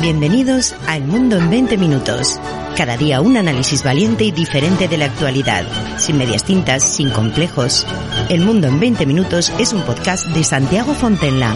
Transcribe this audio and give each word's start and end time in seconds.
Bienvenidos 0.00 0.74
a 0.86 0.96
El 0.96 1.04
Mundo 1.04 1.36
en 1.36 1.50
20 1.50 1.76
Minutos. 1.76 2.40
Cada 2.76 2.96
día 2.96 3.20
un 3.20 3.36
análisis 3.36 3.82
valiente 3.82 4.24
y 4.24 4.30
diferente 4.30 4.88
de 4.88 4.96
la 4.96 5.04
actualidad, 5.04 5.66
sin 5.98 6.16
medias 6.16 6.44
tintas, 6.44 6.82
sin 6.82 7.10
complejos. 7.10 7.86
El 8.30 8.40
Mundo 8.40 8.68
en 8.68 8.80
20 8.80 9.04
Minutos 9.04 9.52
es 9.58 9.72
un 9.74 9.82
podcast 9.82 10.26
de 10.28 10.44
Santiago 10.44 10.94
Fontenla. 10.94 11.54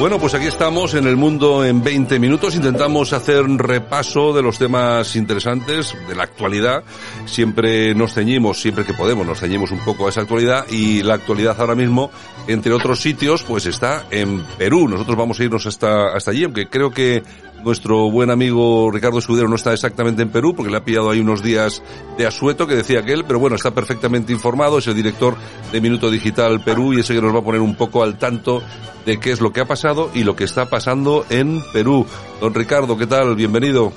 Bueno, 0.00 0.20
pues 0.20 0.32
aquí 0.34 0.46
estamos 0.46 0.94
en 0.94 1.08
el 1.08 1.16
mundo 1.16 1.64
en 1.64 1.82
20 1.82 2.20
minutos. 2.20 2.54
Intentamos 2.54 3.12
hacer 3.12 3.42
un 3.42 3.58
repaso 3.58 4.32
de 4.32 4.42
los 4.42 4.56
temas 4.56 5.16
interesantes 5.16 5.92
de 6.08 6.14
la 6.14 6.22
actualidad. 6.22 6.84
Siempre 7.26 7.96
nos 7.96 8.14
ceñimos, 8.14 8.60
siempre 8.60 8.84
que 8.84 8.94
podemos, 8.94 9.26
nos 9.26 9.40
ceñimos 9.40 9.72
un 9.72 9.84
poco 9.84 10.06
a 10.06 10.10
esa 10.10 10.20
actualidad 10.20 10.66
y 10.70 11.02
la 11.02 11.14
actualidad 11.14 11.60
ahora 11.60 11.74
mismo, 11.74 12.12
entre 12.46 12.72
otros 12.72 13.00
sitios, 13.00 13.42
pues 13.42 13.66
está 13.66 14.06
en 14.12 14.44
Perú. 14.56 14.86
Nosotros 14.86 15.16
vamos 15.16 15.40
a 15.40 15.44
irnos 15.44 15.66
hasta, 15.66 16.14
hasta 16.14 16.30
allí, 16.30 16.44
aunque 16.44 16.68
creo 16.68 16.92
que 16.92 17.24
nuestro 17.64 18.10
buen 18.10 18.30
amigo 18.30 18.90
Ricardo 18.90 19.18
Escudero 19.18 19.48
no 19.48 19.56
está 19.56 19.72
exactamente 19.72 20.22
en 20.22 20.30
Perú 20.30 20.54
porque 20.54 20.70
le 20.70 20.78
ha 20.78 20.84
pillado 20.84 21.10
ahí 21.10 21.20
unos 21.20 21.42
días 21.42 21.82
de 22.16 22.26
asueto 22.26 22.66
que 22.66 22.76
decía 22.76 23.02
que 23.02 23.12
él, 23.12 23.24
pero 23.26 23.38
bueno, 23.38 23.56
está 23.56 23.72
perfectamente 23.72 24.32
informado, 24.32 24.78
es 24.78 24.86
el 24.86 24.94
director 24.94 25.36
de 25.72 25.80
Minuto 25.80 26.10
Digital 26.10 26.62
Perú 26.62 26.94
y 26.94 27.00
ese 27.00 27.14
que 27.14 27.22
nos 27.22 27.34
va 27.34 27.40
a 27.40 27.44
poner 27.44 27.60
un 27.60 27.76
poco 27.76 28.02
al 28.02 28.18
tanto 28.18 28.62
de 29.04 29.18
qué 29.18 29.32
es 29.32 29.40
lo 29.40 29.52
que 29.52 29.60
ha 29.60 29.64
pasado 29.64 30.10
y 30.14 30.24
lo 30.24 30.36
que 30.36 30.44
está 30.44 30.66
pasando 30.66 31.24
en 31.30 31.62
Perú. 31.72 32.06
Don 32.40 32.54
Ricardo, 32.54 32.96
¿qué 32.96 33.06
tal? 33.06 33.34
Bienvenido. 33.34 33.92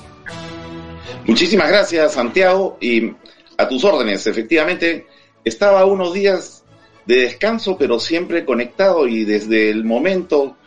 Muchísimas 1.25 1.69
gracias, 1.69 2.13
Santiago, 2.13 2.77
y 2.81 3.13
a 3.57 3.67
tus 3.67 3.83
órdenes. 3.83 4.25
Efectivamente, 4.25 5.07
estaba 5.43 5.85
unos 5.85 6.13
días 6.13 6.63
de 7.05 7.21
descanso, 7.21 7.77
pero 7.77 7.99
siempre 7.99 8.45
conectado 8.45 9.07
y 9.07 9.25
desde 9.25 9.69
el 9.69 9.83
momento 9.83 10.57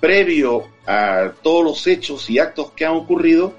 previo 0.00 0.64
a 0.86 1.32
todos 1.42 1.64
los 1.64 1.86
hechos 1.86 2.28
y 2.30 2.38
actos 2.38 2.72
que 2.72 2.84
han 2.84 2.94
ocurrido, 2.94 3.52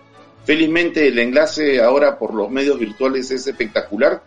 felizmente 0.46 1.08
el 1.08 1.20
enlace 1.20 1.82
ahora 1.82 2.18
por 2.18 2.34
los 2.34 2.50
medios 2.50 2.80
virtuales 2.80 3.32
es 3.32 3.48
espectacular, 3.48 4.24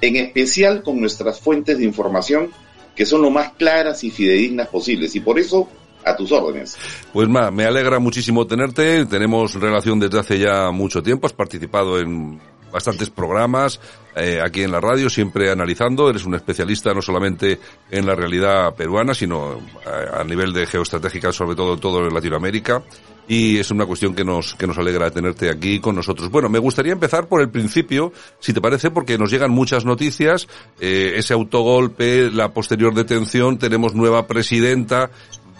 en 0.00 0.16
especial 0.16 0.82
con 0.82 1.00
nuestras 1.00 1.40
fuentes 1.40 1.78
de 1.78 1.84
información 1.84 2.50
que 2.94 3.06
son 3.06 3.22
lo 3.22 3.30
más 3.30 3.52
claras 3.52 4.04
y 4.04 4.10
fidedignas 4.10 4.68
posibles. 4.68 5.14
Y 5.16 5.20
por 5.20 5.38
eso, 5.38 5.68
a 6.04 6.16
tus 6.16 6.30
órdenes. 6.32 6.76
Pues 7.12 7.28
ma, 7.28 7.50
me 7.50 7.64
alegra 7.64 7.98
muchísimo 7.98 8.46
tenerte. 8.46 9.06
Tenemos 9.06 9.54
relación 9.54 9.98
desde 9.98 10.18
hace 10.18 10.38
ya 10.38 10.70
mucho 10.70 11.02
tiempo. 11.02 11.26
Has 11.26 11.32
participado 11.32 11.98
en 11.98 12.40
bastantes 12.72 13.10
programas 13.10 13.80
eh, 14.16 14.40
aquí 14.44 14.62
en 14.62 14.72
la 14.72 14.80
radio, 14.80 15.08
siempre 15.08 15.50
analizando. 15.50 16.10
Eres 16.10 16.24
un 16.24 16.34
especialista 16.34 16.92
no 16.92 17.02
solamente 17.02 17.58
en 17.90 18.06
la 18.06 18.14
realidad 18.14 18.74
peruana, 18.74 19.14
sino 19.14 19.60
a, 19.86 20.20
a 20.20 20.24
nivel 20.24 20.52
de 20.52 20.66
geoestratégica, 20.66 21.32
sobre 21.32 21.54
todo 21.54 21.74
en 21.74 21.80
todo 21.80 22.08
Latinoamérica. 22.08 22.82
Y 23.28 23.58
es 23.58 23.70
una 23.70 23.86
cuestión 23.86 24.16
que 24.16 24.24
nos, 24.24 24.54
que 24.56 24.66
nos 24.66 24.76
alegra 24.78 25.10
tenerte 25.10 25.48
aquí 25.48 25.78
con 25.78 25.94
nosotros. 25.94 26.28
Bueno, 26.28 26.48
me 26.48 26.58
gustaría 26.58 26.92
empezar 26.92 27.28
por 27.28 27.40
el 27.40 27.50
principio, 27.50 28.12
si 28.40 28.52
te 28.52 28.60
parece, 28.60 28.90
porque 28.90 29.16
nos 29.16 29.30
llegan 29.30 29.52
muchas 29.52 29.84
noticias. 29.84 30.48
Eh, 30.80 31.12
ese 31.16 31.32
autogolpe, 31.32 32.30
la 32.30 32.52
posterior 32.52 32.92
detención, 32.94 33.58
tenemos 33.58 33.94
nueva 33.94 34.26
presidenta, 34.26 35.10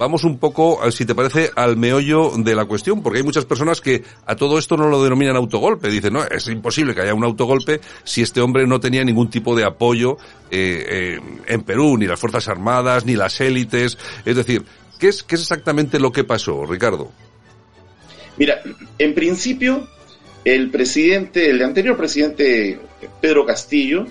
vamos 0.02 0.24
un 0.24 0.36
poco, 0.38 0.80
si 0.90 1.06
te 1.06 1.14
parece, 1.14 1.52
al 1.54 1.76
meollo 1.76 2.32
de 2.36 2.56
la 2.56 2.64
cuestión, 2.64 3.04
porque 3.04 3.18
hay 3.18 3.24
muchas 3.24 3.44
personas 3.44 3.80
que 3.80 4.02
a 4.26 4.34
todo 4.34 4.58
esto 4.58 4.76
no 4.76 4.88
lo 4.88 5.00
denominan 5.00 5.36
autogolpe. 5.36 5.88
Dicen, 5.88 6.14
no, 6.14 6.24
es 6.24 6.48
imposible 6.48 6.92
que 6.92 7.02
haya 7.02 7.14
un 7.14 7.22
autogolpe 7.22 7.80
si 8.02 8.20
este 8.20 8.40
hombre 8.40 8.66
no 8.66 8.80
tenía 8.80 9.04
ningún 9.04 9.30
tipo 9.30 9.54
de 9.54 9.64
apoyo 9.64 10.16
eh, 10.50 10.86
eh, 10.88 11.20
en 11.46 11.62
Perú, 11.62 11.96
ni 11.96 12.06
las 12.06 12.18
Fuerzas 12.18 12.48
Armadas, 12.48 13.06
ni 13.06 13.14
las 13.14 13.40
élites. 13.40 13.96
Es 14.24 14.34
decir, 14.34 14.64
¿qué 14.98 15.06
es, 15.06 15.22
¿qué 15.22 15.36
es 15.36 15.42
exactamente 15.42 16.00
lo 16.00 16.10
que 16.10 16.24
pasó, 16.24 16.66
Ricardo? 16.66 17.12
Mira, 18.38 18.60
en 18.98 19.14
principio, 19.14 19.86
el 20.44 20.68
presidente, 20.70 21.48
el 21.48 21.62
anterior 21.62 21.96
presidente 21.96 22.80
Pedro 23.20 23.46
Castillo, 23.46 24.08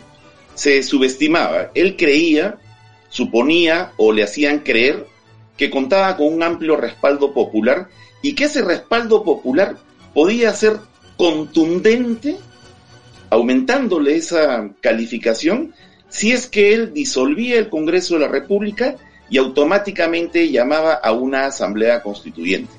se 0.54 0.84
subestimaba. 0.84 1.72
Él 1.76 1.98
creía, 1.98 2.60
suponía 3.10 3.92
o 3.98 4.14
le 4.14 4.24
hacían 4.24 4.60
creer 4.60 5.11
que 5.58 5.70
contaba 5.70 6.18
con 6.18 6.34
un 6.34 6.44
amplio 6.44 6.76
respaldo 6.76 7.34
popular 7.34 7.90
y 8.22 8.34
que 8.34 8.46
ese 8.46 8.62
respaldo 8.62 9.24
popular 9.24 9.78
podía 10.14 10.54
ser 10.54 10.78
contundente, 11.18 12.38
aumentándole 13.30 14.16
esa 14.16 14.70
calificación, 14.82 15.74
si 16.10 16.32
es 16.32 16.48
que 16.48 16.74
él 16.74 16.94
disolvía 16.94 17.58
el 17.58 17.70
Congreso 17.70 18.16
de 18.16 18.22
la 18.22 18.28
República 18.28 18.96
y 19.30 19.38
automáticamente 19.38 20.52
llamaba 20.52 20.94
a 20.94 21.14
una 21.14 21.46
asamblea 21.46 22.02
constituyente. 22.04 22.74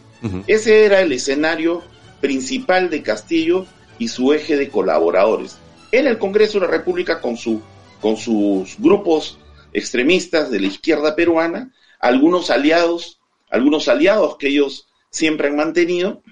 Ese 0.47 0.85
era 0.85 1.01
el 1.01 1.13
escenario 1.13 1.83
principal 2.21 2.91
de 2.91 3.03
Castillo 3.03 3.67
y 3.99 4.09
su 4.09 4.33
eje 4.33 4.57
de 4.57 4.69
colaboradores. 4.69 5.57
En 5.91 6.07
el 6.07 6.19
Congreso 6.19 6.61
de 6.61 6.67
la 6.67 6.73
República, 6.73 7.21
con, 7.21 7.37
su, 7.37 7.61
con 8.01 8.17
sus 8.17 8.77
grupos 8.79 9.39
extremistas 9.73 10.51
de 10.51 10.61
la 10.61 10.67
izquierda 10.67 11.17
peruana, 11.17 11.71
algunos 12.03 12.51
aliados, 12.51 13.21
algunos 13.49 13.89
aliados 13.89 14.37
que 14.37 14.49
ellos 14.49 14.89
siempre 15.09 15.49
han 15.49 15.57
mantenido, 15.57 16.23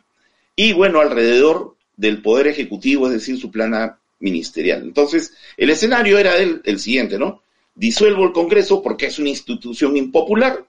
y 0.54 0.74
bueno, 0.74 1.00
alrededor 1.00 1.76
del 1.96 2.20
Poder 2.20 2.48
Ejecutivo, 2.48 3.06
es 3.06 3.14
decir, 3.14 3.38
su 3.40 3.50
plana 3.50 3.98
ministerial. 4.18 4.82
Entonces, 4.82 5.32
el 5.56 5.70
escenario 5.70 6.18
era 6.18 6.36
el, 6.36 6.60
el 6.64 6.78
siguiente, 6.78 7.18
¿no? 7.18 7.42
Disuelvo 7.74 8.24
el 8.24 8.32
Congreso 8.32 8.82
porque 8.82 9.06
es 9.06 9.18
una 9.18 9.30
institución 9.30 9.96
impopular 9.96 10.66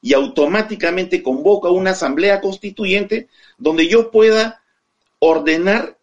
y 0.00 0.12
automáticamente 0.12 1.22
convoca 1.22 1.70
una 1.70 1.92
asamblea 1.92 2.40
constituyente 2.40 3.28
donde 3.58 3.88
yo 3.88 4.10
pueda 4.10 4.62
ordenar 5.18 5.96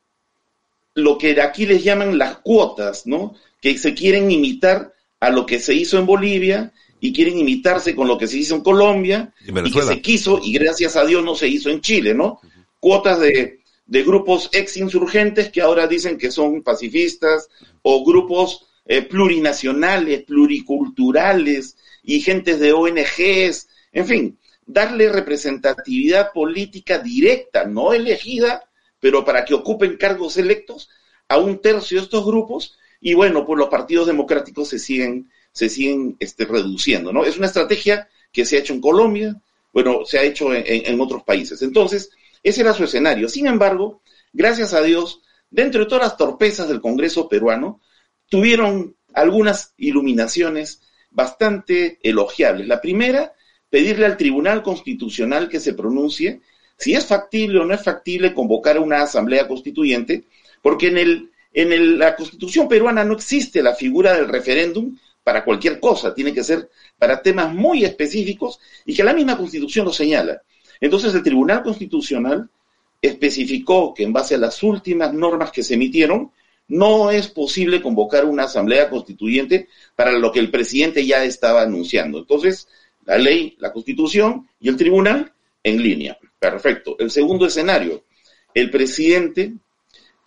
lo 0.96 1.18
que 1.18 1.40
aquí 1.42 1.66
les 1.66 1.84
llaman 1.84 2.18
las 2.18 2.38
cuotas, 2.38 3.06
¿no? 3.06 3.36
Que 3.62 3.78
se 3.78 3.94
quieren 3.94 4.32
imitar 4.32 4.94
a 5.20 5.30
lo 5.30 5.46
que 5.46 5.60
se 5.60 5.74
hizo 5.76 6.00
en 6.00 6.06
Bolivia 6.06 6.74
y 7.00 7.14
quieren 7.14 7.38
imitarse 7.38 7.96
con 7.96 8.08
lo 8.08 8.18
que 8.18 8.28
se 8.28 8.38
hizo 8.38 8.56
en 8.56 8.62
Colombia 8.62 9.34
y, 9.46 9.58
y 9.58 9.72
que 9.72 9.82
se 9.82 10.02
quiso 10.02 10.40
y 10.44 10.54
gracias 10.54 10.96
a 10.96 11.06
Dios 11.06 11.24
no 11.24 11.36
se 11.36 11.48
hizo 11.48 11.70
en 11.70 11.82
Chile, 11.82 12.14
¿no? 12.14 12.40
Uh 12.44 12.48
-huh. 12.48 12.66
Cuotas 12.80 13.20
de, 13.20 13.60
de, 13.86 14.04
grupos 14.04 14.50
ex 14.52 14.78
insurgentes 14.78 15.50
que 15.50 15.62
ahora 15.62 15.88
dicen 15.88 16.18
que 16.18 16.32
son 16.32 16.62
pacifistas 16.62 17.50
o 17.82 18.04
grupos 18.06 18.66
eh, 18.86 19.02
plurinacionales, 19.02 20.24
pluriculturales 20.24 21.78
y 22.04 22.22
gentes 22.22 22.60
de 22.60 22.74
ONGs, 22.74 23.68
en 23.92 24.06
fin, 24.08 24.40
darle 24.66 25.12
representatividad 25.12 26.32
política 26.34 27.00
directa, 27.00 27.66
no 27.66 27.94
elegida, 27.94 28.70
pero 29.00 29.26
para 29.26 29.46
que 29.46 29.54
ocupen 29.54 29.98
cargos 29.98 30.38
electos 30.38 30.90
a 31.28 31.38
un 31.38 31.60
tercio 31.60 31.98
de 31.98 32.04
estos 32.04 32.26
grupos 32.26 32.78
y 33.02 33.14
bueno, 33.14 33.46
pues 33.46 33.58
los 33.58 33.70
partidos 33.70 34.08
democráticos 34.08 34.70
se 34.70 34.80
siguen 34.80 35.30
se 35.60 35.68
siguen 35.68 36.16
este, 36.22 36.46
reduciendo, 36.46 37.12
¿no? 37.12 37.26
Es 37.26 37.38
una 37.38 37.48
estrategia 37.48 38.08
que 38.32 38.46
se 38.46 38.56
ha 38.56 38.60
hecho 38.60 38.72
en 38.72 38.80
Colombia, 38.80 39.36
bueno, 39.74 40.06
se 40.06 40.18
ha 40.18 40.24
hecho 40.24 40.54
en, 40.54 41.02
otros 41.02 41.24
países. 41.24 41.62
Entonces, 41.62 42.12
ese 42.42 42.62
era 42.62 42.74
su 42.74 42.86
escenario. 42.86 43.28
Sin 43.28 43.46
embargo, 43.46 44.02
gracias 44.32 44.74
a 44.74 44.82
Dios, 44.82 45.22
dentro 45.52 45.82
de 45.82 45.88
todas 45.88 46.06
las 46.06 46.16
torpezas 46.16 46.70
del 46.70 46.80
Congreso 46.80 47.28
peruano, 47.28 47.82
tuvieron 48.30 48.96
algunas 49.14 49.74
iluminaciones 49.78 50.82
bastante 51.12 52.00
elogiables. 52.04 52.66
La 52.66 52.80
primera, 52.80 53.34
pedirle 53.70 54.06
al 54.06 54.16
Tribunal 54.16 54.64
Constitucional 54.64 55.50
que 55.50 55.60
se 55.60 55.74
pronuncie 55.74 56.40
si 56.78 56.94
es 56.94 57.06
factible 57.06 57.60
o 57.60 57.66
no 57.66 57.74
es 57.74 57.84
factible 57.84 58.34
convocar 58.34 58.80
una 58.80 59.02
asamblea 59.02 59.46
constituyente, 59.46 60.24
porque 60.62 60.88
en, 60.88 60.98
el, 60.98 61.32
en 61.54 61.74
el, 61.74 62.00
la 62.00 62.16
Constitución 62.16 62.70
peruana 62.70 63.04
no 63.04 63.16
existe 63.16 63.62
la 63.62 63.76
figura 63.76 64.14
del 64.14 64.30
referéndum 64.30 64.96
para 65.30 65.46
cualquier 65.46 65.80
cosa, 65.80 66.12
tiene 66.12 66.34
que 66.34 66.44
ser 66.44 66.72
para 66.98 67.22
temas 67.22 67.54
muy 67.54 67.86
específicos 67.86 68.60
y 68.84 68.96
que 68.96 69.04
la 69.04 69.14
misma 69.14 69.38
Constitución 69.38 69.86
lo 69.86 69.94
señala. 69.94 70.42
Entonces 70.82 71.14
el 71.14 71.22
Tribunal 71.22 71.62
Constitucional 71.62 72.50
especificó 73.00 73.94
que 73.94 74.02
en 74.02 74.12
base 74.12 74.34
a 74.34 74.40
las 74.40 74.64
últimas 74.64 75.14
normas 75.14 75.52
que 75.52 75.62
se 75.62 75.76
emitieron, 75.76 76.32
no 76.68 77.12
es 77.12 77.28
posible 77.28 77.80
convocar 77.80 78.26
una 78.26 78.46
asamblea 78.46 78.90
constituyente 78.90 79.68
para 79.96 80.14
lo 80.14 80.32
que 80.32 80.40
el 80.40 80.50
presidente 80.50 81.06
ya 81.06 81.24
estaba 81.24 81.62
anunciando. 81.62 82.18
Entonces, 82.18 82.68
la 83.06 83.20
ley, 83.20 83.56
la 83.60 83.72
constitución 83.72 84.50
y 84.60 84.70
el 84.70 84.78
tribunal 84.78 85.32
en 85.62 85.84
línea. 85.84 86.18
Perfecto. 86.40 86.96
El 86.98 87.12
segundo 87.12 87.46
escenario, 87.46 88.04
el 88.56 88.72
presidente 88.72 89.54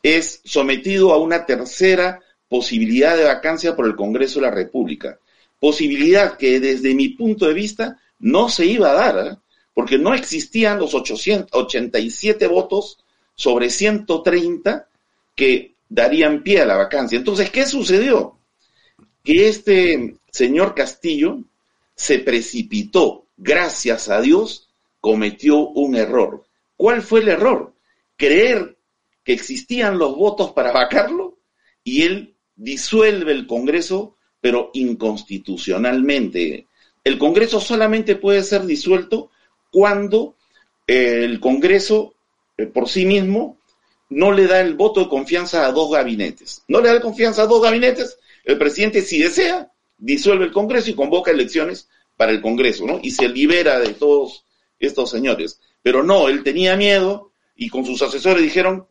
es 0.01 0.41
sometido 0.45 1.13
a 1.13 1.19
una 1.19 1.45
tercera 1.45 2.21
posibilidad 2.53 3.17
de 3.17 3.25
vacancia 3.25 3.75
por 3.75 3.87
el 3.87 3.97
Congreso 3.97 4.39
de 4.39 4.47
la 4.47 4.53
República. 4.53 5.19
Posibilidad 5.59 6.37
que 6.37 6.61
desde 6.61 6.95
mi 6.95 7.09
punto 7.09 7.47
de 7.47 7.55
vista 7.55 7.99
no 8.19 8.51
se 8.51 8.67
iba 8.67 8.91
a 8.91 8.93
dar, 8.93 9.27
¿eh? 9.27 9.37
porque 9.73 9.97
no 9.97 10.13
existían 10.13 10.79
los 10.79 10.93
887 10.93 12.47
votos 12.49 12.99
sobre 13.35 13.71
130 13.71 14.87
que 15.35 15.73
darían 15.89 16.43
pie 16.43 16.61
a 16.61 16.67
la 16.67 16.77
vacancia. 16.77 17.17
Entonces, 17.17 17.49
¿qué 17.49 17.65
sucedió? 17.65 18.37
Que 19.25 19.49
este 19.49 20.17
señor 20.31 20.75
Castillo 20.75 21.39
se 21.95 22.19
precipitó, 22.19 23.25
gracias 23.39 24.11
a 24.11 24.21
Dios, 24.21 24.69
cometió 25.01 25.69
un 25.69 25.97
error. 25.97 26.45
¿Cuál 26.77 27.01
fue 27.01 27.21
el 27.21 27.31
error? 27.31 27.73
Creer 28.19 28.77
que 29.25 29.33
existían 29.33 29.97
los 29.97 30.15
votos 30.17 30.53
para 30.53 30.71
vacarlo 30.71 31.39
y 31.83 32.03
él 32.03 32.33
disuelve 32.57 33.33
el 33.33 33.47
Congreso, 33.47 34.17
pero 34.41 34.71
inconstitucionalmente. 34.75 36.67
El 37.05 37.19
Congreso 37.19 37.61
solamente 37.61 38.17
puede 38.17 38.43
ser 38.43 38.65
disuelto 38.65 39.31
cuando 39.71 40.37
eh, 40.87 41.25
el 41.25 41.41
Congreso 41.41 42.15
eh, 42.57 42.67
por 42.67 42.89
sí 42.89 43.07
mismo 43.07 43.59
no 44.09 44.33
le 44.33 44.47
da 44.47 44.61
el 44.61 44.75
voto 44.75 45.01
de 45.01 45.09
confianza 45.09 45.67
a 45.67 45.73
dos 45.73 45.91
gabinetes. 45.91 46.63
No 46.69 46.81
le 46.81 46.89
da 46.89 47.01
confianza 47.01 47.43
a 47.43 47.47
dos 47.47 47.63
gabinetes, 47.63 48.19
el 48.45 48.59
presidente 48.59 49.03
si 49.03 49.19
desea 49.19 49.71
disuelve 49.99 50.47
el 50.47 50.53
Congreso 50.53 50.91
y 50.91 50.95
convoca 50.95 51.31
elecciones 51.31 51.89
para 52.17 52.33
el 52.33 52.43
Congreso, 52.43 52.85
¿no? 52.87 52.99
Y 53.03 53.13
se 53.13 53.29
libera 53.29 53.79
de 53.79 53.95
todos 53.95 54.45
estos 54.81 55.11
señores. 55.11 55.61
Pero 55.83 56.03
no, 56.03 56.29
él 56.29 56.43
tenía 56.43 56.77
miedo 56.77 57.31
y 57.57 57.69
con 57.69 57.87
sus 57.87 58.03
asesores 58.03 58.43
dijeron, 58.43 58.87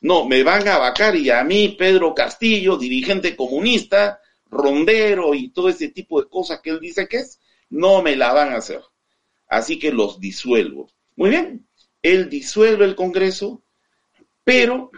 no, 0.00 0.26
me 0.26 0.42
van 0.42 0.66
a 0.68 0.78
vacar 0.78 1.16
y 1.16 1.30
a 1.30 1.42
mí, 1.44 1.76
Pedro 1.78 2.14
Castillo, 2.14 2.76
dirigente 2.76 3.36
comunista, 3.36 4.20
rondero 4.50 5.34
y 5.34 5.50
todo 5.50 5.68
ese 5.68 5.88
tipo 5.88 6.20
de 6.20 6.28
cosas 6.28 6.60
que 6.60 6.70
él 6.70 6.80
dice 6.80 7.08
que 7.08 7.18
es, 7.18 7.40
no 7.70 8.02
me 8.02 8.16
la 8.16 8.32
van 8.32 8.52
a 8.52 8.56
hacer. 8.56 8.80
Así 9.48 9.78
que 9.78 9.92
los 9.92 10.20
disuelvo. 10.20 10.90
Muy 11.16 11.30
bien, 11.30 11.66
él 12.02 12.28
disuelve 12.28 12.84
el 12.84 12.94
Congreso, 12.94 13.62
pero 14.44 14.90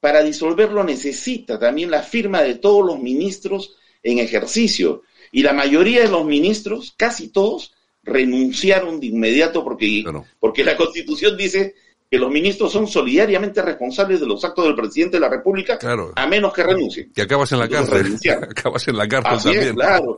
para 0.00 0.22
disolverlo 0.22 0.84
necesita 0.84 1.58
también 1.58 1.90
la 1.90 2.02
firma 2.02 2.42
de 2.42 2.54
todos 2.54 2.84
los 2.84 2.98
ministros 2.98 3.76
en 4.02 4.18
ejercicio. 4.18 5.02
Y 5.30 5.42
la 5.42 5.52
mayoría 5.52 6.02
de 6.02 6.08
los 6.08 6.24
ministros, 6.24 6.94
casi 6.96 7.28
todos, 7.28 7.74
renunciaron 8.02 9.00
de 9.00 9.06
inmediato 9.06 9.62
porque, 9.62 10.04
porque 10.40 10.64
la 10.64 10.76
Constitución 10.76 11.36
dice 11.36 11.74
que 12.10 12.18
los 12.18 12.30
ministros 12.30 12.72
son 12.72 12.86
solidariamente 12.86 13.60
responsables 13.60 14.20
de 14.20 14.26
los 14.26 14.42
actos 14.42 14.64
del 14.64 14.74
presidente 14.74 15.18
de 15.18 15.20
la 15.20 15.28
República, 15.28 15.78
a 16.16 16.26
menos 16.26 16.54
que 16.54 16.62
renuncien. 16.62 17.12
Que 17.12 17.22
acabas 17.22 17.52
en 17.52 17.58
la 17.58 17.68
cárcel. 17.68 18.16
acabas 18.42 18.88
en 18.88 18.96
la 18.96 19.06
cárcel 19.06 19.52
también. 19.52 19.74
claro. 19.74 20.16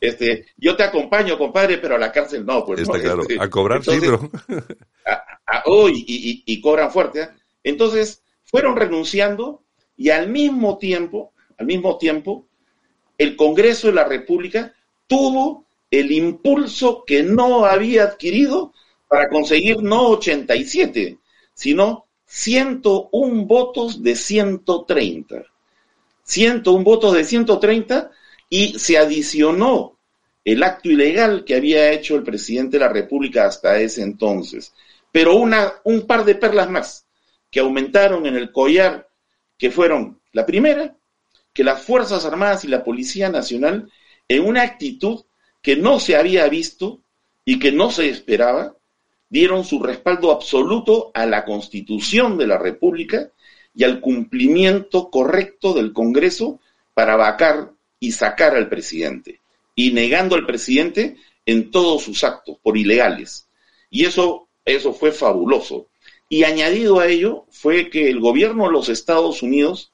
Este, 0.00 0.46
yo 0.56 0.74
te 0.76 0.84
acompaño, 0.84 1.36
compadre, 1.36 1.76
pero 1.78 1.96
a 1.96 1.98
la 1.98 2.10
cárcel 2.10 2.46
no, 2.46 2.64
pues 2.64 2.80
Está 2.80 2.98
claro. 2.98 3.22
Este, 3.22 3.36
a 3.38 3.50
cobrar 3.50 3.84
sí, 3.84 3.98
pero... 4.00 4.30
hoy 5.66 6.04
y, 6.06 6.42
y, 6.46 6.60
cobran 6.60 6.90
fuerte. 6.90 7.22
¿eh? 7.22 7.28
Entonces, 7.64 8.22
fueron 8.44 8.76
renunciando 8.76 9.64
y 9.96 10.08
al 10.08 10.28
mismo 10.28 10.78
tiempo, 10.78 11.34
al 11.58 11.66
mismo 11.66 11.98
tiempo, 11.98 12.48
el 13.18 13.36
Congreso 13.36 13.88
de 13.88 13.94
la 13.94 14.04
República 14.04 14.72
tuvo 15.06 15.66
el 15.90 16.12
impulso 16.12 17.04
que 17.04 17.22
no 17.22 17.66
había 17.66 18.04
adquirido 18.04 18.72
para 19.10 19.28
conseguir 19.28 19.82
no 19.82 20.10
87, 20.10 21.18
sino 21.52 22.06
101 22.26 23.44
votos 23.44 24.04
de 24.04 24.14
130. 24.14 25.46
101 26.22 26.84
votos 26.84 27.14
de 27.14 27.24
130 27.24 28.12
y 28.48 28.78
se 28.78 28.98
adicionó 28.98 29.98
el 30.44 30.62
acto 30.62 30.90
ilegal 30.90 31.44
que 31.44 31.56
había 31.56 31.90
hecho 31.90 32.14
el 32.14 32.22
presidente 32.22 32.78
de 32.78 32.84
la 32.84 32.92
República 32.92 33.46
hasta 33.46 33.80
ese 33.80 34.02
entonces. 34.02 34.72
Pero 35.10 35.34
una, 35.34 35.72
un 35.82 36.06
par 36.06 36.24
de 36.24 36.36
perlas 36.36 36.70
más 36.70 37.04
que 37.50 37.58
aumentaron 37.58 38.26
en 38.26 38.36
el 38.36 38.52
collar, 38.52 39.08
que 39.58 39.72
fueron 39.72 40.20
la 40.30 40.46
primera, 40.46 40.94
que 41.52 41.64
las 41.64 41.82
Fuerzas 41.82 42.24
Armadas 42.24 42.64
y 42.64 42.68
la 42.68 42.84
Policía 42.84 43.28
Nacional, 43.28 43.90
en 44.28 44.46
una 44.46 44.62
actitud 44.62 45.24
que 45.60 45.74
no 45.74 45.98
se 45.98 46.14
había 46.14 46.48
visto 46.48 47.02
y 47.44 47.58
que 47.58 47.72
no 47.72 47.90
se 47.90 48.08
esperaba, 48.08 48.76
dieron 49.30 49.64
su 49.64 49.82
respaldo 49.82 50.32
absoluto 50.32 51.10
a 51.14 51.24
la 51.24 51.44
Constitución 51.44 52.36
de 52.36 52.48
la 52.48 52.58
República 52.58 53.30
y 53.74 53.84
al 53.84 54.00
cumplimiento 54.00 55.08
correcto 55.08 55.72
del 55.72 55.92
Congreso 55.92 56.60
para 56.92 57.16
vacar 57.16 57.72
y 58.00 58.12
sacar 58.12 58.56
al 58.56 58.68
presidente, 58.68 59.40
y 59.74 59.92
negando 59.92 60.34
al 60.34 60.44
presidente 60.44 61.16
en 61.46 61.70
todos 61.70 62.02
sus 62.02 62.24
actos 62.24 62.58
por 62.62 62.76
ilegales. 62.76 63.46
Y 63.88 64.04
eso, 64.04 64.48
eso 64.64 64.92
fue 64.92 65.12
fabuloso. 65.12 65.86
Y 66.28 66.44
añadido 66.44 67.00
a 67.00 67.06
ello 67.06 67.46
fue 67.50 67.88
que 67.88 68.10
el 68.10 68.20
gobierno 68.20 68.66
de 68.66 68.72
los 68.72 68.88
Estados 68.88 69.42
Unidos 69.42 69.92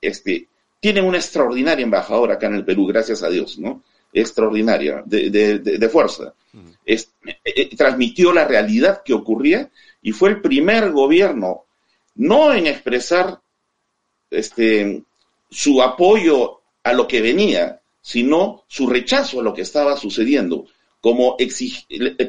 este, 0.00 0.48
tiene 0.80 1.00
una 1.00 1.18
extraordinaria 1.18 1.84
embajadora 1.84 2.34
acá 2.34 2.46
en 2.46 2.54
el 2.54 2.64
Perú, 2.64 2.86
gracias 2.86 3.22
a 3.22 3.30
Dios, 3.30 3.58
¿no? 3.58 3.82
Extraordinaria, 4.12 5.02
de, 5.06 5.88
fuerza. 5.90 6.34
Eh, 6.86 7.02
eh, 7.44 7.76
transmitió 7.76 8.32
la 8.32 8.46
realidad 8.46 9.02
que 9.04 9.14
ocurría 9.14 9.70
y 10.02 10.12
fue 10.12 10.30
el 10.30 10.40
primer 10.42 10.92
gobierno, 10.92 11.64
no 12.16 12.52
en 12.52 12.66
expresar 12.66 13.40
este, 14.30 15.02
su 15.50 15.82
apoyo 15.82 16.60
a 16.82 16.92
lo 16.92 17.08
que 17.08 17.22
venía, 17.22 17.80
sino 18.02 18.64
su 18.68 18.86
rechazo 18.86 19.40
a 19.40 19.42
lo 19.42 19.54
que 19.54 19.62
estaba 19.62 19.96
sucediendo, 19.96 20.66
como 21.00 21.36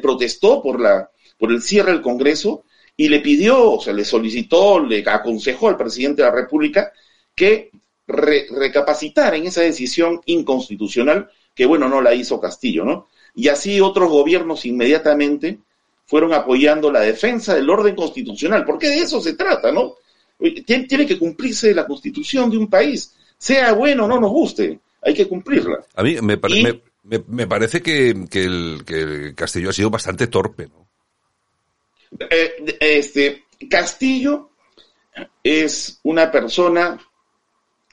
protestó 0.00 0.62
por, 0.62 0.80
la, 0.80 1.10
por 1.38 1.52
el 1.52 1.60
cierre 1.60 1.92
del 1.92 2.00
Congreso 2.00 2.64
y 2.96 3.08
le 3.08 3.20
pidió, 3.20 3.72
o 3.72 3.80
sea, 3.80 3.92
le 3.92 4.04
solicitó, 4.04 4.80
le 4.80 5.04
aconsejó 5.06 5.68
al 5.68 5.76
presidente 5.76 6.22
de 6.22 6.28
la 6.28 6.34
República 6.34 6.92
que 7.34 7.70
recapacitara 8.06 9.36
en 9.36 9.46
esa 9.46 9.60
decisión 9.60 10.22
inconstitucional 10.24 11.28
que, 11.54 11.66
bueno, 11.66 11.88
no 11.88 12.00
la 12.00 12.14
hizo 12.14 12.40
Castillo, 12.40 12.84
¿no? 12.84 13.08
Y 13.36 13.48
así 13.48 13.80
otros 13.80 14.10
gobiernos 14.10 14.64
inmediatamente 14.64 15.58
fueron 16.06 16.32
apoyando 16.32 16.90
la 16.90 17.00
defensa 17.00 17.54
del 17.54 17.68
orden 17.68 17.94
constitucional, 17.94 18.64
porque 18.64 18.88
de 18.88 18.98
eso 19.00 19.20
se 19.20 19.34
trata, 19.34 19.70
¿no? 19.70 19.96
Tiene 20.64 21.06
que 21.06 21.18
cumplirse 21.18 21.74
la 21.74 21.86
constitución 21.86 22.50
de 22.50 22.56
un 22.56 22.68
país, 22.68 23.14
sea 23.36 23.72
bueno 23.74 24.06
o 24.06 24.08
no 24.08 24.18
nos 24.18 24.30
guste, 24.30 24.80
hay 25.02 25.14
que 25.14 25.28
cumplirla. 25.28 25.84
A 25.94 26.02
mí 26.02 26.16
me, 26.22 26.38
me, 27.28 27.46
parece 27.46 27.82
que, 27.82 28.10
el, 28.10 28.84
que 28.84 29.00
el 29.00 29.34
Castillo 29.34 29.70
ha 29.70 29.74
sido 29.74 29.90
bastante 29.90 30.28
torpe, 30.28 30.68
¿no? 30.68 30.86
Eh, 32.30 32.76
este, 32.80 33.44
Castillo 33.68 34.50
es 35.42 36.00
una 36.04 36.30
persona 36.30 36.98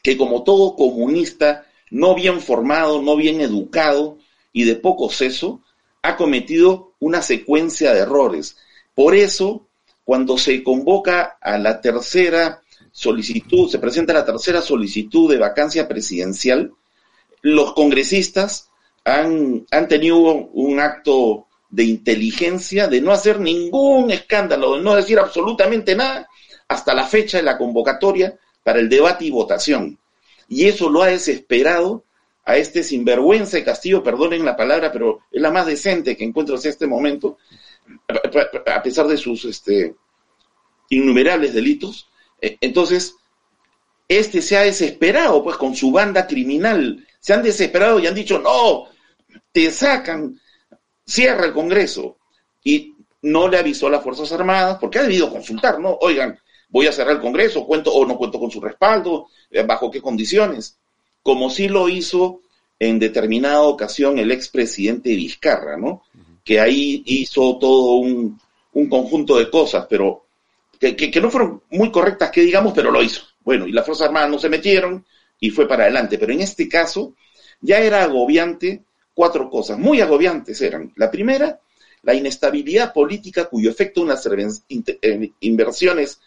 que 0.01 0.17
como 0.17 0.43
todo 0.43 0.75
comunista, 0.75 1.65
no 1.91 2.15
bien 2.15 2.41
formado, 2.41 3.01
no 3.01 3.15
bien 3.15 3.41
educado 3.41 4.17
y 4.53 4.63
de 4.63 4.75
poco 4.75 5.09
seso, 5.09 5.61
ha 6.03 6.15
cometido 6.15 6.93
una 6.99 7.21
secuencia 7.21 7.93
de 7.93 8.01
errores. 8.01 8.57
Por 8.95 9.15
eso, 9.15 9.67
cuando 10.05 10.37
se 10.37 10.63
convoca 10.63 11.37
a 11.41 11.57
la 11.57 11.81
tercera 11.81 12.61
solicitud, 12.91 13.69
se 13.69 13.79
presenta 13.79 14.13
la 14.13 14.25
tercera 14.25 14.61
solicitud 14.61 15.29
de 15.29 15.39
vacancia 15.39 15.87
presidencial, 15.87 16.71
los 17.41 17.73
congresistas 17.73 18.69
han, 19.03 19.65
han 19.71 19.87
tenido 19.87 20.19
un 20.21 20.79
acto 20.79 21.47
de 21.69 21.83
inteligencia, 21.83 22.87
de 22.87 23.01
no 23.01 23.11
hacer 23.11 23.39
ningún 23.39 24.11
escándalo, 24.11 24.75
de 24.75 24.83
no 24.83 24.95
decir 24.95 25.17
absolutamente 25.17 25.95
nada 25.95 26.29
hasta 26.67 26.93
la 26.93 27.05
fecha 27.05 27.37
de 27.37 27.43
la 27.43 27.57
convocatoria 27.57 28.37
para 28.63 28.79
el 28.79 28.89
debate 28.89 29.25
y 29.25 29.31
votación. 29.31 29.99
Y 30.47 30.65
eso 30.65 30.89
lo 30.89 31.01
ha 31.01 31.07
desesperado 31.07 32.03
a 32.45 32.57
este 32.57 32.83
sinvergüenza 32.83 33.57
de 33.57 33.63
Castillo, 33.63 34.03
perdonen 34.03 34.43
la 34.43 34.55
palabra, 34.55 34.91
pero 34.91 35.21
es 35.31 35.41
la 35.41 35.51
más 35.51 35.65
decente 35.65 36.17
que 36.17 36.25
encuentro 36.25 36.55
en 36.55 36.69
este 36.69 36.87
momento, 36.87 37.37
a 38.65 38.83
pesar 38.83 39.07
de 39.07 39.17
sus 39.17 39.45
este, 39.45 39.95
innumerables 40.89 41.53
delitos. 41.53 42.09
E, 42.41 42.57
entonces, 42.59 43.15
este 44.07 44.41
se 44.41 44.57
ha 44.57 44.61
desesperado, 44.61 45.43
pues, 45.43 45.55
con 45.55 45.75
su 45.75 45.91
banda 45.91 46.27
criminal. 46.27 47.07
Se 47.19 47.33
han 47.33 47.43
desesperado 47.43 47.99
y 47.99 48.07
han 48.07 48.15
dicho, 48.15 48.39
no, 48.39 48.87
te 49.51 49.71
sacan, 49.71 50.39
cierra 51.05 51.45
el 51.45 51.53
Congreso 51.53 52.17
y 52.63 52.95
no 53.21 53.47
le 53.47 53.57
avisó 53.57 53.87
a 53.87 53.91
las 53.91 54.03
Fuerzas 54.03 54.31
Armadas, 54.33 54.77
porque 54.79 54.99
ha 54.99 55.03
debido 55.03 55.31
consultar, 55.31 55.79
¿no? 55.79 55.97
Oigan, 56.01 56.37
voy 56.67 56.87
a 56.87 56.91
cerrar 56.91 57.15
el 57.15 57.21
Congreso, 57.21 57.65
cuento 57.65 57.93
o 57.93 58.05
no 58.05 58.17
cuento 58.17 58.37
con 58.39 58.51
su 58.51 58.59
respaldo, 58.59 59.27
eh, 59.49 59.63
bajo 59.63 59.89
qué 59.89 60.01
condiciones, 60.01 60.77
como 61.23 61.49
sí 61.49 61.69
lo 61.69 61.89
hizo 61.89 62.41
en 62.77 62.99
determinada 62.99 63.61
ocasión 63.61 64.19
el 64.19 64.31
expresidente 64.31 65.15
Vizcarra, 65.15 65.77
¿no? 65.77 66.03
Que 66.43 66.59
ahí 66.59 67.01
hizo 67.05 67.57
todo 67.57 67.93
un, 67.93 68.39
un 68.73 68.89
conjunto 68.89 69.37
de 69.37 69.49
cosas, 69.49 69.87
pero 69.89 70.25
que, 70.79 70.95
que, 70.95 71.21
no 71.21 71.31
fueron 71.31 71.61
muy 71.69 71.91
correctas, 71.91 72.29
que 72.29 72.41
digamos, 72.41 72.73
pero 72.73 72.91
lo 72.91 73.01
hizo. 73.01 73.23
Bueno, 73.43 73.65
y 73.67 73.71
las 73.71 73.85
Fuerzas 73.85 74.07
Armadas 74.07 74.29
no 74.29 74.39
se 74.39 74.49
metieron 74.49 75.05
y 75.39 75.49
fue 75.49 75.67
para 75.67 75.83
adelante, 75.83 76.17
pero 76.17 76.33
en 76.33 76.41
este 76.41 76.67
caso 76.67 77.13
ya 77.61 77.79
era 77.79 78.03
agobiante 78.03 78.83
cuatro 79.13 79.49
cosas, 79.49 79.77
muy 79.77 80.01
agobiantes 80.01 80.61
eran. 80.61 80.91
La 80.97 81.09
primera, 81.09 81.59
la 82.01 82.13
inestabilidad 82.13 82.91
política 82.91 83.45
cuyo 83.45 83.69
efecto 83.69 84.01
unas 84.01 84.27
eh, 84.27 85.31
inversiones 85.39 86.19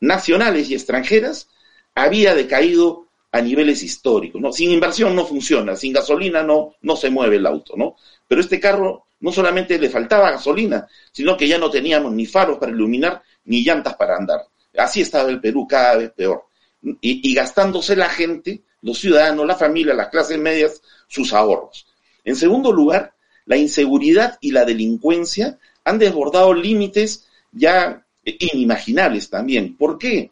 nacionales 0.00 0.68
y 0.68 0.74
extranjeras 0.74 1.48
había 1.94 2.34
decaído 2.34 3.06
a 3.32 3.40
niveles 3.40 3.82
históricos, 3.82 4.40
¿no? 4.40 4.52
Sin 4.52 4.70
inversión 4.70 5.16
no 5.16 5.24
funciona, 5.24 5.74
sin 5.74 5.94
gasolina 5.94 6.42
no, 6.42 6.74
no 6.82 6.96
se 6.96 7.08
mueve 7.08 7.36
el 7.36 7.46
auto, 7.46 7.74
¿no? 7.76 7.96
Pero 8.28 8.42
este 8.42 8.60
carro 8.60 9.06
no 9.20 9.32
solamente 9.32 9.78
le 9.78 9.88
faltaba 9.88 10.30
gasolina, 10.30 10.86
sino 11.10 11.36
que 11.36 11.48
ya 11.48 11.58
no 11.58 11.70
teníamos 11.70 12.12
ni 12.12 12.26
faros 12.26 12.58
para 12.58 12.72
iluminar 12.72 13.22
ni 13.46 13.64
llantas 13.64 13.94
para 13.96 14.16
andar. 14.16 14.42
Así 14.76 15.00
estaba 15.00 15.30
el 15.30 15.40
Perú 15.40 15.66
cada 15.66 15.96
vez 15.96 16.10
peor. 16.12 16.44
Y, 16.82 17.30
y 17.30 17.34
gastándose 17.34 17.96
la 17.96 18.10
gente, 18.10 18.62
los 18.82 18.98
ciudadanos, 18.98 19.46
la 19.46 19.56
familia, 19.56 19.94
las 19.94 20.08
clases 20.08 20.38
medias, 20.38 20.82
sus 21.08 21.32
ahorros. 21.32 21.86
En 22.24 22.36
segundo 22.36 22.70
lugar, 22.70 23.14
la 23.46 23.56
inseguridad 23.56 24.38
y 24.40 24.52
la 24.52 24.64
delincuencia 24.64 25.58
han 25.84 25.98
desbordado 25.98 26.52
límites 26.52 27.28
ya 27.50 28.04
inimaginables 28.24 29.30
también. 29.30 29.76
¿Por 29.76 29.98
qué? 29.98 30.30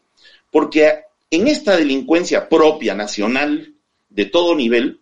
Porque 0.50 1.04
en 1.31 1.49
esta 1.49 1.77
delincuencia 1.77 2.49
propia, 2.49 2.95
nacional, 2.95 3.75
de 4.09 4.25
todo 4.27 4.55
nivel, 4.55 5.01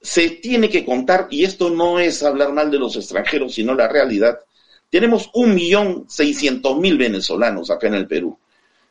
se 0.00 0.30
tiene 0.30 0.68
que 0.68 0.84
contar, 0.84 1.28
y 1.30 1.44
esto 1.44 1.70
no 1.70 1.98
es 1.98 2.22
hablar 2.22 2.52
mal 2.52 2.70
de 2.70 2.78
los 2.78 2.96
extranjeros, 2.96 3.54
sino 3.54 3.74
la 3.74 3.88
realidad, 3.88 4.40
tenemos 4.90 5.30
un 5.32 5.54
millón 5.54 6.04
seiscientos 6.08 6.78
mil 6.78 6.98
venezolanos 6.98 7.70
acá 7.70 7.86
en 7.86 7.94
el 7.94 8.06
Perú. 8.06 8.38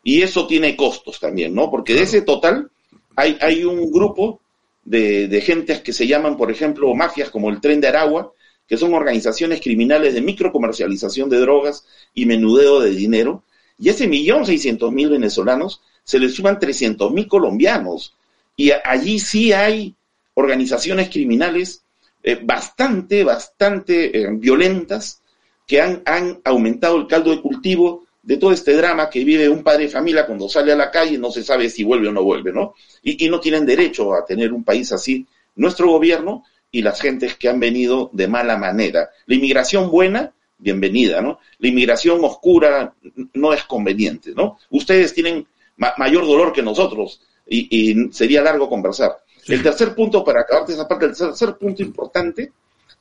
Y 0.03 0.23
eso 0.23 0.47
tiene 0.47 0.75
costos 0.75 1.19
también, 1.19 1.53
¿no? 1.53 1.69
Porque 1.69 1.93
de 1.93 2.01
ese 2.01 2.23
total 2.23 2.71
hay, 3.15 3.37
hay 3.39 3.63
un 3.63 3.91
grupo 3.91 4.41
de, 4.83 5.27
de 5.27 5.41
gentes 5.41 5.81
que 5.81 5.93
se 5.93 6.07
llaman, 6.07 6.37
por 6.37 6.49
ejemplo, 6.49 6.91
mafias 6.95 7.29
como 7.29 7.51
el 7.51 7.61
Tren 7.61 7.81
de 7.81 7.89
Aragua, 7.89 8.33
que 8.67 8.77
son 8.77 8.95
organizaciones 8.95 9.61
criminales 9.61 10.15
de 10.15 10.21
microcomercialización 10.21 11.29
de 11.29 11.39
drogas 11.39 11.85
y 12.15 12.25
menudeo 12.25 12.79
de 12.79 12.91
dinero, 12.91 13.43
y 13.77 13.89
ese 13.89 14.07
millón 14.07 14.45
seiscientos 14.45 14.91
mil 14.91 15.09
venezolanos 15.09 15.81
se 16.03 16.19
le 16.19 16.29
suman 16.29 16.59
trescientos 16.59 17.11
mil 17.11 17.27
colombianos. 17.27 18.13
Y 18.55 18.71
allí 18.71 19.19
sí 19.19 19.53
hay 19.53 19.95
organizaciones 20.33 21.09
criminales 21.09 21.83
eh, 22.23 22.39
bastante, 22.41 23.23
bastante 23.23 24.17
eh, 24.17 24.27
violentas 24.33 25.21
que 25.67 25.81
han, 25.81 26.01
han 26.05 26.39
aumentado 26.43 26.97
el 26.97 27.07
caldo 27.07 27.31
de 27.31 27.41
cultivo 27.41 28.05
de 28.21 28.37
todo 28.37 28.51
este 28.51 28.73
drama 28.73 29.09
que 29.09 29.23
vive 29.23 29.49
un 29.49 29.63
padre 29.63 29.85
de 29.85 29.89
familia 29.89 30.27
cuando 30.27 30.47
sale 30.47 30.71
a 30.71 30.75
la 30.75 30.91
calle 30.91 31.17
no 31.17 31.31
se 31.31 31.43
sabe 31.43 31.69
si 31.69 31.83
vuelve 31.83 32.07
o 32.07 32.11
no 32.11 32.23
vuelve, 32.23 32.53
¿no? 32.53 32.75
Y, 33.01 33.25
y, 33.25 33.29
no 33.29 33.39
tienen 33.39 33.65
derecho 33.65 34.13
a 34.13 34.23
tener 34.25 34.53
un 34.53 34.63
país 34.63 34.91
así. 34.91 35.25
Nuestro 35.55 35.87
gobierno 35.87 36.43
y 36.71 36.81
las 36.81 37.01
gentes 37.01 37.35
que 37.35 37.49
han 37.49 37.59
venido 37.59 38.09
de 38.13 38.27
mala 38.27 38.57
manera. 38.57 39.09
La 39.25 39.35
inmigración 39.35 39.89
buena, 39.89 40.31
bienvenida, 40.57 41.21
¿no? 41.21 41.39
La 41.57 41.67
inmigración 41.67 42.23
oscura 42.23 42.93
no 43.33 43.53
es 43.53 43.63
conveniente, 43.63 44.33
¿no? 44.35 44.59
Ustedes 44.69 45.13
tienen 45.13 45.47
ma 45.81 45.93
mayor 45.97 46.25
dolor 46.27 46.53
que 46.53 46.61
nosotros 46.61 47.21
y, 47.47 47.67
y 47.71 48.13
sería 48.13 48.43
largo 48.43 48.69
conversar. 48.69 49.17
Sí. 49.43 49.53
El 49.53 49.63
tercer 49.63 49.95
punto, 49.95 50.23
para 50.23 50.41
acabarte 50.41 50.73
esa 50.73 50.87
parte, 50.87 51.05
el 51.05 51.17
tercer 51.17 51.57
punto 51.57 51.81
importante 51.81 52.51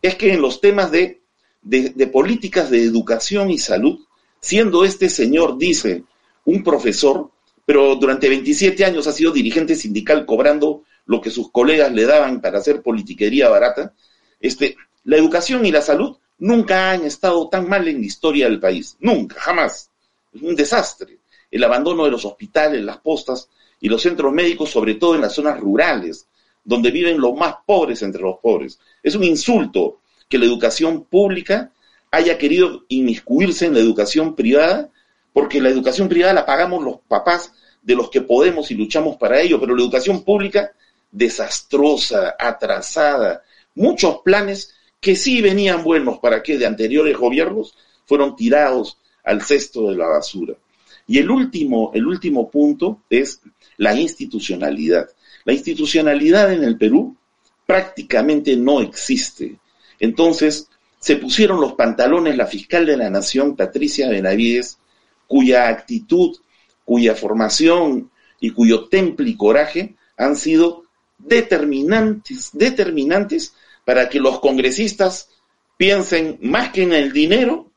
es 0.01 0.15
que 0.15 0.33
en 0.33 0.41
los 0.41 0.61
temas 0.61 0.91
de, 0.91 1.21
de, 1.61 1.91
de 1.91 2.07
políticas 2.07 2.71
de 2.71 2.83
educación 2.83 3.51
y 3.51 3.59
salud, 3.59 4.01
siendo 4.41 4.85
este 4.85 5.11
señor, 5.11 5.59
dice, 5.59 6.05
un 6.47 6.65
profesor, 6.65 7.31
pero 7.67 7.97
durante 7.97 8.31
27 8.31 8.83
años 8.87 9.07
ha 9.07 9.13
sido 9.13 9.31
dirigente 9.31 9.75
sindical 9.75 10.25
cobrando 10.25 10.85
lo 11.05 11.21
que 11.21 11.31
sus 11.31 11.51
colegas 11.51 11.93
le 11.93 12.07
daban 12.07 12.41
para 12.41 12.59
hacer 12.59 12.81
politiquería 12.81 13.51
barata, 13.51 13.93
este, 14.41 14.77
la 15.05 15.17
educación 15.17 15.67
y 15.67 15.71
la 15.71 15.83
salud 15.83 16.17
nunca 16.39 16.93
han 16.93 17.05
estado 17.05 17.47
tan 17.51 17.69
mal 17.69 17.87
en 17.89 18.01
la 18.01 18.07
historia 18.07 18.49
del 18.49 18.59
país, 18.59 18.97
nunca, 19.01 19.39
jamás. 19.39 19.91
Es 20.33 20.41
un 20.41 20.57
desastre. 20.57 21.20
El 21.51 21.65
abandono 21.65 22.05
de 22.05 22.11
los 22.11 22.25
hospitales, 22.25 22.83
las 22.83 22.99
postas 22.99 23.49
y 23.81 23.89
los 23.89 24.03
centros 24.03 24.33
médicos, 24.33 24.71
sobre 24.71 24.95
todo 24.95 25.15
en 25.15 25.23
las 25.23 25.35
zonas 25.35 25.59
rurales, 25.59 26.27
donde 26.65 26.91
viven 26.91 27.21
los 27.21 27.35
más 27.35 27.57
pobres 27.67 28.03
entre 28.03 28.23
los 28.23 28.39
pobres. 28.39 28.79
Es 29.03 29.15
un 29.15 29.25
insulto 29.25 30.01
que 30.29 30.39
la 30.39 30.45
educación 30.45 31.05
pública 31.05 31.73
haya 32.11 32.39
querido 32.39 32.85
inmiscuirse 32.89 33.67
en 33.67 33.75
la 33.75 33.81
educación 33.81 34.35
privada, 34.35 34.91
porque 35.33 35.61
la 35.61 35.69
educación 35.69 36.09
privada 36.09 36.33
la 36.33 36.47
pagamos 36.47 36.83
los 36.83 36.99
papás 37.09 37.53
de 37.83 37.95
los 37.95 38.11
que 38.11 38.21
podemos 38.21 38.71
y 38.71 38.75
luchamos 38.75 39.17
para 39.17 39.41
ello, 39.41 39.59
pero 39.61 39.75
la 39.75 39.83
educación 39.83 40.23
pública 40.23 40.73
desastrosa, 41.11 42.37
atrasada, 42.39 43.43
muchos 43.75 44.19
planes 44.23 44.75
que 45.01 45.17
sí 45.17 45.41
venían 45.41 45.83
buenos 45.83 46.19
para 46.19 46.43
que 46.43 46.59
de 46.59 46.67
anteriores 46.67 47.17
gobiernos 47.17 47.75
fueron 48.05 48.37
tirados 48.37 48.99
al 49.25 49.43
cesto 49.43 49.91
de 49.91 49.97
la 49.97 50.07
basura. 50.07 50.55
Y 51.11 51.19
el 51.19 51.29
último, 51.29 51.91
el 51.93 52.07
último 52.07 52.49
punto 52.49 53.01
es 53.11 53.43
la 53.79 53.99
institucionalidad. 54.01 55.11
La 55.45 55.53
institucionalidad 55.53 56.53
en 56.53 56.63
el 56.63 56.79
Perú 56.79 57.17
prácticamente 57.67 58.57
no 58.57 58.81
existe. 58.81 59.59
Entonces, 59.99 60.69
se 61.01 61.17
pusieron 61.17 61.61
los 61.61 61.73
pantalones 61.73 62.37
la 62.37 62.47
fiscal 62.47 62.87
de 62.87 62.97
la 62.97 63.11
Nación, 63.11 63.57
Patricia 63.57 64.09
Benavides, 64.09 64.79
cuya 65.27 65.69
actitud, 65.69 66.37
cuya 66.85 67.17
formación 67.17 68.13
y 68.39 68.51
cuyo 68.51 68.85
temple 68.87 69.31
y 69.31 69.37
coraje 69.37 69.97
han 70.17 70.37
sido 70.37 70.85
determinantes, 71.19 72.51
determinantes 72.53 73.53
para 73.85 74.09
que 74.09 74.21
los 74.21 74.39
congresistas 74.39 75.29
piensen 75.77 76.39
más 76.41 76.71
que 76.71 76.85
en 76.85 76.93
el 76.93 77.13
dinero, 77.13 77.69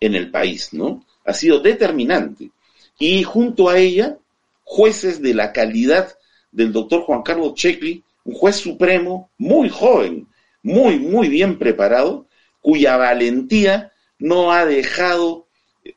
en 0.00 0.16
el 0.16 0.32
país, 0.32 0.72
¿no? 0.72 1.06
Ha 1.24 1.32
sido 1.32 1.60
determinante. 1.60 2.50
Y 2.98 3.22
junto 3.22 3.68
a 3.68 3.78
ella, 3.78 4.18
jueces 4.64 5.20
de 5.20 5.34
la 5.34 5.52
calidad 5.52 6.16
del 6.50 6.72
doctor 6.72 7.02
Juan 7.02 7.22
Carlos 7.22 7.54
Checli, 7.54 8.04
un 8.24 8.34
juez 8.34 8.56
supremo 8.56 9.30
muy 9.38 9.68
joven, 9.68 10.28
muy, 10.62 10.98
muy 10.98 11.28
bien 11.28 11.58
preparado, 11.58 12.26
cuya 12.60 12.96
valentía 12.96 13.92
no 14.18 14.52
ha 14.52 14.64
dejado 14.64 15.46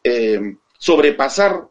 eh, 0.04 0.56
sobrepasar 0.80 1.70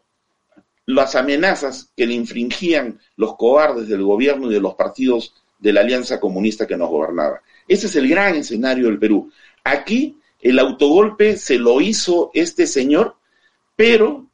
las 0.85 1.15
amenazas 1.15 1.91
que 1.97 2.05
le 2.05 2.13
infringían 2.13 2.99
los 3.17 3.35
cobardes 3.35 3.87
del 3.87 4.03
gobierno 4.03 4.49
y 4.49 4.53
de 4.53 4.61
los 4.61 4.75
partidos 4.75 5.33
de 5.59 5.73
la 5.73 5.81
alianza 5.81 6.19
comunista 6.19 6.67
que 6.67 6.77
nos 6.77 6.89
gobernaba. 6.89 7.41
Ese 7.67 7.87
es 7.87 7.95
el 7.95 8.07
gran 8.07 8.35
escenario 8.35 8.85
del 8.85 8.99
Perú. 8.99 9.31
Aquí 9.63 10.17
el 10.39 10.59
autogolpe 10.59 11.37
se 11.37 11.57
lo 11.57 11.81
hizo 11.81 12.29
este 12.33 12.67
señor, 12.67 13.15
pero 13.75 14.27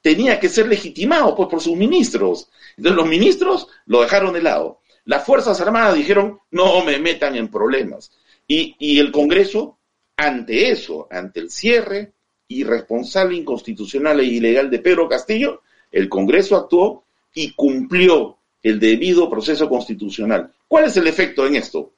tenía 0.00 0.38
que 0.38 0.48
ser 0.48 0.68
legitimado 0.68 1.34
pues, 1.34 1.48
por 1.48 1.60
sus 1.60 1.76
ministros. 1.76 2.48
Entonces 2.76 2.96
los 2.96 3.08
ministros 3.08 3.68
lo 3.86 4.02
dejaron 4.02 4.32
de 4.32 4.42
lado. 4.42 4.80
Las 5.04 5.24
Fuerzas 5.24 5.60
Armadas 5.60 5.94
dijeron, 5.94 6.40
no 6.50 6.84
me 6.84 6.98
metan 6.98 7.36
en 7.36 7.48
problemas. 7.48 8.12
Y, 8.46 8.76
y 8.78 8.98
el 8.98 9.12
Congreso, 9.12 9.78
ante 10.16 10.70
eso, 10.70 11.06
ante 11.10 11.40
el 11.40 11.50
cierre 11.50 12.12
irresponsable, 12.48 13.36
inconstitucional 13.36 14.20
e 14.20 14.24
ilegal 14.24 14.70
de 14.70 14.78
Pedro 14.78 15.08
Castillo, 15.08 15.62
el 15.90 16.08
Congreso 16.08 16.56
actuó 16.56 17.04
y 17.34 17.52
cumplió 17.52 18.38
el 18.62 18.80
debido 18.80 19.30
proceso 19.30 19.68
constitucional. 19.68 20.52
¿Cuál 20.68 20.86
es 20.86 20.96
el 20.96 21.06
efecto 21.06 21.46
en 21.46 21.56
esto? 21.56 21.92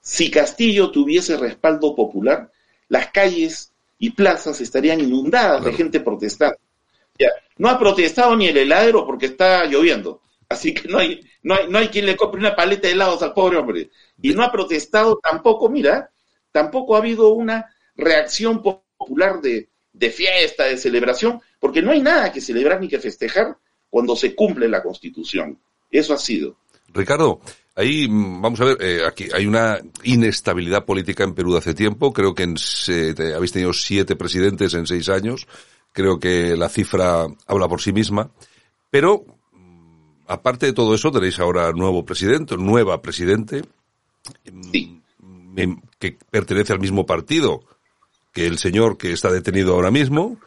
Si 0.00 0.30
Castillo 0.30 0.90
tuviese 0.90 1.36
respaldo 1.36 1.94
popular, 1.94 2.50
las 2.88 3.08
calles 3.10 3.72
y 3.98 4.10
plazas 4.10 4.60
estarían 4.60 5.00
inundadas 5.00 5.64
de 5.64 5.72
gente 5.72 6.00
protestando. 6.00 6.58
No 7.56 7.68
ha 7.68 7.78
protestado 7.78 8.36
ni 8.36 8.46
el 8.46 8.56
heladero 8.56 9.04
porque 9.04 9.26
está 9.26 9.64
lloviendo. 9.66 10.22
Así 10.48 10.72
que 10.72 10.88
no 10.88 10.98
hay, 10.98 11.20
no 11.42 11.54
hay, 11.54 11.68
no 11.68 11.78
hay 11.78 11.88
quien 11.88 12.06
le 12.06 12.16
compre 12.16 12.40
una 12.40 12.56
paleta 12.56 12.86
de 12.86 12.94
helados 12.94 13.22
al 13.22 13.34
pobre 13.34 13.58
hombre. 13.58 13.90
Y 14.22 14.32
no 14.32 14.42
ha 14.42 14.52
protestado 14.52 15.18
tampoco, 15.22 15.68
mira, 15.68 16.10
tampoco 16.52 16.94
ha 16.94 16.98
habido 16.98 17.28
una 17.30 17.66
reacción 17.96 18.62
popular 18.62 19.40
de, 19.40 19.68
de 19.92 20.10
fiesta, 20.10 20.64
de 20.64 20.78
celebración, 20.78 21.40
porque 21.58 21.82
no 21.82 21.90
hay 21.90 22.00
nada 22.00 22.32
que 22.32 22.40
celebrar 22.40 22.80
ni 22.80 22.88
que 22.88 23.00
festejar 23.00 23.56
cuando 23.90 24.16
se 24.16 24.34
cumple 24.34 24.68
la 24.68 24.82
Constitución. 24.82 25.58
Eso 25.90 26.14
ha 26.14 26.18
sido. 26.18 26.56
Ricardo, 26.92 27.40
ahí 27.74 28.08
mm, 28.08 28.40
vamos 28.40 28.60
a 28.60 28.64
ver, 28.64 28.78
eh, 28.80 29.02
aquí 29.06 29.28
hay 29.32 29.46
una 29.46 29.78
inestabilidad 30.04 30.84
política 30.84 31.24
en 31.24 31.34
Perú 31.34 31.52
de 31.52 31.58
hace 31.58 31.74
tiempo. 31.74 32.12
Creo 32.12 32.34
que 32.34 32.44
en, 32.44 32.56
eh, 32.88 33.14
habéis 33.34 33.52
tenido 33.52 33.72
siete 33.72 34.16
presidentes 34.16 34.74
en 34.74 34.86
seis 34.86 35.08
años. 35.08 35.46
Creo 35.98 36.20
que 36.20 36.56
la 36.56 36.68
cifra 36.68 37.26
habla 37.48 37.66
por 37.66 37.80
sí 37.80 37.92
misma. 37.92 38.30
Pero, 38.88 39.24
mm, 39.50 40.26
aparte 40.28 40.66
de 40.66 40.72
todo 40.72 40.94
eso, 40.94 41.10
tenéis 41.10 41.40
ahora 41.40 41.72
nuevo 41.72 42.04
presidente, 42.04 42.56
nueva 42.56 43.02
presidente, 43.02 43.62
mm, 44.48 45.72
que 45.98 46.16
pertenece 46.30 46.72
al 46.72 46.78
mismo 46.78 47.04
partido 47.04 47.64
que 48.32 48.46
el 48.46 48.58
señor 48.58 48.96
que 48.96 49.12
está 49.12 49.32
detenido 49.32 49.74
ahora 49.74 49.90
mismo. 49.90 50.38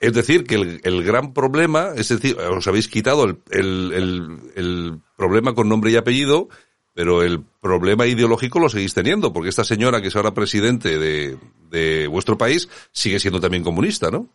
Es 0.00 0.12
decir, 0.12 0.42
que 0.42 0.80
el, 0.82 1.04
gran 1.04 1.34
problema, 1.34 1.90
es 1.94 2.08
decir, 2.08 2.36
os 2.36 2.66
habéis 2.66 2.88
quitado 2.88 3.26
el, 3.26 3.38
el, 3.52 4.40
el, 4.56 4.98
problema 5.16 5.54
con 5.54 5.68
nombre 5.68 5.92
y 5.92 5.96
apellido, 5.96 6.48
pero 6.94 7.22
el 7.22 7.44
problema 7.60 8.08
ideológico 8.08 8.58
lo 8.58 8.68
seguís 8.68 8.94
teniendo, 8.94 9.32
porque 9.32 9.50
esta 9.50 9.62
señora 9.62 10.02
que 10.02 10.08
es 10.08 10.16
ahora 10.16 10.34
presidente 10.34 10.98
de, 10.98 11.38
de 11.70 12.08
vuestro 12.08 12.36
país 12.36 12.68
sigue 12.90 13.20
siendo 13.20 13.38
también 13.38 13.62
comunista, 13.62 14.10
¿no? 14.10 14.26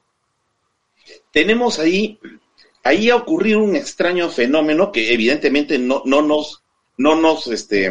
Tenemos 1.36 1.80
ahí, 1.80 2.18
ahí 2.82 3.10
ha 3.10 3.18
ocurrido 3.18 3.60
un 3.60 3.76
extraño 3.76 4.30
fenómeno 4.30 4.94
que 4.94 5.14
evidentemente 5.14 5.78
no, 5.78 6.02
no 6.06 6.22
nos, 6.22 6.64
no 6.98 7.18
nos, 7.18 7.48
este, 7.48 7.90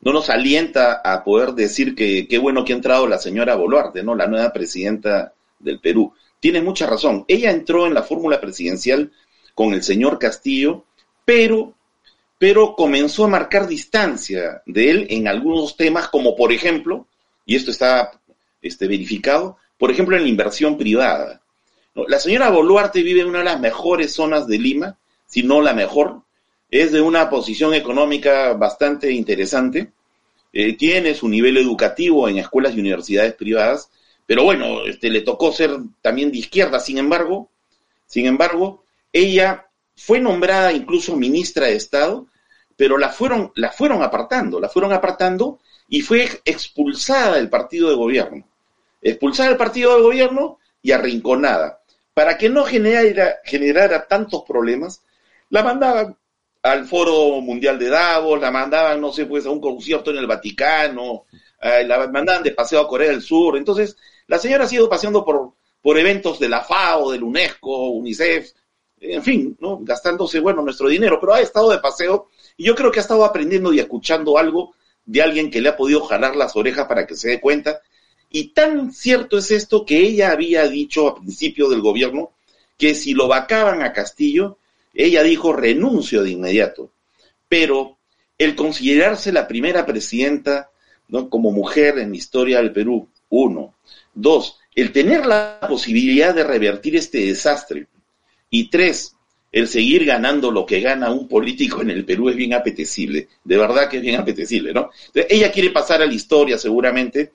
no 0.00 0.12
nos 0.14 0.30
alienta 0.30 1.02
a 1.04 1.22
poder 1.22 1.50
decir 1.50 1.94
que 1.94 2.26
qué 2.26 2.38
bueno 2.38 2.64
que 2.64 2.72
ha 2.72 2.76
entrado 2.76 3.06
la 3.06 3.18
señora 3.18 3.54
Boluarte, 3.54 4.02
¿no? 4.02 4.14
La 4.14 4.28
nueva 4.28 4.50
presidenta 4.50 5.34
del 5.58 5.78
Perú. 5.78 6.14
Tiene 6.40 6.62
mucha 6.62 6.86
razón. 6.86 7.26
Ella 7.28 7.50
entró 7.50 7.86
en 7.86 7.92
la 7.92 8.02
fórmula 8.02 8.40
presidencial 8.40 9.12
con 9.54 9.74
el 9.74 9.82
señor 9.82 10.18
Castillo, 10.18 10.86
pero, 11.26 11.74
pero 12.38 12.74
comenzó 12.74 13.26
a 13.26 13.28
marcar 13.28 13.66
distancia 13.66 14.62
de 14.64 14.90
él 14.90 15.06
en 15.10 15.28
algunos 15.28 15.76
temas, 15.76 16.08
como 16.08 16.34
por 16.34 16.50
ejemplo, 16.50 17.06
y 17.44 17.56
esto 17.56 17.72
está 17.72 18.18
este, 18.62 18.88
verificado, 18.88 19.58
por 19.76 19.90
ejemplo, 19.90 20.16
en 20.16 20.22
la 20.22 20.30
inversión 20.30 20.78
privada. 20.78 21.39
La 22.08 22.18
señora 22.18 22.50
Boluarte 22.50 23.02
vive 23.02 23.20
en 23.20 23.28
una 23.28 23.38
de 23.38 23.44
las 23.44 23.60
mejores 23.60 24.12
zonas 24.12 24.46
de 24.46 24.58
Lima, 24.58 24.98
si 25.26 25.42
no 25.42 25.60
la 25.60 25.74
mejor, 25.74 26.22
es 26.70 26.92
de 26.92 27.00
una 27.00 27.30
posición 27.30 27.74
económica 27.74 28.52
bastante 28.54 29.10
interesante, 29.10 29.92
eh, 30.52 30.76
tiene 30.76 31.14
su 31.14 31.28
nivel 31.28 31.56
educativo 31.56 32.28
en 32.28 32.38
escuelas 32.38 32.74
y 32.74 32.80
universidades 32.80 33.34
privadas, 33.34 33.90
pero 34.26 34.44
bueno, 34.44 34.84
este, 34.84 35.10
le 35.10 35.22
tocó 35.22 35.52
ser 35.52 35.76
también 36.00 36.30
de 36.30 36.38
izquierda, 36.38 36.80
sin 36.80 36.98
embargo, 36.98 37.50
sin 38.06 38.26
embargo, 38.26 38.84
ella 39.12 39.66
fue 39.96 40.20
nombrada 40.20 40.72
incluso 40.72 41.16
ministra 41.16 41.66
de 41.66 41.76
Estado, 41.76 42.26
pero 42.76 42.96
la 42.96 43.10
fueron, 43.10 43.52
la 43.56 43.70
fueron 43.70 44.02
apartando, 44.02 44.58
la 44.58 44.68
fueron 44.68 44.92
apartando 44.92 45.60
y 45.88 46.00
fue 46.00 46.28
expulsada 46.44 47.36
del 47.36 47.50
partido 47.50 47.90
de 47.90 47.96
gobierno. 47.96 48.48
Expulsada 49.02 49.50
del 49.50 49.58
partido 49.58 49.96
de 49.96 50.02
gobierno 50.02 50.58
y 50.82 50.92
arrinconada. 50.92 51.79
Para 52.20 52.36
que 52.36 52.50
no 52.50 52.64
generara, 52.64 53.38
generara 53.44 54.06
tantos 54.06 54.42
problemas, 54.46 55.02
la 55.48 55.62
mandaban 55.62 56.18
al 56.62 56.84
Foro 56.84 57.40
Mundial 57.40 57.78
de 57.78 57.88
Davos, 57.88 58.38
la 58.38 58.50
mandaban, 58.50 59.00
no 59.00 59.10
sé, 59.10 59.24
pues 59.24 59.46
a 59.46 59.50
un 59.50 59.58
concierto 59.58 60.10
en 60.10 60.18
el 60.18 60.26
Vaticano, 60.26 61.24
eh, 61.62 61.82
la 61.86 62.08
mandaban 62.08 62.42
de 62.42 62.50
paseo 62.50 62.80
a 62.80 62.86
Corea 62.86 63.08
del 63.08 63.22
Sur. 63.22 63.56
Entonces, 63.56 63.96
la 64.26 64.38
señora 64.38 64.64
ha 64.64 64.68
sido 64.68 64.86
paseando 64.86 65.24
por, 65.24 65.54
por 65.80 65.96
eventos 65.96 66.38
de 66.38 66.50
la 66.50 66.60
FAO, 66.60 67.10
del 67.10 67.22
UNESCO, 67.22 67.88
UNICEF, 67.88 68.52
en 69.00 69.22
fin, 69.22 69.56
¿no? 69.58 69.78
gastándose, 69.78 70.40
bueno, 70.40 70.60
nuestro 70.60 70.88
dinero, 70.90 71.18
pero 71.18 71.32
ha 71.32 71.40
estado 71.40 71.70
de 71.70 71.78
paseo 71.78 72.28
y 72.54 72.66
yo 72.66 72.74
creo 72.74 72.92
que 72.92 72.98
ha 72.98 73.02
estado 73.02 73.24
aprendiendo 73.24 73.72
y 73.72 73.80
escuchando 73.80 74.36
algo 74.36 74.74
de 75.06 75.22
alguien 75.22 75.50
que 75.50 75.62
le 75.62 75.70
ha 75.70 75.76
podido 75.78 76.02
jalar 76.02 76.36
las 76.36 76.54
orejas 76.54 76.86
para 76.86 77.06
que 77.06 77.14
se 77.14 77.30
dé 77.30 77.40
cuenta. 77.40 77.80
Y 78.30 78.48
tan 78.48 78.92
cierto 78.92 79.38
es 79.38 79.50
esto 79.50 79.84
que 79.84 79.98
ella 79.98 80.30
había 80.30 80.68
dicho 80.68 81.08
a 81.08 81.16
principio 81.16 81.68
del 81.68 81.80
gobierno 81.80 82.30
que 82.78 82.94
si 82.94 83.12
lo 83.12 83.28
vacaban 83.28 83.82
a 83.82 83.92
Castillo, 83.92 84.58
ella 84.94 85.22
dijo 85.22 85.52
renuncio 85.52 86.22
de 86.22 86.30
inmediato, 86.30 86.90
pero 87.48 87.98
el 88.38 88.54
considerarse 88.54 89.32
la 89.32 89.46
primera 89.46 89.84
presidenta 89.84 90.70
¿no? 91.08 91.28
como 91.28 91.50
mujer 91.50 91.98
en 91.98 92.10
la 92.10 92.16
historia 92.16 92.58
del 92.58 92.72
Perú, 92.72 93.08
uno. 93.28 93.74
Dos, 94.14 94.58
el 94.74 94.92
tener 94.92 95.26
la 95.26 95.60
posibilidad 95.68 96.34
de 96.34 96.44
revertir 96.44 96.96
este 96.96 97.26
desastre. 97.26 97.86
Y 98.48 98.70
tres, 98.70 99.14
el 99.52 99.68
seguir 99.68 100.04
ganando 100.04 100.50
lo 100.50 100.64
que 100.64 100.80
gana 100.80 101.10
un 101.10 101.28
político 101.28 101.82
en 101.82 101.90
el 101.90 102.04
Perú 102.04 102.28
es 102.28 102.36
bien 102.36 102.54
apetecible, 102.54 103.28
de 103.44 103.56
verdad 103.56 103.88
que 103.88 103.96
es 103.96 104.02
bien 104.02 104.20
apetecible, 104.20 104.72
¿no? 104.72 104.90
ella 105.14 105.50
quiere 105.50 105.70
pasar 105.70 106.00
a 106.02 106.06
la 106.06 106.14
historia 106.14 106.56
seguramente 106.56 107.32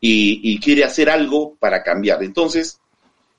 y, 0.00 0.58
quiere 0.60 0.84
hacer 0.84 1.10
algo 1.10 1.56
para 1.56 1.82
cambiar. 1.82 2.22
Entonces, 2.22 2.80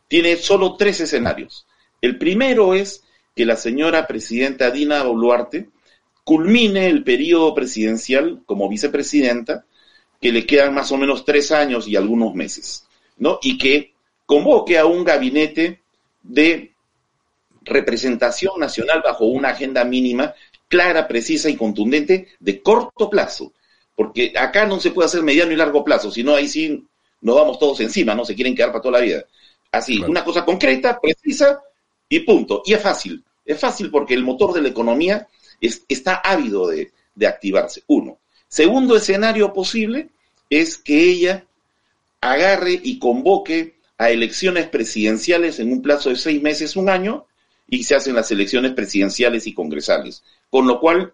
tiene 0.08 0.38
solo 0.38 0.76
tres 0.76 1.00
escenarios. 1.00 1.66
El 2.02 2.18
primero 2.18 2.74
es 2.74 3.04
que 3.36 3.46
la 3.46 3.56
señora 3.56 4.08
presidenta 4.08 4.72
Dina 4.72 5.04
Boluarte 5.04 5.70
culmine 6.24 6.88
el 6.88 7.04
periodo 7.04 7.56
presidencial 7.56 8.42
como 8.46 8.70
vicepresidenta, 8.70 9.66
que 10.22 10.32
le 10.32 10.46
quedan 10.46 10.74
más 10.74 10.92
o 10.92 10.98
menos 10.98 11.26
tres 11.26 11.52
años 11.52 11.88
y 11.88 11.96
algunos 11.96 12.36
meses, 12.36 12.86
¿no? 13.18 13.40
Y 13.42 13.58
que 13.58 13.94
convoque 14.28 14.78
a 14.78 14.86
un 14.86 15.04
gabinete 15.04 15.82
de 16.22 16.74
representación 17.64 18.60
nacional 18.60 19.02
bajo 19.04 19.26
una 19.26 19.50
agenda 19.50 19.84
mínima 19.84 20.36
clara, 20.68 21.08
precisa 21.08 21.50
y 21.50 21.58
contundente 21.58 22.30
de 22.40 22.62
corto 22.62 23.10
plazo, 23.10 23.52
porque 24.02 24.34
acá 24.36 24.66
no 24.66 24.80
se 24.80 24.90
puede 24.90 25.06
hacer 25.06 25.22
mediano 25.22 25.52
y 25.52 25.56
largo 25.56 25.84
plazo, 25.84 26.10
sino 26.10 26.34
ahí 26.34 26.48
sí 26.48 26.88
nos 27.22 27.36
vamos 27.36 27.60
todos 27.60 27.82
encima, 27.82 28.16
no 28.16 28.26
se 28.26 28.34
quieren 28.34 28.56
quedar 28.56 28.72
para 28.72 28.82
toda 28.82 28.98
la 28.98 29.06
vida. 29.06 29.26
Así, 29.72 30.02
una 30.02 30.24
cosa 30.24 30.44
concreta, 30.44 31.00
precisa 31.00 31.62
y 32.10 32.22
punto. 32.22 32.64
Y 32.66 32.74
es 32.74 32.82
fácil. 32.82 33.24
Es 33.46 33.60
fácil 33.60 33.92
porque 33.92 34.16
el 34.16 34.24
motor 34.24 34.54
de 34.54 34.64
la 34.64 34.70
economía 34.70 35.28
está 35.88 36.16
ávido 36.16 36.68
de, 36.68 36.92
activarse. 37.28 37.84
Uno. 37.86 38.18
Segundo 38.48 38.96
escenario 38.96 39.54
posible 39.54 40.10
es 40.50 40.78
que 40.78 41.04
ella 41.04 41.46
agarre 42.22 42.82
y 42.82 42.98
convoque 42.98 43.76
a 44.00 44.10
elecciones 44.10 44.68
presidenciales 44.68 45.60
en 45.60 45.72
un 45.72 45.84
plazo 45.84 46.10
de 46.10 46.16
seis 46.16 46.42
meses, 46.42 46.76
un 46.76 46.90
año, 46.90 47.28
y 47.70 47.84
se 47.84 47.94
hacen 47.94 48.16
las 48.16 48.32
elecciones 48.32 48.72
presidenciales 48.72 49.46
y 49.46 49.54
congresales. 49.54 50.24
Con 50.50 50.66
lo 50.66 50.80
cual, 50.80 51.14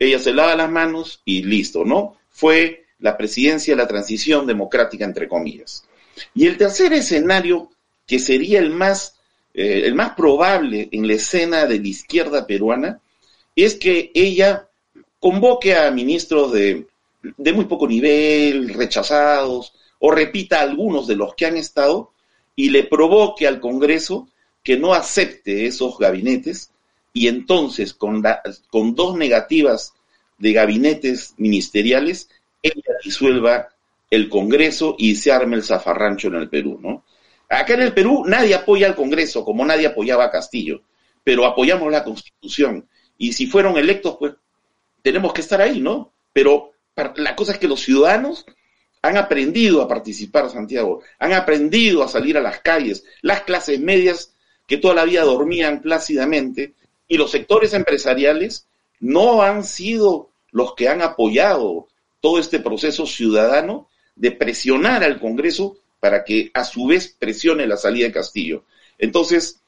ella 0.00 0.18
se 0.18 0.32
lava 0.32 0.56
las 0.56 0.70
manos 0.70 1.22
y 1.24 1.42
listo, 1.44 1.84
¿no? 1.84 2.16
Fue 2.30 2.86
la 2.98 3.16
presidencia, 3.16 3.76
la 3.76 3.86
transición 3.86 4.46
democrática, 4.46 5.04
entre 5.04 5.28
comillas. 5.28 5.84
Y 6.34 6.46
el 6.46 6.56
tercer 6.56 6.92
escenario, 6.92 7.70
que 8.06 8.18
sería 8.18 8.58
el 8.58 8.70
más 8.70 9.20
eh, 9.52 9.82
el 9.84 9.94
más 9.94 10.14
probable 10.14 10.88
en 10.92 11.06
la 11.08 11.14
escena 11.14 11.66
de 11.66 11.80
la 11.80 11.88
izquierda 11.88 12.46
peruana 12.46 13.00
es 13.56 13.74
que 13.74 14.12
ella 14.14 14.68
convoque 15.18 15.74
a 15.74 15.90
ministros 15.90 16.52
de, 16.52 16.86
de 17.22 17.52
muy 17.52 17.64
poco 17.64 17.88
nivel, 17.88 18.72
rechazados, 18.72 19.74
o 19.98 20.10
repita 20.10 20.60
algunos 20.60 21.06
de 21.06 21.16
los 21.16 21.34
que 21.34 21.46
han 21.46 21.56
estado 21.56 22.12
y 22.54 22.70
le 22.70 22.84
provoque 22.84 23.46
al 23.46 23.60
Congreso 23.60 24.28
que 24.62 24.78
no 24.78 24.94
acepte 24.94 25.66
esos 25.66 25.98
gabinetes 25.98 26.69
y 27.12 27.28
entonces 27.28 27.94
con, 27.94 28.22
con 28.70 28.94
dos 28.94 29.16
negativas 29.16 29.94
de 30.38 30.52
gabinetes 30.52 31.34
ministeriales, 31.36 32.28
ella 32.62 32.94
disuelva 33.04 33.68
el 34.10 34.28
Congreso 34.28 34.96
y 34.98 35.16
se 35.16 35.32
arme 35.32 35.56
el 35.56 35.62
zafarrancho 35.62 36.28
en 36.28 36.34
el 36.34 36.48
Perú, 36.48 36.78
¿no? 36.82 37.04
Acá 37.48 37.74
en 37.74 37.82
el 37.82 37.94
Perú 37.94 38.24
nadie 38.26 38.54
apoya 38.54 38.86
al 38.86 38.94
Congreso, 38.94 39.44
como 39.44 39.64
nadie 39.64 39.86
apoyaba 39.86 40.24
a 40.24 40.30
Castillo, 40.30 40.82
pero 41.24 41.44
apoyamos 41.46 41.90
la 41.90 42.04
Constitución. 42.04 42.88
Y 43.18 43.32
si 43.32 43.46
fueron 43.46 43.76
electos, 43.76 44.16
pues 44.18 44.34
tenemos 45.02 45.32
que 45.32 45.40
estar 45.40 45.60
ahí, 45.60 45.80
¿no? 45.80 46.12
Pero 46.32 46.72
la 47.16 47.34
cosa 47.34 47.52
es 47.52 47.58
que 47.58 47.68
los 47.68 47.80
ciudadanos 47.80 48.46
han 49.02 49.16
aprendido 49.16 49.82
a 49.82 49.88
participar, 49.88 50.50
Santiago, 50.50 51.02
han 51.18 51.32
aprendido 51.32 52.02
a 52.02 52.08
salir 52.08 52.36
a 52.36 52.42
las 52.42 52.60
calles, 52.60 53.04
las 53.22 53.42
clases 53.42 53.80
medias 53.80 54.34
que 54.66 54.76
toda 54.76 54.94
la 54.94 55.04
vida 55.04 55.24
dormían 55.24 55.80
plácidamente, 55.80 56.74
y 57.10 57.18
los 57.18 57.32
sectores 57.32 57.74
empresariales 57.74 58.68
no 59.00 59.42
han 59.42 59.64
sido 59.64 60.30
los 60.52 60.74
que 60.74 60.88
han 60.88 61.02
apoyado 61.02 61.88
todo 62.20 62.38
este 62.38 62.60
proceso 62.60 63.04
ciudadano 63.04 63.88
de 64.14 64.30
presionar 64.30 65.02
al 65.02 65.18
Congreso 65.18 65.76
para 65.98 66.22
que 66.24 66.52
a 66.54 66.64
su 66.64 66.86
vez 66.86 67.14
presione 67.18 67.66
la 67.66 67.76
salida 67.76 68.06
de 68.06 68.12
Castillo. 68.12 68.62
Entonces, 68.96 69.60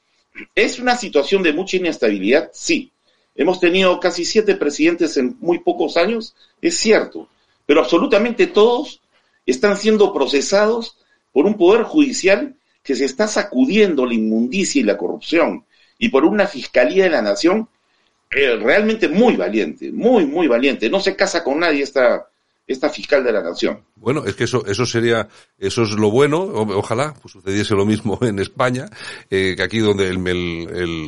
¿es 0.55 0.79
una 0.79 0.95
situación 0.95 1.43
de 1.43 1.51
mucha 1.51 1.75
inestabilidad? 1.75 2.49
Sí. 2.53 2.91
Hemos 3.35 3.59
tenido 3.59 3.99
casi 3.99 4.23
siete 4.23 4.55
presidentes 4.55 5.17
en 5.17 5.35
muy 5.41 5.59
pocos 5.59 5.97
años, 5.97 6.35
es 6.61 6.77
cierto, 6.77 7.27
pero 7.65 7.81
absolutamente 7.81 8.47
todos 8.47 9.01
están 9.45 9.75
siendo 9.75 10.13
procesados 10.13 10.97
por 11.33 11.45
un 11.45 11.57
poder 11.57 11.83
judicial 11.83 12.55
que 12.83 12.95
se 12.95 13.03
está 13.03 13.27
sacudiendo 13.27 14.05
la 14.05 14.13
inmundicia 14.13 14.79
y 14.79 14.85
la 14.85 14.97
corrupción, 14.97 15.65
y 16.03 16.09
por 16.09 16.25
una 16.25 16.47
fiscalía 16.47 17.05
de 17.05 17.11
la 17.11 17.21
nación 17.21 17.69
eh, 18.29 18.57
realmente 18.57 19.07
muy 19.07 19.37
valiente, 19.37 19.89
muy, 19.89 20.25
muy 20.25 20.47
valiente. 20.49 20.89
No 20.89 20.99
se 20.99 21.15
casa 21.15 21.45
con 21.45 21.59
nadie 21.59 21.81
esta, 21.81 22.27
esta 22.67 22.89
fiscal 22.89 23.23
de 23.23 23.31
la 23.31 23.41
nación. 23.41 23.79
Bueno, 23.95 24.25
es 24.25 24.35
que 24.35 24.43
eso, 24.43 24.65
eso 24.65 24.85
sería, 24.85 25.29
eso 25.57 25.83
es 25.83 25.91
lo 25.91 26.11
bueno. 26.11 26.41
ojalá 26.41 27.13
pues, 27.21 27.31
sucediese 27.31 27.73
lo 27.73 27.85
mismo 27.85 28.19
en 28.21 28.39
España, 28.39 28.87
eh, 29.29 29.53
que 29.55 29.63
aquí 29.63 29.79
donde 29.79 30.09
el, 30.09 30.27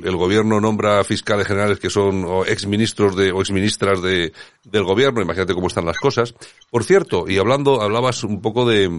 el, 0.01 0.15
gobierno 0.15 0.61
nombra 0.61 1.03
fiscales 1.03 1.45
generales 1.45 1.77
que 1.77 1.89
son 1.89 2.25
exministros 2.47 3.17
de, 3.17 3.33
o 3.33 3.41
exministras 3.41 4.01
de, 4.01 4.31
del 4.63 4.85
gobierno. 4.85 5.21
Imagínate 5.21 5.53
cómo 5.53 5.67
están 5.67 5.85
las 5.85 5.97
cosas. 5.97 6.33
Por 6.71 6.85
cierto, 6.85 7.25
y 7.27 7.37
hablando, 7.37 7.81
hablabas 7.81 8.23
un 8.23 8.41
poco 8.41 8.65
de, 8.65 8.89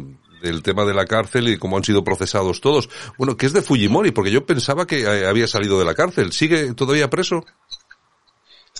del 0.42 0.62
tema 0.62 0.84
de 0.84 0.94
la 0.94 1.06
cárcel 1.06 1.48
y 1.48 1.58
cómo 1.58 1.76
han 1.76 1.84
sido 1.84 2.04
procesados 2.04 2.60
todos. 2.60 2.88
Bueno, 3.18 3.36
¿qué 3.36 3.46
es 3.46 3.52
de 3.52 3.62
Fujimori? 3.62 4.10
Porque 4.10 4.30
yo 4.30 4.44
pensaba 4.46 4.86
que 4.86 5.00
eh, 5.00 5.26
había 5.26 5.46
salido 5.46 5.78
de 5.78 5.84
la 5.84 5.94
cárcel. 5.94 6.32
¿Sigue 6.32 6.74
todavía 6.74 7.10
preso? 7.10 7.44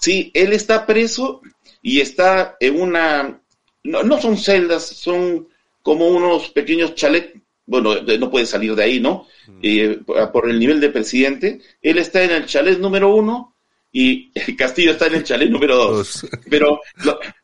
Sí, 0.01 0.31
él 0.35 0.53
está 0.53 0.87
preso 0.87 1.41
y 1.83 2.01
está 2.01 2.57
en 2.61 2.81
una... 2.81 3.41
No, 3.85 4.21
son 4.21 4.37
celdas, 4.37 4.85
son 4.85 5.49
como 5.83 6.09
unos 6.09 6.51
pequeños 6.51 6.95
chalets. 6.95 7.41
Bueno, 7.67 8.01
no 8.03 8.31
puede 8.31 8.47
salir 8.47 8.75
de 8.75 8.83
ahí, 8.83 9.01
¿no? 9.01 9.27
Mm. 9.47 9.61
Eh, 9.63 10.01
por 10.33 10.51
el 10.51 10.59
nivel 10.59 10.81
de 10.81 10.91
presidente. 10.91 11.61
Él 11.81 11.99
está 11.99 12.23
en 12.23 12.33
el 12.33 12.47
chalet 12.47 12.79
número 12.79 13.15
uno 13.15 13.55
y 13.93 14.31
Castillo 14.57 14.93
está 14.93 15.07
en 15.07 15.17
el 15.17 15.25
chalet 15.25 15.51
número 15.51 15.77
dos. 15.77 16.27
Pero 16.51 16.81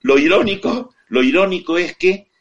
lo 0.03 0.18
irónico, 0.18 0.94
lo 1.09 1.22
irónico 1.22 1.79
es 1.79 1.96
que 1.96 2.32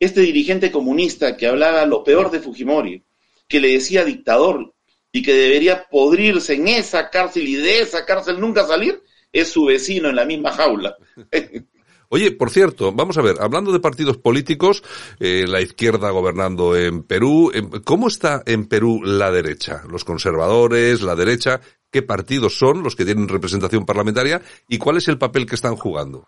este 0.00 0.22
dirigente 0.22 0.72
comunista 0.72 1.36
que 1.36 1.46
hablaba 1.46 1.84
lo 1.86 2.02
peor 2.02 2.30
de 2.30 2.40
Fujimori, 2.40 3.04
que 3.46 3.60
le 3.60 3.68
decía 3.68 4.04
dictador 4.04 4.74
y 5.12 5.22
que 5.22 5.34
debería 5.34 5.86
podrirse 5.90 6.54
en 6.54 6.68
esa 6.68 7.10
cárcel 7.10 7.46
y 7.46 7.56
de 7.56 7.80
esa 7.80 8.06
cárcel 8.06 8.40
nunca 8.40 8.66
salir, 8.66 9.02
es 9.32 9.48
su 9.48 9.66
vecino 9.66 10.08
en 10.08 10.16
la 10.16 10.24
misma 10.24 10.52
jaula. 10.52 10.96
Oye, 12.12 12.32
por 12.32 12.50
cierto, 12.50 12.92
vamos 12.92 13.18
a 13.18 13.22
ver, 13.22 13.36
hablando 13.40 13.70
de 13.70 13.78
partidos 13.78 14.16
políticos, 14.16 14.82
eh, 15.20 15.44
la 15.46 15.60
izquierda 15.60 16.10
gobernando 16.10 16.76
en 16.76 17.04
Perú, 17.04 17.52
em, 17.54 17.70
¿cómo 17.84 18.08
está 18.08 18.42
en 18.46 18.66
Perú 18.66 19.00
la 19.04 19.30
derecha? 19.30 19.84
Los 19.88 20.04
conservadores, 20.04 21.02
la 21.02 21.14
derecha, 21.14 21.60
¿qué 21.92 22.02
partidos 22.02 22.58
son 22.58 22.82
los 22.82 22.96
que 22.96 23.04
tienen 23.04 23.28
representación 23.28 23.86
parlamentaria 23.86 24.42
y 24.68 24.78
cuál 24.78 24.96
es 24.96 25.06
el 25.06 25.18
papel 25.18 25.46
que 25.46 25.54
están 25.54 25.76
jugando? 25.76 26.26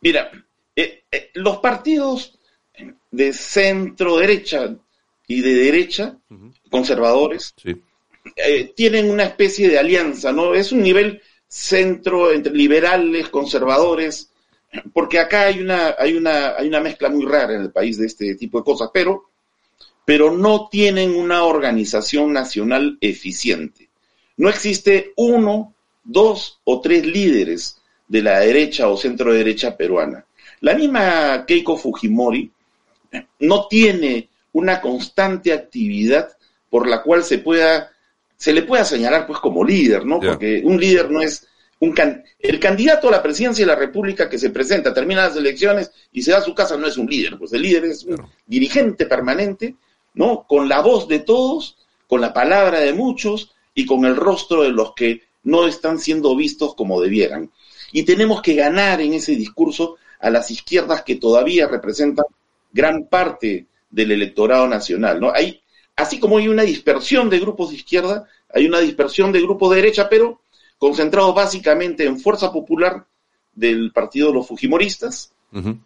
Mira, 0.00 0.30
eh, 0.74 1.04
eh, 1.10 1.30
los 1.34 1.58
partidos 1.58 2.35
de 3.10 3.32
centro 3.32 4.16
derecha 4.18 4.76
y 5.26 5.40
de 5.40 5.54
derecha, 5.54 6.16
conservadores, 6.70 7.54
eh, 8.36 8.72
tienen 8.74 9.10
una 9.10 9.24
especie 9.24 9.68
de 9.68 9.78
alianza, 9.78 10.32
¿no? 10.32 10.54
Es 10.54 10.72
un 10.72 10.82
nivel 10.82 11.22
centro 11.48 12.32
entre 12.32 12.52
liberales, 12.52 13.28
conservadores, 13.28 14.30
porque 14.92 15.18
acá 15.18 15.42
hay 15.42 15.60
una, 15.60 15.94
hay 15.98 16.14
una, 16.14 16.56
hay 16.56 16.68
una 16.68 16.80
mezcla 16.80 17.08
muy 17.08 17.24
rara 17.24 17.54
en 17.54 17.62
el 17.62 17.70
país 17.70 17.98
de 17.98 18.06
este 18.06 18.34
tipo 18.34 18.58
de 18.58 18.64
cosas, 18.64 18.90
pero, 18.92 19.30
pero 20.04 20.36
no 20.36 20.68
tienen 20.68 21.14
una 21.14 21.44
organización 21.44 22.32
nacional 22.32 22.98
eficiente. 23.00 23.88
No 24.36 24.48
existe 24.48 25.12
uno, 25.16 25.74
dos 26.04 26.60
o 26.64 26.80
tres 26.80 27.06
líderes 27.06 27.80
de 28.06 28.22
la 28.22 28.40
derecha 28.40 28.88
o 28.88 28.96
centro 28.96 29.32
derecha 29.32 29.76
peruana. 29.76 30.24
La 30.60 30.74
misma 30.74 31.44
Keiko 31.46 31.76
Fujimori 31.76 32.50
no 33.40 33.66
tiene 33.68 34.28
una 34.52 34.80
constante 34.80 35.52
actividad 35.52 36.36
por 36.70 36.88
la 36.88 37.02
cual 37.02 37.24
se 37.24 37.38
pueda 37.38 37.90
se 38.36 38.52
le 38.52 38.62
pueda 38.62 38.84
señalar 38.84 39.26
pues 39.26 39.38
como 39.38 39.64
líder, 39.64 40.04
¿no? 40.04 40.20
Porque 40.20 40.60
un 40.64 40.78
líder 40.78 41.10
no 41.10 41.22
es 41.22 41.46
un 41.80 41.94
el 42.38 42.60
candidato 42.60 43.08
a 43.08 43.12
la 43.12 43.22
presidencia 43.22 43.64
de 43.64 43.72
la 43.72 43.78
República 43.78 44.28
que 44.28 44.38
se 44.38 44.50
presenta, 44.50 44.94
termina 44.94 45.28
las 45.28 45.36
elecciones 45.36 45.90
y 46.12 46.22
se 46.22 46.32
da 46.32 46.38
a 46.38 46.42
su 46.42 46.54
casa 46.54 46.76
no 46.76 46.86
es 46.86 46.96
un 46.96 47.06
líder, 47.06 47.38
pues 47.38 47.52
el 47.52 47.62
líder 47.62 47.84
es 47.86 48.04
un 48.04 48.22
dirigente 48.46 49.06
permanente, 49.06 49.76
¿no? 50.14 50.46
Con 50.48 50.68
la 50.68 50.80
voz 50.80 51.08
de 51.08 51.20
todos, 51.20 51.76
con 52.06 52.20
la 52.20 52.32
palabra 52.32 52.80
de 52.80 52.92
muchos 52.92 53.54
y 53.74 53.84
con 53.84 54.04
el 54.04 54.16
rostro 54.16 54.62
de 54.62 54.70
los 54.70 54.94
que 54.94 55.22
no 55.42 55.66
están 55.66 55.98
siendo 55.98 56.34
vistos 56.34 56.74
como 56.74 57.00
debieran. 57.00 57.50
Y 57.92 58.02
tenemos 58.04 58.42
que 58.42 58.54
ganar 58.54 59.00
en 59.00 59.14
ese 59.14 59.36
discurso 59.36 59.96
a 60.20 60.30
las 60.30 60.50
izquierdas 60.50 61.02
que 61.02 61.16
todavía 61.16 61.68
representan 61.68 62.24
gran 62.76 63.06
parte 63.06 63.66
del 63.90 64.12
electorado 64.12 64.68
nacional, 64.68 65.18
¿no? 65.18 65.32
Hay, 65.32 65.62
así 65.96 66.20
como 66.20 66.36
hay 66.36 66.48
una 66.48 66.62
dispersión 66.62 67.30
de 67.30 67.40
grupos 67.40 67.70
de 67.70 67.76
izquierda, 67.76 68.28
hay 68.52 68.66
una 68.66 68.78
dispersión 68.80 69.32
de 69.32 69.40
grupos 69.40 69.70
de 69.70 69.76
derecha, 69.76 70.08
pero 70.08 70.42
concentrados 70.78 71.34
básicamente 71.34 72.04
en 72.04 72.20
Fuerza 72.20 72.52
Popular 72.52 73.06
del 73.54 73.90
partido 73.92 74.28
de 74.28 74.34
los 74.34 74.46
Fujimoristas, 74.46 75.32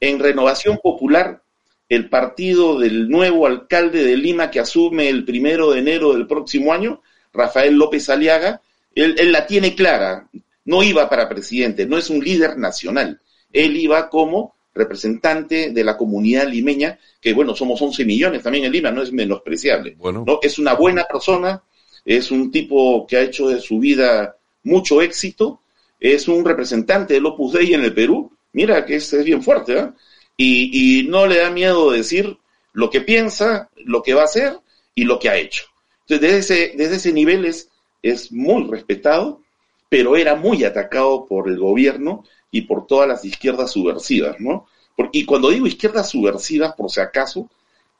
en 0.00 0.18
Renovación 0.18 0.80
Popular, 0.82 1.42
el 1.88 2.08
partido 2.08 2.80
del 2.80 3.08
nuevo 3.08 3.46
alcalde 3.46 4.02
de 4.02 4.16
Lima 4.16 4.50
que 4.50 4.58
asume 4.58 5.08
el 5.08 5.24
primero 5.24 5.70
de 5.70 5.78
enero 5.78 6.12
del 6.12 6.26
próximo 6.26 6.72
año, 6.72 7.02
Rafael 7.32 7.74
López 7.74 8.08
Aliaga, 8.10 8.62
él, 8.96 9.14
él 9.18 9.30
la 9.30 9.46
tiene 9.46 9.76
clara, 9.76 10.28
no 10.64 10.82
iba 10.82 11.08
para 11.08 11.28
presidente, 11.28 11.86
no 11.86 11.98
es 11.98 12.10
un 12.10 12.18
líder 12.18 12.58
nacional, 12.58 13.20
él 13.52 13.76
iba 13.76 14.08
como 14.08 14.56
representante 14.74 15.70
de 15.70 15.84
la 15.84 15.96
comunidad 15.96 16.48
limeña, 16.48 16.98
que 17.20 17.32
bueno, 17.34 17.54
somos 17.54 17.80
11 17.80 18.04
millones 18.04 18.42
también 18.42 18.64
en 18.64 18.72
Lima, 18.72 18.90
no 18.90 19.02
es 19.02 19.12
menospreciable. 19.12 19.94
Bueno. 19.98 20.24
¿no? 20.26 20.38
Es 20.42 20.58
una 20.58 20.74
buena 20.74 21.04
persona, 21.04 21.62
es 22.04 22.30
un 22.30 22.50
tipo 22.50 23.06
que 23.06 23.16
ha 23.16 23.22
hecho 23.22 23.48
de 23.48 23.60
su 23.60 23.78
vida 23.78 24.36
mucho 24.62 25.02
éxito, 25.02 25.60
es 25.98 26.28
un 26.28 26.44
representante 26.44 27.14
del 27.14 27.26
Opus 27.26 27.52
Dei 27.52 27.74
en 27.74 27.84
el 27.84 27.94
Perú, 27.94 28.32
mira 28.52 28.84
que 28.86 28.96
es, 28.96 29.24
bien 29.24 29.42
fuerte, 29.42 29.78
¿eh? 29.78 29.88
y, 30.36 31.00
y 31.00 31.08
no 31.08 31.26
le 31.26 31.38
da 31.38 31.50
miedo 31.50 31.90
decir 31.90 32.38
lo 32.72 32.90
que 32.90 33.00
piensa, 33.00 33.68
lo 33.76 34.02
que 34.02 34.14
va 34.14 34.22
a 34.22 34.26
hacer 34.26 34.58
y 34.94 35.04
lo 35.04 35.18
que 35.18 35.28
ha 35.28 35.36
hecho. 35.36 35.64
Entonces, 36.02 36.20
desde 36.20 36.38
ese, 36.38 36.76
desde 36.76 36.96
ese 36.96 37.12
nivel 37.12 37.44
es, 37.44 37.68
es 38.02 38.32
muy 38.32 38.68
respetado, 38.70 39.42
pero 39.88 40.16
era 40.16 40.36
muy 40.36 40.64
atacado 40.64 41.26
por 41.26 41.48
el 41.48 41.58
gobierno 41.58 42.24
y 42.50 42.62
por 42.62 42.86
todas 42.86 43.08
las 43.08 43.24
izquierdas 43.24 43.72
subversivas, 43.72 44.40
¿no? 44.40 44.66
y 45.12 45.24
cuando 45.24 45.50
digo 45.50 45.66
izquierdas 45.66 46.10
subversivas, 46.10 46.74
por 46.74 46.90
si 46.90 47.00
acaso, 47.00 47.48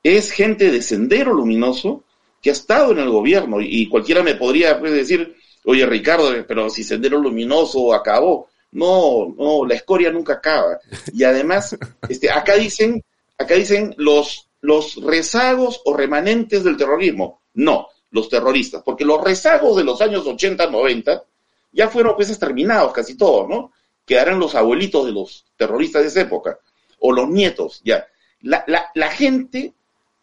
es 0.03 0.31
gente 0.31 0.71
de 0.71 0.83
sendero 0.83 1.33
luminoso 1.33 2.05
que 2.43 2.51
ha 2.51 2.53
estado 2.53 2.93
en 2.93 2.99
el 2.99 3.11
gobierno 3.11 3.61
y, 3.61 3.89
cualquiera 3.89 4.23
me 4.23 4.35
podría 4.35 4.79
pues, 4.79 4.93
decir, 4.93 5.37
oye 5.65 5.85
Ricardo, 5.87 6.33
pero 6.47 6.71
si 6.71 6.85
sendero 6.85 7.19
luminoso 7.19 7.93
acabó. 7.95 8.49
No, 8.73 9.35
no, 9.37 9.67
la 9.67 9.75
escoria 9.75 10.13
nunca 10.13 10.35
acaba. 10.35 10.79
Y 11.13 11.25
además, 11.25 11.77
este, 12.09 12.31
acá 12.31 12.55
dicen, 12.55 13.03
acá 13.37 13.55
dicen 13.55 13.95
los, 13.99 14.49
los 14.61 14.97
rezagos 15.03 15.83
o 15.85 15.97
remanentes 15.97 16.63
del 16.65 16.77
terrorismo. 16.77 17.41
No, 17.55 17.89
los 18.11 18.29
terroristas, 18.29 18.83
porque 18.85 19.05
los 19.05 19.23
rezagos 19.23 19.77
de 19.77 19.85
los 19.85 20.01
años 20.01 20.27
80, 20.27 20.71
90 20.71 21.25
ya 21.73 21.89
fueron 21.89 22.15
pues 22.17 22.31
exterminados 22.31 22.93
casi 22.93 23.17
todos, 23.17 23.49
¿no? 23.49 23.73
Quedarán 24.11 24.41
los 24.41 24.57
abuelitos 24.57 25.07
de 25.07 25.13
los 25.13 25.47
terroristas 25.57 26.03
de 26.03 26.09
esa 26.09 26.23
época, 26.23 26.59
o 26.99 27.13
los 27.13 27.29
nietos, 27.29 27.81
ya. 27.85 28.09
La, 28.43 28.65
la, 28.67 29.09
gente 29.09 29.73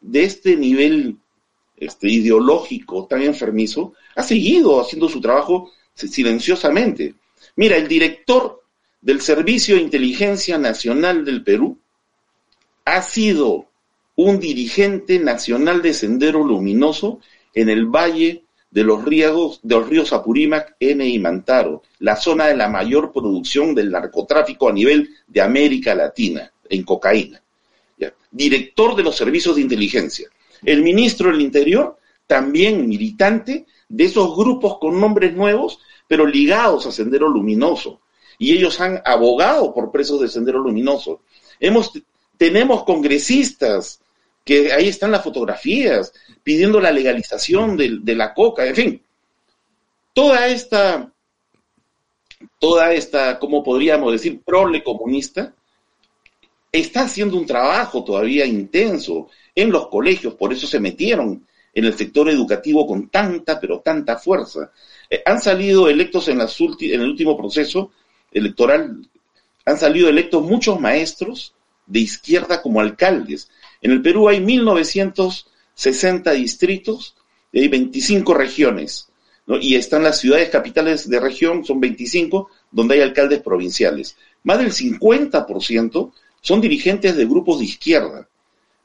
de 0.01 0.25
este 0.25 0.57
nivel 0.57 1.15
este, 1.77 2.09
ideológico 2.09 3.07
tan 3.07 3.21
enfermizo 3.21 3.93
ha 4.17 4.23
seguido 4.23 4.81
haciendo 4.81 5.07
su 5.07 5.21
trabajo 5.21 5.71
silenciosamente. 5.93 7.15
Mira, 7.55 7.77
el 7.77 7.87
director 7.87 8.61
del 8.99 9.21
Servicio 9.21 9.75
de 9.75 9.83
Inteligencia 9.83 10.57
Nacional 10.57 11.23
del 11.23 11.45
Perú 11.45 11.79
ha 12.83 13.01
sido 13.01 13.67
un 14.17 14.41
dirigente 14.41 15.17
nacional 15.17 15.81
de 15.81 15.93
Sendero 15.93 16.43
Luminoso 16.43 17.21
en 17.53 17.69
el 17.69 17.85
Valle 17.85 18.43
de 18.69 18.83
los 18.83 19.03
ríos, 19.03 19.59
de 19.63 19.75
los 19.75 19.87
ríos 19.89 20.13
Apurímac, 20.13 20.75
N 20.79 21.07
y 21.07 21.19
Mantaro, 21.19 21.83
la 21.99 22.15
zona 22.15 22.47
de 22.47 22.55
la 22.55 22.67
mayor 22.67 23.11
producción 23.11 23.73
del 23.73 23.91
narcotráfico 23.91 24.69
a 24.69 24.73
nivel 24.73 25.09
de 25.27 25.41
América 25.41 25.95
Latina 25.95 26.51
en 26.69 26.83
cocaína. 26.83 27.41
Director 28.29 28.95
de 28.95 29.03
los 29.03 29.15
servicios 29.15 29.55
de 29.55 29.61
inteligencia. 29.61 30.29
El 30.63 30.83
ministro 30.83 31.31
del 31.31 31.41
Interior, 31.41 31.97
también 32.27 32.87
militante 32.87 33.65
de 33.87 34.03
esos 34.03 34.35
grupos 34.35 34.77
con 34.79 34.99
nombres 34.99 35.33
nuevos, 35.33 35.79
pero 36.07 36.25
ligados 36.25 36.85
a 36.85 36.91
Sendero 36.91 37.29
Luminoso. 37.29 38.01
Y 38.37 38.51
ellos 38.51 38.79
han 38.81 39.01
abogado 39.05 39.73
por 39.73 39.91
presos 39.91 40.19
de 40.19 40.27
Sendero 40.27 40.59
Luminoso. 40.59 41.21
Hemos, 41.59 41.91
tenemos 42.37 42.83
congresistas 42.83 44.01
que 44.47 44.71
ahí 44.71 44.87
están 44.87 45.11
las 45.11 45.25
fotografías, 45.25 46.13
pidiendo 46.41 46.79
la 46.79 46.89
legalización 46.89 47.75
de, 47.75 48.15
la 48.15 48.33
coca, 48.33 48.65
en 48.65 48.75
fin. 48.75 49.01
Toda 50.13 50.47
esta, 50.47 51.11
toda 52.57 52.93
esta, 52.93 53.37
¿cómo 53.39 53.61
podríamos 53.61 54.13
decir, 54.13 54.41
prole 54.41 54.81
comunista, 54.83 55.53
está 56.71 57.01
haciendo 57.01 57.37
un 57.37 57.45
trabajo 57.45 58.05
todavía 58.05 58.45
intenso 58.45 59.29
en 59.53 59.69
los 59.69 59.89
colegios, 59.89 60.35
por 60.35 60.53
eso 60.53 60.65
se 60.65 60.79
metieron 60.79 61.45
en 61.73 61.85
el 61.85 61.97
sector 61.97 62.29
educativo 62.29 62.87
con 62.87 63.09
tanta, 63.09 63.59
pero 63.59 63.81
tanta 63.81 64.17
fuerza. 64.17 64.71
Eh, 65.09 65.21
han 65.25 65.41
salido 65.41 65.89
electos 65.89 66.29
en, 66.29 66.39
en 66.39 67.01
el 67.01 67.09
último 67.09 67.35
proceso 67.35 67.91
electoral, 68.31 69.05
han 69.65 69.77
salido 69.77 70.07
electos 70.07 70.41
muchos 70.41 70.79
maestros 70.79 71.53
de 71.85 71.99
izquierda 71.99 72.61
como 72.61 72.79
alcaldes. 72.79 73.49
En 73.81 73.91
el 73.91 74.01
Perú 74.01 74.27
hay 74.29 74.41
1960 74.41 76.31
distritos 76.31 77.15
y 77.51 77.61
hay 77.61 77.67
25 77.67 78.33
regiones. 78.33 79.09
Y 79.61 79.75
están 79.75 80.03
las 80.03 80.19
ciudades 80.19 80.49
capitales 80.49 81.09
de 81.09 81.19
región, 81.19 81.63
son 81.63 81.79
25, 81.79 82.49
donde 82.71 82.95
hay 82.95 83.01
alcaldes 83.01 83.41
provinciales. 83.41 84.17
Más 84.43 84.59
del 84.59 84.71
50% 84.71 86.11
son 86.41 86.61
dirigentes 86.61 87.15
de 87.15 87.25
grupos 87.25 87.59
de 87.59 87.65
izquierda. 87.65 88.27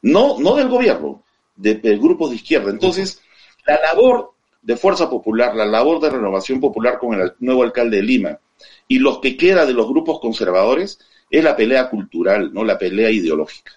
No, 0.03 0.37
del 0.57 0.69
gobierno, 0.69 1.23
de, 1.57 1.75
de 1.77 1.97
grupos 1.97 2.31
de 2.31 2.37
izquierda. 2.37 2.71
Entonces, 2.71 3.21
la 3.67 3.81
labor 3.81 4.33
de 4.63 4.77
Fuerza 4.77 5.11
Popular, 5.11 5.55
la 5.55 5.67
labor 5.67 6.01
de 6.01 6.11
renovación 6.11 6.61
popular 6.61 6.99
con 6.99 7.21
el 7.21 7.33
nuevo 7.41 7.65
alcalde 7.65 7.97
de 7.97 8.03
Lima 8.03 8.39
y 8.87 8.99
los 8.99 9.19
que 9.19 9.37
queda 9.37 9.67
de 9.67 9.73
los 9.73 9.89
grupos 9.89 10.21
conservadores 10.21 11.01
es 11.31 11.43
la 11.43 11.57
pelea 11.57 11.89
cultural, 11.89 12.53
no 12.53 12.65
la 12.65 12.79
pelea 12.79 13.11
ideológica. 13.11 13.73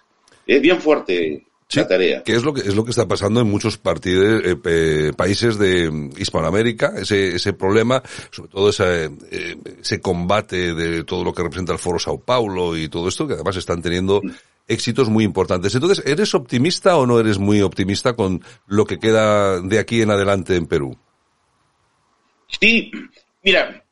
Es 0.46 0.62
bien 0.62 0.80
fuerte 0.80 1.46
la 1.74 1.88
tarea. 1.88 2.22
Que 2.22 2.36
es 2.36 2.44
lo 2.44 2.54
que 2.54 2.60
es 2.60 2.74
lo 2.74 2.84
que 2.84 2.90
está 2.90 3.08
pasando 3.08 3.40
en 3.40 3.50
muchos 3.50 3.76
partidos, 3.78 4.42
eh, 4.44 5.12
países 5.16 5.58
de 5.58 6.10
Hispanoamérica, 6.16 6.92
ese, 6.96 7.34
ese 7.34 7.52
problema, 7.52 8.02
sobre 8.30 8.50
todo 8.50 8.70
ese, 8.70 9.10
eh, 9.30 9.56
ese 9.80 10.00
combate 10.00 10.74
de 10.74 11.04
todo 11.04 11.24
lo 11.24 11.32
que 11.32 11.42
representa 11.42 11.72
el 11.72 11.78
Foro 11.78 11.98
Sao 11.98 12.18
Paulo 12.18 12.76
y 12.76 12.88
todo 12.88 13.08
esto, 13.08 13.26
que 13.26 13.34
además 13.34 13.56
están 13.56 13.82
teniendo 13.82 14.22
éxitos 14.68 15.08
muy 15.08 15.24
importantes. 15.24 15.74
Entonces, 15.74 16.04
¿eres 16.06 16.34
optimista 16.34 16.96
o 16.96 17.06
no 17.06 17.18
eres 17.20 17.38
muy 17.38 17.60
optimista 17.62 18.14
con 18.14 18.42
lo 18.66 18.84
que 18.84 18.98
queda 18.98 19.60
de 19.60 19.78
aquí 19.78 20.02
en 20.02 20.10
adelante 20.10 20.56
en 20.56 20.66
Perú? 20.66 20.96
Sí, 22.60 22.90
mira, 23.42 23.84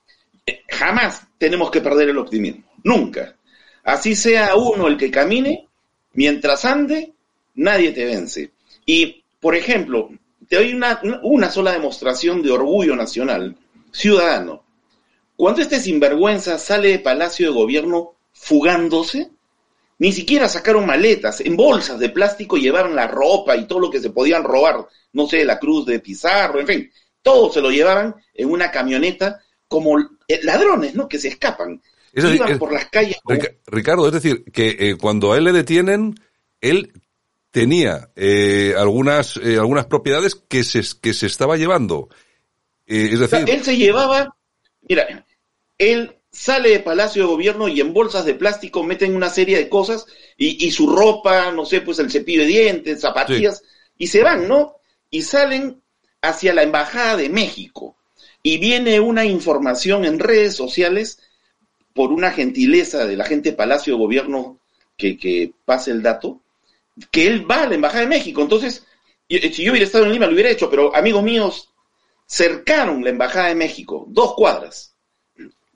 jamás 0.69 1.27
tenemos 1.39 1.71
que 1.71 1.81
perder 1.81 2.11
el 2.11 2.19
optimismo, 2.19 2.65
nunca. 2.83 3.37
Así 3.83 4.15
sea 4.15 4.55
uno 4.57 4.89
el 4.89 4.97
que 4.97 5.11
camine, 5.11 5.69
mientras 6.15 6.65
ande, 6.65 7.13
nadie 7.55 7.93
te 7.93 8.05
vence. 8.05 8.51
Y, 8.87 9.25
por 9.41 9.55
ejemplo, 9.55 10.11
te 10.49 10.57
doy 10.57 10.73
una, 10.73 11.01
una 11.23 11.51
sola 11.51 11.73
demostración 11.73 12.43
de 12.43 12.51
orgullo 12.51 12.97
nacional, 12.97 13.57
ciudadano. 13.93 14.63
Cuando 15.37 15.63
este 15.63 15.81
sinvergüenza 15.81 16.59
sale 16.59 16.89
de 16.89 16.99
Palacio 16.99 17.47
de 17.47 17.55
Gobierno 17.55 18.15
fugándose, 18.33 19.31
ni 19.99 20.13
siquiera 20.13 20.49
sacaron 20.49 20.87
maletas, 20.87 21.41
en 21.41 21.57
bolsas 21.57 21.99
de 21.99 22.11
plástico 22.11 22.57
llevaron 22.57 22.95
la 22.95 23.07
ropa 23.07 23.57
y 23.57 23.67
todo 23.67 23.81
lo 23.81 23.91
que 23.91 24.01
se 24.01 24.11
podían 24.11 24.45
robar, 24.45 24.87
no 25.13 25.27
sé, 25.27 25.45
la 25.45 25.59
cruz 25.59 25.87
de 25.87 26.01
Pizarro, 26.01 26.61
en 26.61 26.67
fin, 26.67 26.91
todo 27.23 27.53
se 27.53 27.61
lo 27.61 27.71
llevaban 27.71 28.15
en 28.35 28.51
una 28.51 28.71
camioneta 28.71 29.41
como 29.67 29.99
eh, 30.29 30.41
ladrones, 30.43 30.95
¿no? 30.95 31.09
Que 31.09 31.19
se 31.19 31.29
escapan. 31.29 31.81
Iban 32.15 32.59
por 32.59 32.73
las 32.73 32.87
calles. 32.87 33.17
Ricardo, 33.67 34.07
es 34.07 34.13
decir, 34.13 34.45
que 34.53 34.77
eh, 34.79 34.97
cuando 34.97 35.33
a 35.33 35.39
él 35.39 35.45
le 35.45 35.53
detienen, 35.53 36.15
él 36.61 36.93
tenía 37.51 38.11
eh, 38.17 38.75
algunas 38.77 39.37
algunas 39.37 39.87
propiedades 39.87 40.35
que 40.35 40.65
se 40.65 40.83
que 41.01 41.13
se 41.13 41.27
estaba 41.27 41.57
llevando. 41.57 42.09
es 42.87 43.19
decir, 43.19 43.45
él 43.49 43.63
se 43.63 43.77
llevaba, 43.77 44.37
mira, 44.89 45.25
él 45.79 46.17
sale 46.35 46.71
de 46.71 46.81
Palacio 46.81 47.23
de 47.23 47.29
Gobierno 47.29 47.69
y 47.69 47.81
en 47.81 47.95
bolsas 47.95 48.25
de 48.25 48.35
plástico 48.35 48.83
meten 48.83 49.15
una 49.15 49.31
serie 49.31 49.57
de 49.57 49.69
cosas 49.69 50.05
y, 50.37 50.71
su 50.73 50.91
ropa, 50.91 51.53
no 51.53 51.65
sé, 51.65 51.81
pues 51.81 52.01
el 52.01 52.11
cepillo 52.11 52.43
de 52.43 52.49
dientes, 52.49 53.01
zapatillas, 53.01 53.63
y 53.97 54.09
se 54.09 54.23
van, 54.25 54.49
¿no? 54.49 54.75
Y 55.11 55.23
salen 55.23 55.81
hacia 56.21 56.53
la 56.53 56.65
Embajada 56.65 57.17
de 57.17 57.29
México. 57.29 57.97
Y 58.43 58.59
viene 58.59 58.99
una 58.99 59.25
información 59.25 60.05
en 60.05 60.19
redes 60.19 60.57
sociales 60.57 61.21
por 61.95 62.13
una 62.13 62.31
gentileza 62.33 63.07
de 63.07 63.17
la 63.17 63.25
gente 63.25 63.51
de 63.51 63.57
Palacio 63.57 63.95
de 63.95 64.01
Gobierno 64.01 64.61
que, 64.97 65.17
que 65.17 65.53
pase 65.65 65.91
el 65.91 66.03
dato, 66.03 66.43
que 67.11 67.27
él 67.27 67.51
va 67.51 67.63
a 67.63 67.69
la 67.69 67.77
Embajada 67.77 68.03
de 68.03 68.09
México. 68.09 68.43
Entonces, 68.43 68.87
si 69.29 69.65
yo 69.65 69.73
hubiera 69.73 69.87
estado 69.87 70.05
en 70.05 70.13
Lima 70.13 70.27
lo 70.27 70.35
hubiera 70.35 70.51
hecho, 70.51 70.69
pero 70.69 70.95
amigos 70.95 71.23
míos 71.23 71.71
cercaron 72.27 73.03
la 73.03 73.11
Embajada 73.11 73.49
de 73.49 73.55
México, 73.55 74.05
dos 74.09 74.35
cuadras 74.35 74.95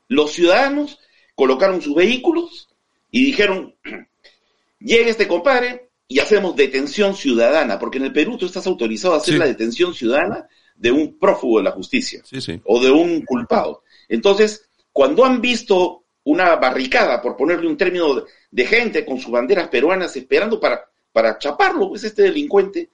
los 0.08 0.32
ciudadanos 0.32 0.98
colocaron 1.34 1.80
sus 1.80 1.94
vehículos 1.94 2.68
y 3.10 3.26
dijeron, 3.26 3.76
llega 4.80 5.10
este 5.10 5.28
compadre 5.28 5.90
y 6.08 6.18
hacemos 6.18 6.56
detención 6.56 7.14
ciudadana, 7.14 7.78
porque 7.78 7.98
en 7.98 8.04
el 8.04 8.12
Perú 8.12 8.38
tú 8.38 8.46
estás 8.46 8.66
autorizado 8.66 9.14
a 9.14 9.18
hacer 9.18 9.38
la 9.38 9.46
detención 9.46 9.94
ciudadana 9.94 10.48
de 10.74 10.90
un 10.90 11.18
prófugo 11.18 11.58
de 11.58 11.64
la 11.64 11.72
justicia 11.72 12.22
o 12.64 12.82
de 12.82 12.90
un 12.90 13.22
culpado. 13.22 13.82
Entonces, 14.08 14.68
cuando 14.92 15.24
han 15.24 15.40
visto 15.40 16.04
una 16.30 16.56
barricada, 16.56 17.20
por 17.20 17.36
ponerle 17.36 17.66
un 17.66 17.76
término 17.76 18.24
de, 18.50 18.66
gente 18.66 19.04
con 19.04 19.18
sus 19.18 19.30
banderas 19.30 19.68
peruanas 19.68 20.14
esperando 20.16 20.60
para, 20.60 20.88
para 21.12 21.38
chaparlo, 21.38 21.88
pues 21.88 22.04
este 22.04 22.22
delincuente, 22.22 22.90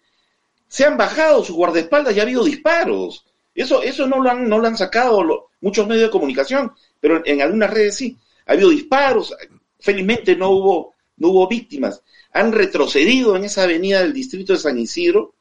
se 0.68 0.85
han 0.85 0.97
bajado 0.97 1.44
sus 1.44 1.57
guardaespaldas 1.57 2.16
y 2.16 2.20
ha 2.20 2.23
habido 2.23 2.44
disparos. 2.44 3.27
Eso, 3.55 3.83
eso 3.83 4.07
no 4.07 4.20
lo 4.20 4.31
han, 4.31 4.49
no 4.49 4.59
lo 4.59 4.66
han 4.66 4.77
sacado 4.77 5.51
muchos 5.61 5.87
medios 5.87 6.05
de 6.05 6.11
comunicación 6.11 6.73
pero 7.05 7.20
en 7.27 7.42
algunas 7.42 7.70
redes 7.70 7.97
sí. 7.97 8.16
Ha 8.47 8.53
habido 8.53 8.70
disparos, 8.70 9.37
felizmente 9.79 10.35
no 10.37 10.49
hubo, 10.49 10.94
no 11.18 11.29
hubo 11.29 11.47
víctimas. 11.47 12.03
Han 12.33 12.51
retrocedido 12.51 13.37
en 13.37 13.44
esa 13.44 13.64
avenida 13.64 14.01
del 14.01 14.14
distrito 14.14 14.55
de 14.55 14.59
San 14.59 14.79
Isidro 14.79 15.35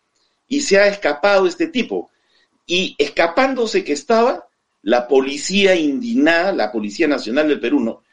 y 0.46 0.60
se 0.60 0.78
ha 0.78 0.88
escapado 0.88 1.48
este 1.48 1.68
tipo. 1.68 2.12
Y 2.66 2.98
escapándose 2.98 3.86
que 3.86 3.94
estaba, 3.94 4.46
la 4.84 5.08
policía 5.08 5.76
indignada, 5.76 6.52
la 6.52 6.72
Policía 6.72 7.08
Nacional 7.08 7.48
del 7.48 7.60
Perú, 7.60 7.80
no, 7.80 8.04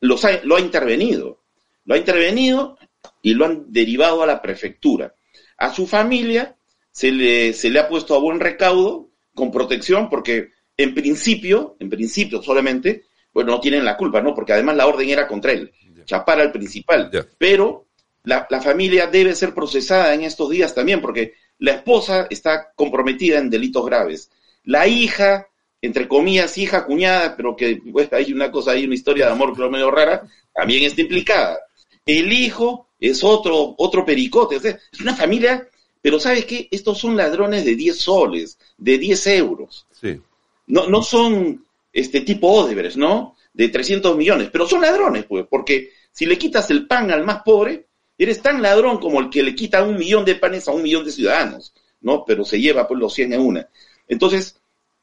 lo 0.00 0.56
ha 0.56 0.60
intervenido. 0.60 1.42
Lo 1.84 1.94
ha 1.94 1.98
intervenido 1.98 2.78
y 3.22 3.34
lo 3.34 3.46
han 3.46 3.72
derivado 3.72 4.22
a 4.22 4.26
la 4.26 4.42
prefectura. 4.42 5.14
A 5.56 5.72
su 5.72 5.86
familia 5.86 6.56
se 6.90 7.10
le, 7.10 7.52
se 7.54 7.70
le 7.70 7.78
ha 7.78 7.88
puesto 7.88 8.14
a 8.14 8.18
buen 8.18 8.40
recaudo 8.40 9.08
con 9.34 9.50
protección 9.50 10.10
porque 10.10 10.50
en 10.76 10.94
principio, 10.94 11.76
en 11.80 11.88
principio 11.88 12.42
solamente, 12.42 13.06
bueno, 13.32 13.52
no 13.52 13.60
tienen 13.60 13.84
la 13.84 13.96
culpa, 13.96 14.20
¿no? 14.20 14.34
Porque 14.34 14.52
además 14.52 14.76
la 14.76 14.86
orden 14.86 15.08
era 15.08 15.26
contra 15.26 15.52
él, 15.52 15.72
chapar 16.04 16.40
al 16.40 16.52
principal. 16.52 17.10
Pero 17.38 17.86
la, 18.24 18.46
familia 18.60 19.06
debe 19.06 19.34
ser 19.34 19.54
procesada 19.54 20.14
en 20.14 20.22
estos 20.22 20.50
días 20.50 20.74
también, 20.74 21.00
porque 21.00 21.34
la 21.58 21.72
esposa 21.72 22.26
está 22.30 22.72
comprometida 22.74 23.38
en 23.38 23.50
delitos 23.50 23.84
graves. 23.86 24.30
La 24.64 24.86
hija, 24.86 25.48
entre 25.80 26.08
comillas, 26.08 26.58
hija, 26.58 26.84
cuñada, 26.84 27.36
pero 27.36 27.54
que 27.56 27.80
pues, 27.92 28.12
hay 28.12 28.32
una 28.32 28.50
cosa, 28.50 28.72
hay 28.72 28.84
una 28.84 28.94
historia 28.94 29.26
de 29.26 29.32
amor 29.32 29.52
pero 29.54 29.70
medio 29.70 29.90
rara, 29.90 30.26
también 30.52 30.84
está 30.84 31.00
implicada. 31.00 31.58
El 32.04 32.32
hijo 32.32 32.88
es 32.98 33.22
otro, 33.22 33.74
otro 33.78 34.04
pericote, 34.04 34.56
es 34.56 35.00
una 35.00 35.14
familia, 35.14 35.68
pero 36.00 36.18
¿sabes 36.18 36.44
qué? 36.46 36.68
Estos 36.70 36.98
son 36.98 37.16
ladrones 37.16 37.64
de 37.64 37.76
10 37.76 37.96
soles, 37.98 38.58
de 38.76 38.98
10 38.98 39.26
euros. 39.26 39.86
Sí 39.92 40.20
no, 40.68 40.86
no 40.86 41.02
son 41.02 41.64
este 41.92 42.20
tipo 42.20 42.48
Odebrecht, 42.48 42.96
¿no? 42.96 43.36
De 43.52 43.68
300 43.68 44.16
millones, 44.16 44.50
pero 44.52 44.68
son 44.68 44.82
ladrones, 44.82 45.24
pues, 45.24 45.46
porque 45.50 45.90
si 46.12 46.26
le 46.26 46.38
quitas 46.38 46.70
el 46.70 46.86
pan 46.86 47.10
al 47.10 47.24
más 47.24 47.42
pobre, 47.42 47.86
eres 48.16 48.40
tan 48.40 48.62
ladrón 48.62 48.98
como 48.98 49.20
el 49.20 49.30
que 49.30 49.42
le 49.42 49.54
quita 49.54 49.82
un 49.82 49.96
millón 49.96 50.24
de 50.24 50.36
panes 50.36 50.68
a 50.68 50.72
un 50.72 50.82
millón 50.82 51.04
de 51.04 51.12
ciudadanos, 51.12 51.74
¿no? 52.00 52.24
Pero 52.24 52.44
se 52.44 52.60
lleva 52.60 52.86
pues 52.86 53.00
los 53.00 53.12
100 53.14 53.32
en 53.32 53.40
una. 53.40 53.68
Entonces, 54.06 54.57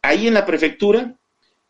ahí 0.06 0.28
en 0.28 0.34
la 0.34 0.46
prefectura 0.46 1.15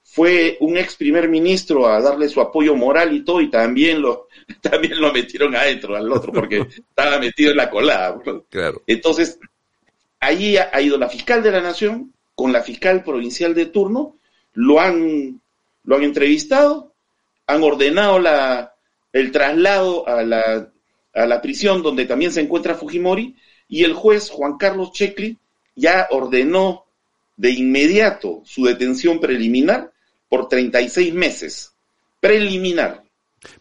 fue 0.03 0.57
un 0.61 0.77
ex 0.77 0.95
primer 0.95 1.27
ministro 1.27 1.87
a 1.87 1.99
darle 1.99 2.29
su 2.29 2.39
apoyo 2.39 2.75
moral 2.75 3.13
y 3.13 3.25
todo, 3.25 3.41
y 3.41 3.49
también 3.49 4.01
lo, 4.01 4.27
también 4.61 4.99
lo 4.99 5.11
metieron 5.11 5.55
adentro 5.55 5.95
al 5.95 6.11
otro, 6.11 6.31
porque 6.31 6.59
estaba 6.89 7.19
metido 7.19 7.51
en 7.51 7.57
la 7.57 7.69
colada. 7.69 8.17
Claro. 8.49 8.83
Entonces, 8.87 9.39
ahí 10.19 10.57
ha 10.57 10.81
ido 10.81 10.97
la 10.97 11.09
fiscal 11.09 11.43
de 11.43 11.51
la 11.51 11.61
nación, 11.61 12.13
con 12.35 12.51
la 12.51 12.61
fiscal 12.61 13.03
provincial 13.03 13.55
de 13.55 13.65
turno, 13.65 14.17
lo 14.53 14.79
han, 14.79 15.41
lo 15.83 15.95
han 15.95 16.03
entrevistado, 16.03 16.93
han 17.47 17.63
ordenado 17.63 18.19
la, 18.19 18.73
el 19.11 19.31
traslado 19.31 20.07
a 20.07 20.23
la, 20.23 20.69
a 21.13 21.25
la 21.25 21.41
prisión 21.41 21.81
donde 21.81 22.05
también 22.05 22.31
se 22.31 22.41
encuentra 22.41 22.75
Fujimori 22.75 23.35
y 23.67 23.83
el 23.83 23.93
juez 23.93 24.29
Juan 24.29 24.57
Carlos 24.57 24.91
Checli 24.91 25.37
ya 25.75 26.07
ordenó 26.11 26.84
de 27.37 27.51
inmediato 27.51 28.41
su 28.45 28.65
detención 28.65 29.19
preliminar 29.19 29.91
por 30.29 30.47
36 30.47 31.13
meses. 31.13 31.73
Preliminar. 32.19 33.03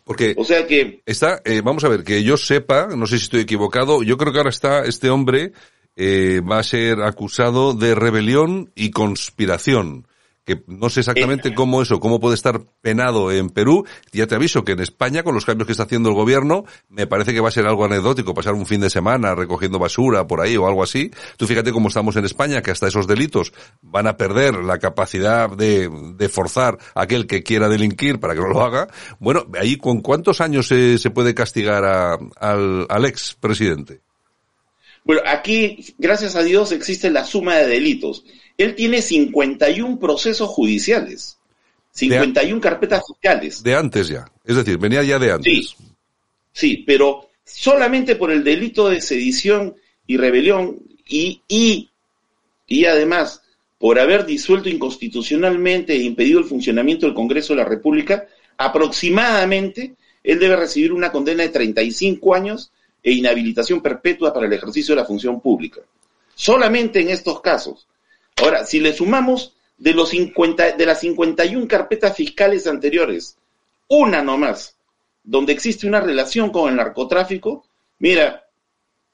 Porque 0.03 0.35
o 0.37 0.45
sea 0.45 0.67
que 0.67 1.03
está, 1.05 1.43
eh, 1.45 1.61
vamos 1.63 1.85
a 1.85 1.89
ver, 1.89 2.05
que 2.05 2.23
yo 2.23 2.37
sepa, 2.37 2.89
no 2.97 3.07
sé 3.07 3.19
si 3.19 3.25
estoy 3.25 3.41
equivocado, 3.41 4.03
yo 4.03 4.17
creo 4.17 4.33
que 4.33 4.39
ahora 4.39 4.51
está 4.51 4.85
este 4.85 5.11
hombre 5.11 5.53
eh, 5.97 6.41
va 6.41 6.59
a 6.59 6.65
ser 6.65 7.03
acusado 7.03 7.75
de 7.75 7.95
rebelión 7.95 8.73
y 8.75 8.91
conspiración, 8.91 10.09
que 10.45 10.63
no 10.67 10.91
sé 10.91 11.01
exactamente 11.01 11.49
eh. 11.49 11.55
cómo 11.55 11.83
eso, 11.83 12.01
cómo 12.01 12.21
puede 12.21 12.35
estar 12.35 12.61
penado 12.81 13.33
en 13.33 13.51
Perú. 13.51 13.87
Ya 14.13 14.27
te 14.27 14.35
aviso 14.35 14.65
que 14.65 14.73
en 14.73 14.81
España, 14.81 15.23
con 15.23 15.35
los 15.35 15.45
cambios 15.45 15.67
que 15.67 15.73
está 15.73 15.85
haciendo 15.85 16.11
el 16.11 16.15
gobierno, 16.15 16.65
me 16.89 17.07
parece 17.07 17.33
que 17.33 17.41
va 17.41 17.49
a 17.49 17.53
ser 17.53 17.67
algo 17.67 17.85
anecdótico, 17.85 18.35
pasar 18.35 18.55
un 18.55 18.67
fin 18.67 18.81
de 18.81 18.91
semana 18.91 19.35
recogiendo 19.35 19.79
basura 19.79 20.27
por 20.27 20.41
ahí 20.41 20.57
o 20.57 20.67
algo 20.67 20.83
así. 20.83 21.11
Tú 21.37 21.47
fíjate 21.47 21.73
cómo 21.73 21.89
estamos 21.89 22.17
en 22.17 22.25
España, 22.25 22.63
que 22.63 22.71
hasta 22.71 22.89
esos 22.89 23.07
delitos 23.07 23.53
van 23.81 24.07
a 24.07 24.17
perder 24.17 24.55
la 24.57 24.79
capacidad 24.79 25.49
de, 25.51 25.91
de 26.17 26.29
forzar 26.29 26.79
a 26.95 27.03
aquel 27.03 27.27
que 27.27 27.43
quiera 27.43 27.69
delinquir 27.69 28.21
para 28.21 28.35
que 28.35 28.41
no 28.41 28.49
lo 28.49 28.63
haga. 28.63 28.89
Bueno, 29.19 29.47
ahí 29.59 29.77
con 29.77 30.01
cuántos 30.01 30.41
años 30.41 30.69
se, 30.69 30.99
se 30.99 31.11
puede 31.11 31.35
castigar 31.35 31.85
a, 31.85 32.19
al, 32.39 32.87
al 32.89 33.05
ex 33.05 33.35
presidente. 33.35 34.01
Bueno, 35.05 35.23
aquí, 35.27 35.95
gracias 35.99 36.35
a 36.35 36.43
Dios, 36.43 36.73
existe 36.73 37.11
la 37.11 37.25
suma 37.25 37.57
de 37.57 37.67
delitos. 37.67 38.25
Él 38.57 38.75
tiene 38.75 39.03
51 39.03 39.99
procesos 39.99 40.49
judiciales, 40.49 41.39
51 41.93 42.61
carpetas 42.61 43.03
fiscales. 43.07 43.63
De 43.63 43.75
antes 43.75 44.09
ya, 44.09 44.25
es 44.45 44.57
decir, 44.57 44.79
venía 44.79 45.03
ya 45.03 45.19
de 45.19 45.33
antes. 45.33 45.53
Sí, 45.53 45.77
sí, 46.53 46.85
pero 46.87 47.31
solamente 47.45 48.17
por 48.17 48.31
el 48.31 48.45
delito 48.45 48.89
de 48.89 49.01
sedición 49.01 49.75
y 50.07 50.17
rebelión 50.17 50.79
y, 51.07 51.43
y, 51.49 51.91
y 52.67 52.85
además 52.87 53.43
por 53.79 53.99
haber 53.99 54.25
disuelto 54.25 54.69
inconstitucionalmente 54.69 55.93
e 55.93 56.03
impedido 56.03 56.39
el 56.39 56.47
funcionamiento 56.47 57.07
del 57.07 57.15
Congreso 57.15 57.53
de 57.53 57.59
la 57.59 57.69
República, 57.69 58.27
aproximadamente 58.57 59.95
él 60.23 60.39
debe 60.39 60.57
recibir 60.57 60.93
una 60.93 61.13
condena 61.13 61.43
de 61.43 61.51
35 61.51 62.35
años 62.35 62.73
e 63.03 63.13
inhabilitación 63.13 63.83
perpetua 63.83 64.33
para 64.33 64.47
el 64.47 64.53
ejercicio 64.55 64.95
de 64.95 65.03
la 65.03 65.07
función 65.07 65.41
pública. 65.41 65.83
Solamente 66.35 67.01
en 67.01 67.11
estos 67.11 67.43
casos. 67.43 67.87
Ahora, 68.37 68.65
si 68.65 68.81
le 68.81 68.93
sumamos 68.93 69.55
de, 69.79 69.95
los 69.95 70.11
50, 70.11 70.73
de 70.73 70.87
las 70.87 71.01
51 71.01 71.69
carpetas 71.69 72.17
fiscales 72.17 72.67
anteriores, 72.67 73.37
una 73.89 74.23
nomás, 74.23 74.77
donde 75.23 75.53
existe 75.53 75.87
una 75.87 76.01
relación 76.01 76.51
con 76.51 76.69
el 76.69 76.77
narcotráfico, 76.77 77.67
mira, 77.99 78.45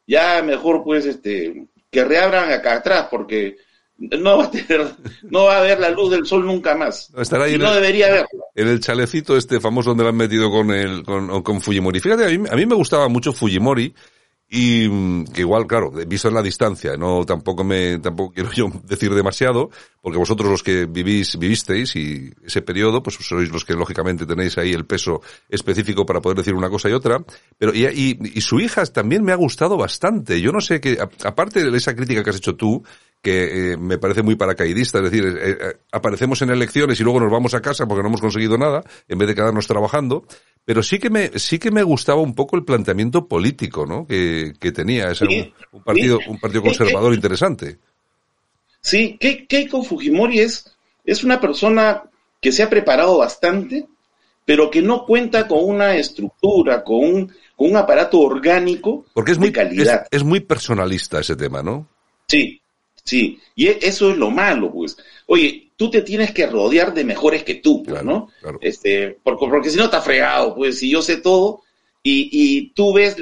ya 0.06 0.42
mejor 0.42 0.82
pues 0.82 1.06
este 1.06 1.66
que 1.90 2.04
reabran 2.04 2.52
acá 2.52 2.76
atrás 2.76 3.08
porque 3.10 3.56
no 3.98 4.38
va 4.38 4.44
a 4.44 4.50
tener, 4.50 4.94
no 5.22 5.44
va 5.44 5.58
a 5.58 5.62
ver 5.62 5.78
la 5.80 5.90
luz 5.90 6.10
del 6.10 6.26
sol 6.26 6.46
nunca 6.46 6.74
más. 6.74 7.12
Estará 7.16 7.44
ahí 7.44 7.54
y 7.54 7.58
no 7.58 7.72
debería 7.72 8.08
verla. 8.08 8.44
En 8.54 8.68
el 8.68 8.80
chalecito 8.80 9.36
este 9.36 9.60
famoso 9.60 9.90
donde 9.90 10.04
lo 10.04 10.10
han 10.10 10.16
metido 10.16 10.50
con 10.50 10.70
el, 10.70 11.02
con, 11.04 11.42
con 11.42 11.60
Fujimori. 11.60 12.00
Fíjate, 12.00 12.24
a 12.24 12.28
mí, 12.28 12.48
a 12.50 12.56
mí 12.56 12.66
me 12.66 12.74
gustaba 12.74 13.08
mucho 13.08 13.32
Fujimori 13.32 13.94
y 14.52 14.88
mm, 14.88 15.26
que 15.26 15.42
igual, 15.42 15.68
claro, 15.68 15.92
visto 15.92 16.26
en 16.26 16.34
la 16.34 16.42
distancia, 16.42 16.96
no 16.96 17.24
tampoco 17.24 17.62
me, 17.62 18.00
tampoco 18.00 18.34
quiero 18.34 18.50
yo 18.50 18.66
decir 18.84 19.14
demasiado, 19.14 19.70
porque 20.02 20.18
vosotros 20.18 20.50
los 20.50 20.64
que 20.64 20.86
vivís, 20.86 21.38
vivisteis 21.38 21.94
y 21.94 22.32
ese 22.44 22.60
periodo, 22.60 23.00
pues 23.00 23.16
sois 23.20 23.48
los 23.50 23.64
que 23.64 23.74
lógicamente 23.74 24.26
tenéis 24.26 24.58
ahí 24.58 24.72
el 24.72 24.86
peso 24.86 25.20
específico 25.48 26.04
para 26.04 26.20
poder 26.20 26.38
decir 26.38 26.54
una 26.54 26.68
cosa 26.68 26.90
y 26.90 26.92
otra, 26.92 27.22
pero 27.56 27.72
y, 27.72 27.86
y, 27.86 28.18
y 28.34 28.40
su 28.40 28.58
hija 28.58 28.84
también 28.86 29.22
me 29.22 29.30
ha 29.30 29.36
gustado 29.36 29.76
bastante. 29.76 30.40
Yo 30.40 30.50
no 30.50 30.60
sé 30.60 30.80
que, 30.80 30.98
aparte 31.24 31.70
de 31.70 31.76
esa 31.76 31.94
crítica 31.94 32.24
que 32.24 32.30
has 32.30 32.36
hecho 32.36 32.56
tú, 32.56 32.82
que 33.22 33.72
eh, 33.72 33.76
me 33.76 33.98
parece 33.98 34.22
muy 34.22 34.34
paracaidista, 34.36 34.98
es 34.98 35.04
decir, 35.04 35.24
eh, 35.26 35.58
eh, 35.60 35.76
aparecemos 35.92 36.40
en 36.42 36.50
elecciones 36.50 36.98
y 37.00 37.02
luego 37.02 37.20
nos 37.20 37.30
vamos 37.30 37.52
a 37.54 37.60
casa 37.60 37.86
porque 37.86 38.02
no 38.02 38.08
hemos 38.08 38.20
conseguido 38.20 38.56
nada, 38.56 38.82
en 39.08 39.18
vez 39.18 39.28
de 39.28 39.34
quedarnos 39.34 39.66
trabajando, 39.66 40.24
pero 40.64 40.82
sí 40.82 40.98
que 40.98 41.10
me, 41.10 41.38
sí 41.38 41.58
que 41.58 41.70
me 41.70 41.82
gustaba 41.82 42.20
un 42.20 42.34
poco 42.34 42.56
el 42.56 42.64
planteamiento 42.64 43.26
político, 43.26 43.84
¿no? 43.84 44.06
Que, 44.06 44.54
que 44.58 44.72
tenía, 44.72 45.10
es 45.10 45.20
un, 45.20 45.52
un, 45.72 45.82
partido, 45.82 46.18
un 46.28 46.38
partido 46.38 46.62
conservador 46.62 47.12
interesante. 47.12 47.78
Sí, 48.80 49.18
Keiko 49.18 49.82
Fujimori 49.82 50.40
es, 50.40 50.74
es 51.04 51.22
una 51.22 51.40
persona 51.40 52.04
que 52.40 52.52
se 52.52 52.62
ha 52.62 52.70
preparado 52.70 53.18
bastante, 53.18 53.86
pero 54.46 54.70
que 54.70 54.80
no 54.80 55.04
cuenta 55.04 55.46
con 55.46 55.62
una 55.62 55.94
estructura, 55.96 56.82
con 56.82 56.96
un, 56.96 57.32
con 57.54 57.70
un 57.70 57.76
aparato 57.76 58.18
orgánico 58.20 59.04
Porque 59.12 59.32
es 59.32 59.38
muy, 59.38 59.48
de 59.48 59.52
calidad. 59.52 60.06
Es, 60.10 60.20
es 60.20 60.24
muy 60.24 60.40
personalista 60.40 61.20
ese 61.20 61.36
tema, 61.36 61.62
¿no? 61.62 61.86
Sí, 62.26 62.59
Sí, 63.04 63.40
y 63.54 63.68
e, 63.68 63.78
eso 63.82 64.10
es 64.10 64.16
lo 64.18 64.30
malo, 64.30 64.70
pues. 64.72 64.96
Oye, 65.26 65.70
tú 65.76 65.90
te 65.90 66.02
tienes 66.02 66.32
que 66.32 66.46
rodear 66.46 66.92
de 66.94 67.04
mejores 67.04 67.44
que 67.44 67.56
tú, 67.56 67.82
pues, 67.82 67.94
Claro, 68.00 68.06
¿no? 68.06 68.28
claro. 68.40 68.58
Este, 68.60 69.18
porque, 69.22 69.46
porque 69.48 69.70
si 69.70 69.76
no 69.78 69.84
está 69.84 70.00
fregado, 70.02 70.54
pues, 70.54 70.78
si 70.78 70.90
yo 70.90 71.02
sé 71.02 71.16
todo, 71.18 71.62
y, 72.02 72.28
y 72.32 72.70
tú 72.70 72.92
ves, 72.92 73.16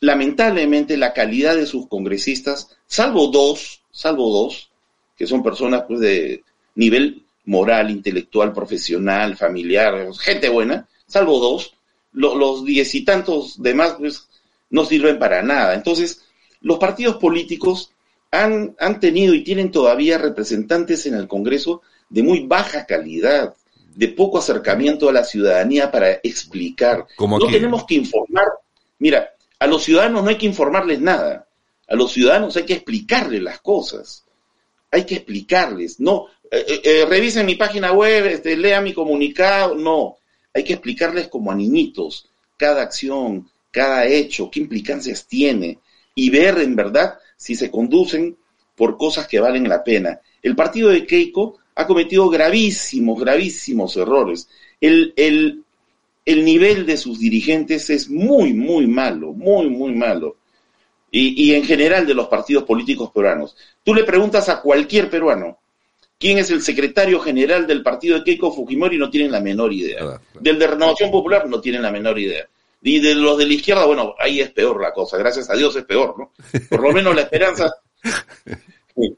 lamentablemente, 0.00 0.96
la 0.96 1.12
calidad 1.12 1.56
de 1.56 1.66
sus 1.66 1.86
congresistas, 1.88 2.68
salvo 2.86 3.28
dos, 3.28 3.82
salvo 3.90 4.30
dos, 4.32 4.70
que 5.16 5.26
son 5.26 5.42
personas, 5.42 5.84
pues, 5.86 6.00
de 6.00 6.42
nivel 6.74 7.22
moral, 7.44 7.90
intelectual, 7.90 8.52
profesional, 8.52 9.36
familiar, 9.36 10.08
gente 10.18 10.48
buena, 10.48 10.88
salvo 11.06 11.38
dos, 11.38 11.74
lo- 12.12 12.34
los 12.34 12.64
diez 12.64 12.94
y 12.94 13.04
tantos 13.04 13.60
demás, 13.62 13.96
pues, 13.98 14.28
no 14.70 14.84
sirven 14.84 15.18
para 15.18 15.42
nada. 15.42 15.74
Entonces, 15.74 16.22
los 16.62 16.78
partidos 16.78 17.16
políticos 17.16 17.90
han, 18.30 18.76
han 18.78 19.00
tenido 19.00 19.34
y 19.34 19.44
tienen 19.44 19.70
todavía 19.70 20.18
representantes 20.18 21.06
en 21.06 21.14
el 21.14 21.26
Congreso 21.26 21.82
de 22.08 22.22
muy 22.22 22.46
baja 22.46 22.86
calidad, 22.86 23.54
de 23.94 24.08
poco 24.08 24.38
acercamiento 24.38 25.08
a 25.08 25.12
la 25.12 25.24
ciudadanía 25.24 25.90
para 25.90 26.12
explicar. 26.22 27.06
Como 27.16 27.38
no 27.38 27.46
tenemos 27.46 27.84
que 27.86 27.94
informar. 27.94 28.46
Mira, 28.98 29.30
a 29.58 29.66
los 29.66 29.82
ciudadanos 29.82 30.22
no 30.22 30.30
hay 30.30 30.36
que 30.36 30.46
informarles 30.46 31.00
nada. 31.00 31.46
A 31.88 31.94
los 31.94 32.12
ciudadanos 32.12 32.56
hay 32.56 32.64
que 32.64 32.74
explicarles 32.74 33.42
las 33.42 33.60
cosas. 33.60 34.24
Hay 34.92 35.04
que 35.04 35.16
explicarles. 35.16 35.98
No, 36.00 36.26
eh, 36.50 36.64
eh, 36.66 36.80
eh, 36.84 37.06
revisen 37.08 37.46
mi 37.46 37.56
página 37.56 37.92
web, 37.92 38.26
este, 38.26 38.56
lea 38.56 38.80
mi 38.80 38.92
comunicado. 38.92 39.74
No, 39.74 40.18
hay 40.54 40.64
que 40.64 40.74
explicarles 40.74 41.28
como 41.28 41.50
a 41.50 41.54
niñitos 41.54 42.28
cada 42.56 42.82
acción, 42.82 43.48
cada 43.70 44.06
hecho, 44.06 44.50
qué 44.50 44.60
implicancias 44.60 45.26
tiene 45.26 45.78
y 46.14 46.28
ver 46.28 46.58
en 46.58 46.76
verdad 46.76 47.18
si 47.40 47.54
se 47.54 47.70
conducen 47.70 48.36
por 48.76 48.98
cosas 48.98 49.26
que 49.26 49.40
valen 49.40 49.66
la 49.66 49.82
pena. 49.82 50.20
El 50.42 50.54
partido 50.54 50.90
de 50.90 51.06
Keiko 51.06 51.56
ha 51.74 51.86
cometido 51.86 52.28
gravísimos, 52.28 53.18
gravísimos 53.18 53.96
errores. 53.96 54.46
El, 54.78 55.14
el, 55.16 55.62
el 56.26 56.44
nivel 56.44 56.84
de 56.84 56.98
sus 56.98 57.18
dirigentes 57.18 57.88
es 57.88 58.10
muy, 58.10 58.52
muy 58.52 58.86
malo, 58.86 59.32
muy, 59.32 59.70
muy 59.70 59.94
malo. 59.94 60.36
Y, 61.10 61.46
y 61.46 61.54
en 61.54 61.64
general 61.64 62.06
de 62.06 62.12
los 62.12 62.28
partidos 62.28 62.64
políticos 62.64 63.10
peruanos. 63.10 63.56
Tú 63.82 63.94
le 63.94 64.04
preguntas 64.04 64.50
a 64.50 64.60
cualquier 64.60 65.08
peruano 65.08 65.58
quién 66.18 66.36
es 66.36 66.50
el 66.50 66.60
secretario 66.60 67.20
general 67.20 67.66
del 67.66 67.82
partido 67.82 68.18
de 68.18 68.24
Keiko 68.24 68.52
Fujimori 68.52 68.98
no 68.98 69.08
tienen 69.08 69.32
la 69.32 69.40
menor 69.40 69.72
idea. 69.72 70.20
Del 70.38 70.58
de 70.58 70.66
Renovación 70.66 71.10
Popular 71.10 71.48
no 71.48 71.58
tienen 71.58 71.80
la 71.80 71.90
menor 71.90 72.18
idea. 72.18 72.46
Y 72.82 72.98
de 73.00 73.14
los 73.14 73.36
de 73.36 73.46
la 73.46 73.52
izquierda, 73.54 73.84
bueno, 73.84 74.14
ahí 74.18 74.40
es 74.40 74.50
peor 74.52 74.80
la 74.80 74.92
cosa. 74.92 75.18
Gracias 75.18 75.50
a 75.50 75.54
Dios 75.56 75.76
es 75.76 75.84
peor, 75.84 76.14
¿no? 76.18 76.32
Por 76.70 76.80
lo 76.82 76.92
menos 76.92 77.14
la 77.14 77.22
esperanza. 77.22 77.70
Sí. 78.96 79.16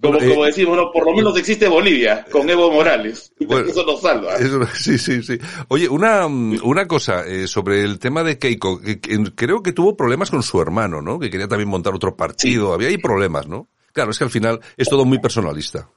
Como, 0.00 0.14
Bueno, 0.14 0.26
eh, 0.26 0.30
como 0.30 0.44
decimos, 0.46 0.76
¿no? 0.78 0.90
por 0.92 1.04
lo 1.04 1.14
menos 1.14 1.36
existe 1.38 1.68
Bolivia 1.68 2.24
con 2.32 2.48
Evo 2.48 2.70
Morales. 2.72 3.32
Bueno, 3.40 3.68
Eso 3.68 3.84
nos 3.84 4.00
salva. 4.00 4.34
Eso- 4.36 4.66
sí, 4.74 4.96
sí, 4.98 5.22
sí. 5.22 5.38
Oye, 5.68 5.88
una, 5.88 6.26
una 6.26 6.86
cosa 6.88 7.26
eh, 7.26 7.46
sobre 7.46 7.82
el 7.82 7.98
tema 7.98 8.22
de 8.24 8.38
Keiko. 8.38 8.80
que- 8.80 8.98
que 9.00 9.18
creo 9.34 9.62
que 9.62 9.72
tuvo 9.72 9.96
problemas 9.96 10.30
con 10.30 10.42
su 10.42 10.60
hermano, 10.60 11.02
¿no? 11.02 11.18
Que 11.18 11.28
quería 11.30 11.48
también 11.48 11.68
montar 11.68 11.94
otro 11.94 12.16
partido. 12.16 12.72
Había 12.72 12.88
ahí 12.88 12.96
problemas, 12.98 13.46
¿no? 13.46 13.68
Claro, 13.92 14.10
es 14.10 14.18
que 14.18 14.24
al 14.24 14.30
final 14.30 14.60
es 14.76 14.88
todo 14.88 15.04
muy 15.04 15.18
personalista. 15.18 15.88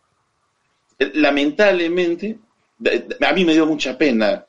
lamentablemente, 1.14 2.38
a 3.22 3.34
mí 3.34 3.46
me 3.46 3.54
dio 3.54 3.66
mucha 3.66 3.98
pena 3.98 4.46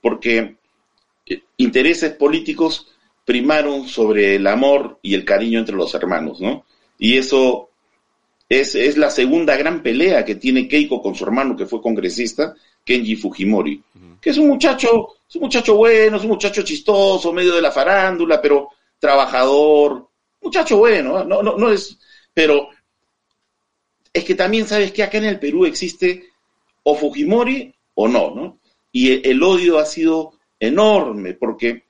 porque 0.00 0.56
intereses 1.62 2.12
políticos 2.12 2.88
primaron 3.24 3.86
sobre 3.86 4.36
el 4.36 4.46
amor 4.46 4.98
y 5.02 5.14
el 5.14 5.24
cariño 5.24 5.58
entre 5.58 5.76
los 5.76 5.94
hermanos, 5.94 6.40
¿no? 6.40 6.64
Y 6.98 7.18
eso 7.18 7.68
es, 8.48 8.74
es 8.74 8.96
la 8.96 9.10
segunda 9.10 9.56
gran 9.56 9.82
pelea 9.82 10.24
que 10.24 10.34
tiene 10.34 10.66
Keiko 10.66 11.00
con 11.02 11.14
su 11.14 11.24
hermano 11.24 11.56
que 11.56 11.66
fue 11.66 11.82
congresista, 11.82 12.54
Kenji 12.84 13.16
Fujimori, 13.16 13.82
que 14.20 14.30
es 14.30 14.38
un 14.38 14.48
muchacho, 14.48 15.16
es 15.28 15.36
un 15.36 15.42
muchacho 15.42 15.76
bueno, 15.76 16.16
es 16.16 16.22
un 16.22 16.30
muchacho 16.30 16.62
chistoso, 16.62 17.32
medio 17.32 17.54
de 17.54 17.62
la 17.62 17.70
farándula, 17.70 18.40
pero 18.40 18.70
trabajador, 18.98 20.08
muchacho 20.40 20.78
bueno, 20.78 21.20
¿eh? 21.20 21.24
no, 21.26 21.42
no, 21.42 21.56
no 21.56 21.70
es, 21.70 21.98
pero 22.32 22.68
es 24.12 24.24
que 24.24 24.34
también 24.34 24.66
sabes 24.66 24.92
que 24.92 25.02
acá 25.02 25.18
en 25.18 25.26
el 25.26 25.38
Perú 25.38 25.66
existe 25.66 26.24
o 26.82 26.96
Fujimori 26.96 27.72
o 27.94 28.08
no, 28.08 28.34
¿no? 28.34 28.58
Y 28.90 29.12
el, 29.12 29.26
el 29.26 29.42
odio 29.42 29.78
ha 29.78 29.84
sido 29.84 30.39
enorme 30.60 31.34
porque 31.34 31.84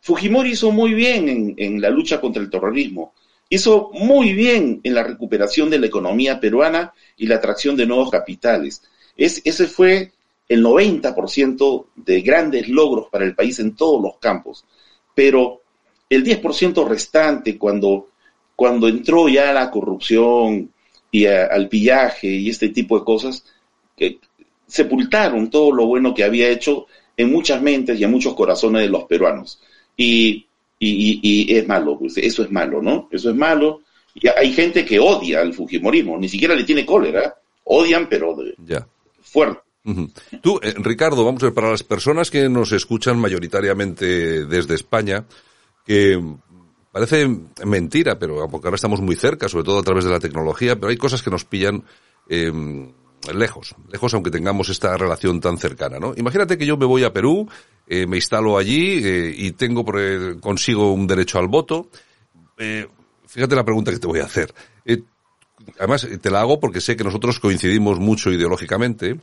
Fujimori 0.00 0.52
hizo 0.52 0.70
muy 0.70 0.94
bien 0.94 1.54
en, 1.58 1.80
la 1.80 1.90
lucha 1.90 2.20
contra 2.20 2.42
el 2.42 2.48
terrorismo, 2.50 3.12
hizo 3.48 3.90
muy 3.92 4.32
bien 4.34 4.80
en 4.84 4.94
la 4.94 5.02
recuperación 5.02 5.68
de 5.68 5.78
la 5.78 5.86
economía 5.86 6.40
peruana 6.40 6.94
y 7.16 7.26
la 7.26 7.36
atracción 7.36 7.76
de 7.76 7.86
nuevos 7.86 8.10
capitales. 8.10 8.82
Es, 9.16 9.42
ese 9.44 9.66
fue 9.66 10.12
el 10.48 10.62
90% 10.62 11.88
de 11.96 12.20
grandes 12.20 12.68
logros 12.68 13.08
para 13.10 13.24
el 13.24 13.34
país 13.34 13.58
en 13.58 13.74
todos 13.74 14.00
los 14.00 14.18
campos. 14.18 14.64
Pero 15.14 15.62
el 16.08 16.22
10% 16.22 16.84
restante, 16.84 17.58
cuando, 17.58 18.08
cuando 18.54 18.86
entró 18.86 19.28
ya 19.28 19.52
la 19.52 19.70
corrupción 19.70 20.70
y 21.10 21.26
a- 21.26 21.46
al 21.46 21.68
pillaje 21.68 22.28
y 22.28 22.48
este 22.48 22.68
tipo 22.68 22.98
de 22.98 23.04
cosas, 23.04 23.44
que 23.96 24.18
sepultaron 24.66 25.50
todo 25.50 25.72
lo 25.72 25.86
bueno 25.86 26.14
que 26.14 26.24
había 26.24 26.48
hecho 26.48 26.86
en 27.16 27.32
muchas 27.32 27.62
mentes 27.62 27.98
y 27.98 28.04
en 28.04 28.10
muchos 28.10 28.34
corazones 28.34 28.82
de 28.82 28.88
los 28.88 29.04
peruanos. 29.04 29.60
Y, 29.96 30.46
y, 30.78 31.54
es 31.54 31.66
malo, 31.66 31.98
pues 31.98 32.18
eso 32.18 32.42
es 32.42 32.50
malo, 32.50 32.82
¿no? 32.82 33.08
Eso 33.10 33.30
es 33.30 33.36
malo. 33.36 33.80
Y 34.14 34.28
hay 34.28 34.52
gente 34.52 34.84
que 34.84 34.98
odia 34.98 35.40
al 35.40 35.54
Fujimorismo, 35.54 36.18
ni 36.18 36.28
siquiera 36.28 36.54
le 36.54 36.64
tiene 36.64 36.84
cólera, 36.86 37.34
odian, 37.64 38.08
pero 38.08 38.34
de, 38.36 38.54
ya. 38.64 38.86
fuerte. 39.20 39.60
Tú, 40.42 40.58
eh, 40.62 40.74
Ricardo, 40.78 41.24
vamos 41.24 41.42
a 41.42 41.46
ver, 41.46 41.54
para 41.54 41.70
las 41.70 41.84
personas 41.84 42.30
que 42.30 42.48
nos 42.48 42.72
escuchan 42.72 43.18
mayoritariamente 43.18 44.44
desde 44.46 44.74
España, 44.74 45.24
que 45.86 46.20
parece 46.90 47.28
mentira, 47.64 48.18
pero 48.18 48.48
porque 48.48 48.66
ahora 48.66 48.76
estamos 48.76 49.00
muy 49.00 49.14
cerca, 49.14 49.48
sobre 49.48 49.64
todo 49.64 49.78
a 49.78 49.84
través 49.84 50.04
de 50.04 50.10
la 50.10 50.18
tecnología, 50.18 50.74
pero 50.74 50.88
hay 50.88 50.96
cosas 50.96 51.22
que 51.22 51.30
nos 51.30 51.44
pillan 51.44 51.84
eh, 52.28 52.50
lejos, 53.34 53.74
lejos 53.90 54.14
aunque 54.14 54.30
tengamos 54.30 54.68
esta 54.68 54.96
relación 54.96 55.40
tan 55.40 55.58
cercana, 55.58 55.98
¿no? 55.98 56.14
Imagínate 56.16 56.56
que 56.56 56.66
yo 56.66 56.76
me 56.76 56.86
voy 56.86 57.04
a 57.04 57.12
Perú, 57.12 57.48
eh, 57.86 58.06
me 58.06 58.16
instalo 58.16 58.58
allí 58.58 59.00
eh, 59.04 59.34
y 59.36 59.52
tengo 59.52 59.84
por, 59.84 60.40
consigo 60.40 60.92
un 60.92 61.06
derecho 61.06 61.38
al 61.38 61.48
voto. 61.48 61.88
Eh, 62.58 62.86
fíjate 63.26 63.54
la 63.54 63.64
pregunta 63.64 63.90
que 63.90 63.98
te 63.98 64.06
voy 64.06 64.20
a 64.20 64.24
hacer. 64.24 64.54
Eh, 64.84 65.02
además, 65.78 66.06
te 66.20 66.30
la 66.30 66.40
hago 66.40 66.58
porque 66.60 66.80
sé 66.80 66.96
que 66.96 67.04
nosotros 67.04 67.40
coincidimos 67.40 67.98
mucho 67.98 68.30
ideológicamente. 68.30 69.20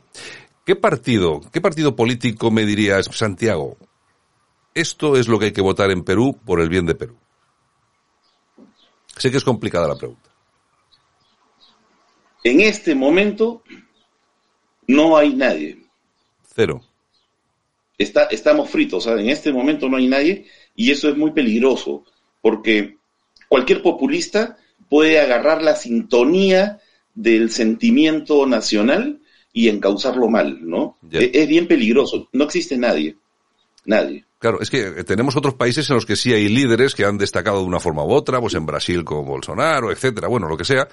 ¿Qué 0.64 0.76
partido, 0.76 1.40
qué 1.52 1.60
partido 1.60 1.94
político 1.94 2.50
me 2.50 2.64
dirías, 2.64 3.06
Santiago? 3.12 3.76
Esto 4.72 5.16
es 5.16 5.28
lo 5.28 5.38
que 5.38 5.46
hay 5.46 5.52
que 5.52 5.60
votar 5.60 5.90
en 5.90 6.02
Perú 6.02 6.38
por 6.44 6.60
el 6.60 6.68
bien 6.68 6.86
de 6.86 6.94
Perú. 6.94 7.16
Sé 9.16 9.30
que 9.30 9.36
es 9.36 9.44
complicada 9.44 9.86
la 9.86 9.96
pregunta. 9.96 10.30
En 12.42 12.60
este 12.60 12.94
momento 12.94 13.62
no 14.86 15.16
hay 15.16 15.34
nadie. 15.34 15.78
Cero. 16.54 16.80
Está, 17.96 18.24
estamos 18.24 18.70
fritos, 18.70 19.06
en 19.06 19.28
este 19.28 19.52
momento 19.52 19.88
no 19.88 19.96
hay 19.96 20.08
nadie 20.08 20.46
y 20.74 20.90
eso 20.90 21.08
es 21.08 21.16
muy 21.16 21.30
peligroso 21.30 22.04
porque 22.40 22.96
cualquier 23.48 23.82
populista 23.82 24.56
puede 24.88 25.20
agarrar 25.20 25.62
la 25.62 25.76
sintonía 25.76 26.80
del 27.14 27.50
sentimiento 27.50 28.46
nacional 28.46 29.20
y 29.52 29.68
encauzarlo 29.68 30.28
mal, 30.28 30.58
¿no? 30.68 30.98
Es, 31.10 31.30
es, 31.32 31.48
bien 31.48 31.68
peligroso. 31.68 32.28
No 32.32 32.44
existe 32.44 32.76
nadie. 32.76 33.16
Nadie. 33.84 34.24
Claro, 34.38 34.60
es 34.60 34.68
que 34.68 35.04
tenemos 35.04 35.36
otros 35.36 35.54
países 35.54 35.88
en 35.88 35.94
los 35.94 36.04
que 36.04 36.16
sí 36.16 36.32
hay 36.32 36.48
líderes 36.48 36.94
que 36.94 37.04
han 37.04 37.16
destacado 37.16 37.60
de 37.60 37.66
una 37.66 37.80
forma 37.80 38.04
u 38.04 38.12
otra, 38.12 38.40
pues 38.40 38.54
en 38.54 38.66
Brasil 38.66 39.04
con 39.04 39.24
Bolsonaro, 39.24 39.90
etcétera, 39.90 40.28
bueno, 40.28 40.48
lo 40.48 40.56
que 40.56 40.64
sea. 40.64 40.88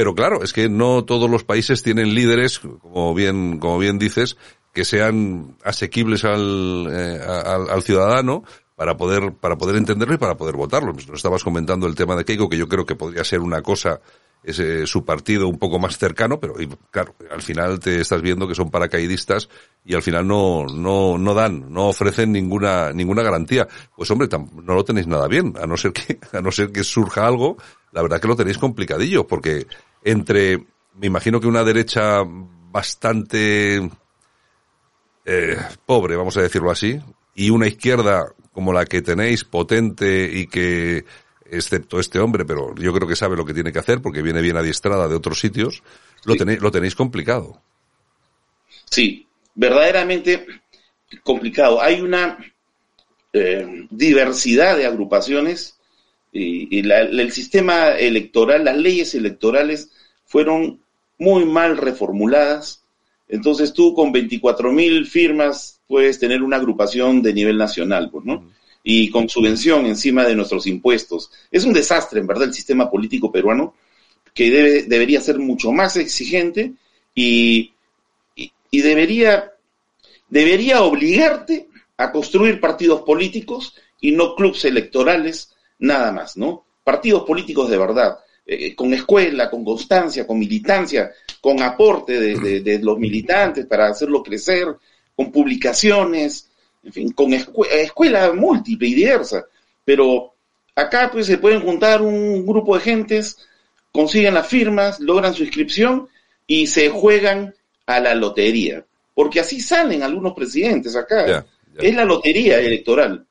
Pero 0.00 0.14
claro, 0.14 0.42
es 0.42 0.54
que 0.54 0.70
no 0.70 1.04
todos 1.04 1.28
los 1.28 1.44
países 1.44 1.82
tienen 1.82 2.14
líderes, 2.14 2.58
como 2.58 3.12
bien, 3.12 3.58
como 3.58 3.78
bien 3.78 3.98
dices, 3.98 4.38
que 4.72 4.86
sean 4.86 5.58
asequibles 5.62 6.24
al, 6.24 6.88
eh, 6.90 7.20
al, 7.22 7.68
al, 7.68 7.82
ciudadano 7.82 8.42
para 8.76 8.96
poder, 8.96 9.34
para 9.34 9.58
poder 9.58 9.76
entenderlo 9.76 10.14
y 10.14 10.16
para 10.16 10.38
poder 10.38 10.56
votarlo. 10.56 10.94
Nos 10.94 11.06
estabas 11.06 11.44
comentando 11.44 11.86
el 11.86 11.96
tema 11.96 12.16
de 12.16 12.24
Keiko, 12.24 12.48
que 12.48 12.56
yo 12.56 12.66
creo 12.66 12.86
que 12.86 12.94
podría 12.94 13.24
ser 13.24 13.40
una 13.40 13.60
cosa 13.60 14.00
ese, 14.42 14.86
su 14.86 15.04
partido 15.04 15.48
un 15.48 15.58
poco 15.58 15.78
más 15.78 15.98
cercano, 15.98 16.40
pero 16.40 16.60
y, 16.60 16.66
claro, 16.90 17.14
al 17.30 17.42
final 17.42 17.78
te 17.78 18.00
estás 18.00 18.22
viendo 18.22 18.48
que 18.48 18.54
son 18.54 18.70
paracaidistas 18.70 19.48
y 19.84 19.94
al 19.94 20.02
final 20.02 20.26
no, 20.26 20.64
no, 20.66 21.18
no 21.18 21.34
dan, 21.34 21.70
no 21.70 21.88
ofrecen 21.88 22.32
ninguna, 22.32 22.92
ninguna 22.92 23.22
garantía. 23.22 23.68
Pues 23.94 24.10
hombre, 24.10 24.28
no 24.30 24.74
lo 24.74 24.84
tenéis 24.84 25.06
nada 25.06 25.28
bien, 25.28 25.54
a 25.60 25.66
no 25.66 25.76
ser 25.76 25.92
que, 25.92 26.18
a 26.32 26.40
no 26.40 26.50
ser 26.50 26.72
que 26.72 26.84
surja 26.84 27.26
algo, 27.26 27.58
la 27.92 28.02
verdad 28.02 28.20
que 28.20 28.28
lo 28.28 28.36
tenéis 28.36 28.58
complicadillo, 28.58 29.26
porque 29.26 29.66
entre, 30.02 30.58
me 30.94 31.06
imagino 31.06 31.40
que 31.40 31.46
una 31.46 31.64
derecha 31.64 32.22
bastante 32.24 33.90
eh, 35.24 35.56
pobre, 35.86 36.16
vamos 36.16 36.36
a 36.36 36.42
decirlo 36.42 36.70
así, 36.70 36.98
y 37.34 37.50
una 37.50 37.66
izquierda 37.66 38.32
como 38.52 38.72
la 38.72 38.84
que 38.84 39.02
tenéis, 39.02 39.44
potente 39.44 40.30
y 40.32 40.46
que 40.46 41.04
excepto 41.50 41.98
este 41.98 42.18
hombre, 42.18 42.44
pero 42.44 42.74
yo 42.76 42.92
creo 42.92 43.08
que 43.08 43.16
sabe 43.16 43.36
lo 43.36 43.44
que 43.44 43.54
tiene 43.54 43.72
que 43.72 43.78
hacer 43.78 44.00
porque 44.00 44.22
viene 44.22 44.40
bien 44.40 44.56
adiestrada 44.56 45.08
de 45.08 45.14
otros 45.14 45.40
sitios, 45.40 45.82
lo, 46.24 46.36
tenéis, 46.36 46.60
lo 46.60 46.70
tenéis 46.70 46.94
complicado. 46.94 47.60
Sí, 48.90 49.26
verdaderamente 49.54 50.46
complicado. 51.22 51.80
Hay 51.80 52.00
una 52.00 52.38
eh, 53.32 53.86
diversidad 53.90 54.76
de 54.76 54.86
agrupaciones 54.86 55.79
y, 56.32 56.78
y 56.78 56.82
la, 56.82 57.00
el 57.00 57.32
sistema 57.32 57.90
electoral, 57.90 58.64
las 58.64 58.76
leyes 58.76 59.14
electorales 59.14 59.90
fueron 60.24 60.80
muy 61.18 61.44
mal 61.44 61.76
reformuladas. 61.76 62.82
Entonces 63.28 63.72
tú 63.72 63.94
con 63.94 64.12
24 64.12 64.72
mil 64.72 65.06
firmas 65.06 65.80
puedes 65.86 66.18
tener 66.18 66.42
una 66.42 66.56
agrupación 66.56 67.22
de 67.22 67.32
nivel 67.34 67.58
nacional, 67.58 68.10
pues, 68.10 68.24
¿no? 68.24 68.44
y 68.82 69.10
con 69.10 69.28
subvención 69.28 69.86
encima 69.86 70.24
de 70.24 70.34
nuestros 70.34 70.66
impuestos. 70.66 71.30
Es 71.50 71.64
un 71.64 71.72
desastre, 71.72 72.20
en 72.20 72.26
verdad, 72.26 72.44
el 72.44 72.54
sistema 72.54 72.90
político 72.90 73.30
peruano, 73.30 73.74
que 74.34 74.50
debe, 74.50 74.82
debería 74.84 75.20
ser 75.20 75.38
mucho 75.38 75.72
más 75.72 75.96
exigente 75.96 76.72
y, 77.14 77.72
y, 78.34 78.52
y 78.70 78.80
debería, 78.80 79.52
debería 80.28 80.82
obligarte 80.82 81.68
a 81.96 82.10
construir 82.12 82.60
partidos 82.60 83.02
políticos 83.02 83.74
y 84.00 84.12
no 84.12 84.34
clubes 84.34 84.64
electorales, 84.64 85.54
nada 85.80 86.12
más, 86.12 86.36
¿no? 86.36 86.64
Partidos 86.84 87.24
políticos 87.24 87.68
de 87.68 87.78
verdad, 87.78 88.18
eh, 88.46 88.74
con 88.74 88.94
escuela, 88.94 89.50
con 89.50 89.64
constancia, 89.64 90.26
con 90.26 90.38
militancia, 90.38 91.12
con 91.40 91.62
aporte 91.62 92.18
de, 92.18 92.38
de, 92.38 92.60
de 92.60 92.78
los 92.78 92.98
militantes 92.98 93.66
para 93.66 93.88
hacerlo 93.88 94.22
crecer, 94.22 94.68
con 95.14 95.30
publicaciones, 95.30 96.48
en 96.82 96.92
fin, 96.92 97.12
con 97.12 97.32
escu 97.34 97.64
escuela 97.64 98.32
múltiple 98.32 98.88
y 98.88 98.94
diversa. 98.94 99.44
Pero 99.84 100.34
acá 100.74 101.10
pues 101.12 101.26
se 101.26 101.38
pueden 101.38 101.60
juntar 101.60 102.02
un 102.02 102.46
grupo 102.46 102.74
de 102.76 102.82
gentes, 102.82 103.36
consiguen 103.92 104.34
las 104.34 104.46
firmas, 104.46 105.00
logran 105.00 105.34
su 105.34 105.42
inscripción 105.42 106.08
y 106.46 106.66
se 106.66 106.88
juegan 106.88 107.54
a 107.86 108.00
la 108.00 108.14
lotería. 108.14 108.84
Porque 109.14 109.40
así 109.40 109.60
salen 109.60 110.02
algunos 110.02 110.32
presidentes 110.32 110.96
acá. 110.96 111.26
Yeah, 111.26 111.46
yeah. 111.74 111.88
Es 111.88 111.94
la 111.94 112.04
lotería 112.04 112.58
electoral. 112.58 113.26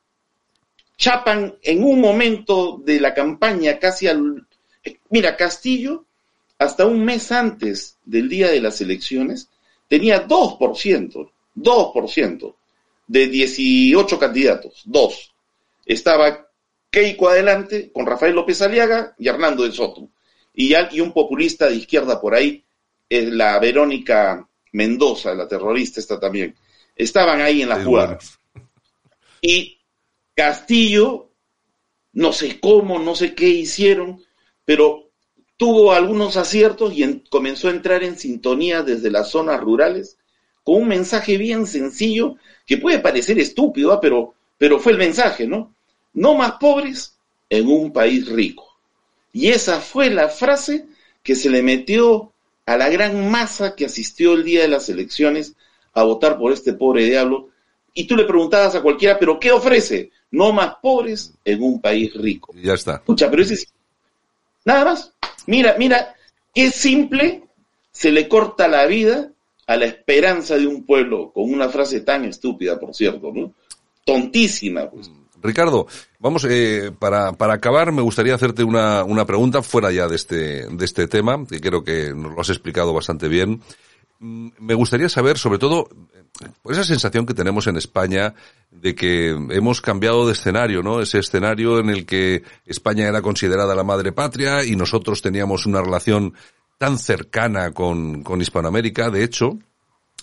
Chapan 1.00 1.56
en 1.64 1.82
un 1.82 2.02
momento 2.02 2.82
de 2.84 3.00
la 3.00 3.14
campaña 3.14 3.80
casi 3.80 4.08
al... 4.08 4.46
Mira, 5.10 5.38
Castillo, 5.38 6.06
hasta 6.58 6.86
un 6.86 7.06
mes 7.06 7.32
antes 7.32 7.98
del 8.04 8.28
día 8.28 8.50
de 8.50 8.60
las 8.60 8.82
elecciones, 8.82 9.50
tenía 9.88 10.28
2%, 10.28 11.32
2% 11.56 12.56
de 13.08 13.28
18 13.28 14.20
candidatos, 14.20 14.82
dos. 14.84 15.34
Estaba 15.86 16.48
Keiko 16.92 17.30
adelante 17.30 17.92
con 17.94 18.06
Rafael 18.06 18.36
López 18.36 18.62
Aliaga 18.62 19.16
y 19.18 19.30
Hernando 19.30 19.64
de 19.64 19.72
Soto. 19.72 20.10
Y, 20.54 20.74
y 20.92 21.00
un 21.00 21.14
populista 21.14 21.70
de 21.70 21.76
izquierda 21.76 22.20
por 22.20 22.36
ahí, 22.36 22.62
es 23.08 23.30
la 23.30 23.58
Verónica 23.60 24.46
Mendoza, 24.74 25.34
la 25.34 25.48
terrorista 25.48 26.02
esta 26.02 26.20
también. 26.20 26.56
Estaban 26.94 27.40
ahí 27.40 27.62
en 27.62 27.70
la 27.70 27.82
jugada. 27.82 28.20
Y 29.42 29.79
Castillo, 30.40 31.32
no 32.14 32.32
sé 32.32 32.62
cómo, 32.62 32.98
no 32.98 33.14
sé 33.14 33.36
qué 33.36 33.50
hicieron, 33.50 34.24
pero 34.64 35.10
tuvo 35.58 35.92
algunos 35.92 36.38
aciertos 36.38 36.94
y 36.94 37.04
en, 37.04 37.26
comenzó 37.30 37.68
a 37.68 37.72
entrar 37.72 38.06
en 38.06 38.18
sintonía 38.18 38.82
desde 38.82 39.12
las 39.12 39.32
zonas 39.32 39.60
rurales 39.60 40.18
con 40.64 40.84
un 40.84 40.88
mensaje 40.88 41.38
bien 41.38 41.68
sencillo 41.68 42.38
que 42.66 42.78
puede 42.78 43.00
parecer 43.00 43.38
estúpido, 43.38 43.92
¿ah? 43.92 44.00
pero, 44.00 44.34
pero 44.58 44.80
fue 44.80 44.94
el 44.94 44.98
mensaje, 44.98 45.46
¿no? 45.46 45.76
No 46.14 46.36
más 46.36 46.54
pobres 46.54 47.18
en 47.50 47.68
un 47.68 47.92
país 47.92 48.30
rico. 48.30 48.66
Y 49.34 49.50
esa 49.50 49.82
fue 49.82 50.10
la 50.10 50.30
frase 50.30 50.86
que 51.22 51.36
se 51.36 51.50
le 51.50 51.62
metió 51.62 52.32
a 52.66 52.78
la 52.78 52.88
gran 52.88 53.30
masa 53.30 53.76
que 53.76 53.88
asistió 53.88 54.36
el 54.36 54.46
día 54.46 54.62
de 54.62 54.70
las 54.70 54.88
elecciones 54.88 55.56
a 55.92 56.04
votar 56.04 56.38
por 56.38 56.54
este 56.54 56.72
pobre 56.72 57.04
diablo. 57.04 57.50
Y 57.94 58.06
tú 58.08 58.16
le 58.16 58.24
preguntabas 58.24 58.74
a 58.76 58.82
cualquiera, 58.82 59.20
¿pero 59.20 59.38
qué 59.38 59.52
ofrece? 59.52 60.12
No 60.32 60.54
más 60.54 60.76
pobres 60.82 61.34
en 61.44 61.64
un 61.64 61.82
país 61.82 62.14
rico. 62.14 62.54
Ya 62.56 62.74
está. 62.74 62.96
Escucha, 62.96 63.30
pero 63.30 63.42
ese 63.42 63.56
es... 63.56 63.74
Nada 64.66 64.86
más. 64.86 65.14
Mira, 65.48 65.76
mira, 65.80 66.16
qué 66.54 66.70
simple 66.70 67.44
se 67.92 68.12
le 68.12 68.28
corta 68.28 68.68
la 68.68 68.86
vida 68.86 69.32
a 69.66 69.76
la 69.76 69.86
esperanza 69.86 70.58
de 70.58 70.68
un 70.68 70.86
pueblo 70.86 71.32
con 71.32 71.52
una 71.52 71.70
frase 71.70 72.02
tan 72.02 72.26
estúpida, 72.26 72.80
por 72.80 72.94
cierto, 72.94 73.32
¿no? 73.34 73.54
Tontísima, 74.04 74.90
pues. 74.90 75.12
Ricardo, 75.42 75.88
vamos, 76.20 76.46
eh, 76.50 76.92
para, 76.98 77.34
para 77.34 77.54
acabar, 77.54 77.92
me 77.92 78.02
gustaría 78.02 78.36
hacerte 78.36 78.64
una, 78.64 79.04
una 79.04 79.26
pregunta 79.26 79.62
fuera 79.62 79.92
ya 79.92 80.08
de 80.08 80.16
este, 80.16 80.68
de 80.68 80.86
este 80.86 81.08
tema, 81.08 81.46
que 81.48 81.62
creo 81.62 81.84
que 81.84 82.14
nos 82.14 82.34
lo 82.34 82.42
has 82.42 82.50
explicado 82.50 82.94
bastante 82.94 83.28
bien. 83.28 83.62
Mm, 84.20 84.50
me 84.60 84.74
gustaría 84.74 85.08
saber, 85.08 85.38
sobre 85.38 85.60
todo, 85.60 85.88
por 86.62 86.74
esa 86.74 86.84
sensación 86.84 87.26
que 87.26 87.34
tenemos 87.34 87.68
en 87.68 87.78
España 87.78 88.34
de 88.72 88.96
que 88.96 89.30
hemos 89.30 89.82
cambiado 89.82 90.26
de 90.26 90.34
escenario, 90.34 90.82
¿no? 90.82 91.02
Ese 91.02 91.20
escenario 91.20 91.80
en 91.80 91.90
el 91.90 92.06
que 92.06 92.44
España 92.66 93.08
era 93.08 93.22
considerada 93.22 93.76
la 93.76 93.84
madre 93.84 94.12
patria 94.12 94.64
y 94.64 94.76
nosotros 94.76 95.22
teníamos 95.22 95.66
una 95.66 95.82
relación 95.82 96.34
tan 96.78 96.98
cercana 96.98 97.72
con, 97.72 98.24
con 98.24 98.42
Hispanoamérica. 98.42 99.10
De 99.10 99.24
hecho, 99.24 99.58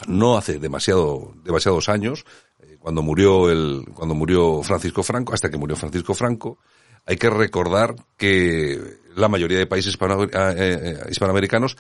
no 0.06 0.36
hace 0.38 0.58
demasiado, 0.58 1.34
demasiados 1.44 1.88
años, 1.88 2.24
eh, 2.60 2.76
cuando 2.78 3.02
murió 3.02 3.50
el, 3.50 3.84
cuando 3.94 4.14
murió 4.14 4.62
Francisco 4.62 5.02
Franco, 5.02 5.34
hasta 5.34 5.50
que 5.50 5.58
murió 5.58 5.76
Francisco 5.76 6.14
Franco, 6.14 6.58
hay 7.04 7.16
que 7.16 7.30
recordar 7.30 7.94
que 8.16 8.98
la 9.14 9.28
mayoría 9.28 9.58
de 9.58 9.66
países 9.66 9.96
eh, 9.96 10.98
hispanoamericanos, 11.10 11.76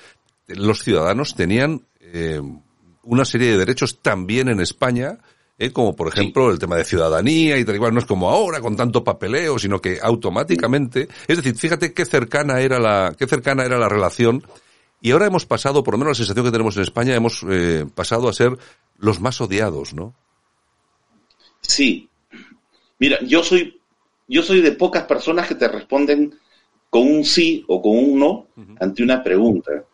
los 0.46 0.82
ciudadanos 0.82 1.34
tenían 1.34 1.82
una 3.06 3.24
serie 3.24 3.52
de 3.52 3.58
derechos 3.58 4.00
también 4.02 4.48
en 4.48 4.60
España, 4.60 5.18
¿eh? 5.58 5.70
como 5.70 5.96
por 5.96 6.08
ejemplo 6.08 6.50
el 6.50 6.58
tema 6.58 6.76
de 6.76 6.84
ciudadanía 6.84 7.58
y 7.58 7.64
tal 7.64 7.76
igual, 7.76 7.94
no 7.94 8.00
es 8.00 8.06
como 8.06 8.28
ahora 8.28 8.60
con 8.60 8.76
tanto 8.76 9.02
papeleo, 9.02 9.58
sino 9.58 9.80
que 9.80 9.98
automáticamente, 10.02 11.08
es 11.26 11.36
decir, 11.36 11.56
fíjate 11.56 11.92
qué 11.92 12.04
cercana 12.04 12.60
era 12.60 12.78
la, 12.78 13.14
qué 13.16 13.26
cercana 13.26 13.64
era 13.64 13.78
la 13.78 13.88
relación 13.88 14.44
y 15.00 15.12
ahora 15.12 15.26
hemos 15.26 15.46
pasado, 15.46 15.82
por 15.82 15.94
lo 15.94 15.98
menos 15.98 16.12
la 16.12 16.16
sensación 16.16 16.44
que 16.44 16.52
tenemos 16.52 16.76
en 16.76 16.82
España, 16.82 17.14
hemos 17.14 17.44
eh, 17.48 17.86
pasado 17.94 18.28
a 18.28 18.32
ser 18.32 18.56
los 18.98 19.20
más 19.20 19.40
odiados, 19.40 19.94
¿no? 19.94 20.14
Sí. 21.60 22.08
Mira, 22.98 23.18
yo 23.22 23.42
soy, 23.42 23.80
yo 24.26 24.42
soy 24.42 24.62
de 24.62 24.72
pocas 24.72 25.04
personas 25.04 25.46
que 25.46 25.54
te 25.54 25.68
responden 25.68 26.34
con 26.88 27.02
un 27.02 27.24
sí 27.24 27.64
o 27.68 27.82
con 27.82 27.96
un 27.96 28.18
no 28.18 28.46
ante 28.80 29.02
una 29.02 29.22
pregunta, 29.22 29.84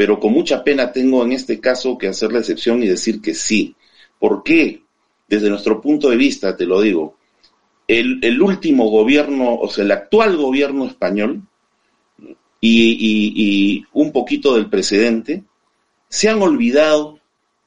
pero 0.00 0.18
con 0.18 0.32
mucha 0.32 0.64
pena 0.64 0.90
tengo 0.90 1.22
en 1.26 1.32
este 1.32 1.60
caso 1.60 1.98
que 1.98 2.08
hacer 2.08 2.32
la 2.32 2.38
excepción 2.38 2.82
y 2.82 2.86
decir 2.86 3.20
que 3.20 3.34
sí. 3.34 3.74
¿Por 4.18 4.42
qué? 4.42 4.80
desde 5.28 5.50
nuestro 5.50 5.78
punto 5.78 6.08
de 6.08 6.16
vista, 6.16 6.56
te 6.56 6.64
lo 6.64 6.80
digo, 6.80 7.18
el, 7.86 8.40
último 8.40 8.88
gobierno, 8.88 9.56
o 9.56 9.68
sea, 9.68 9.84
el 9.84 9.90
actual 9.90 10.38
gobierno 10.38 10.86
español 10.86 11.42
y, 12.62 13.84
un 13.92 14.10
poquito 14.10 14.54
del 14.54 14.70
precedente, 14.70 15.44
se 16.08 16.30
han 16.30 16.40
olvidado 16.40 17.18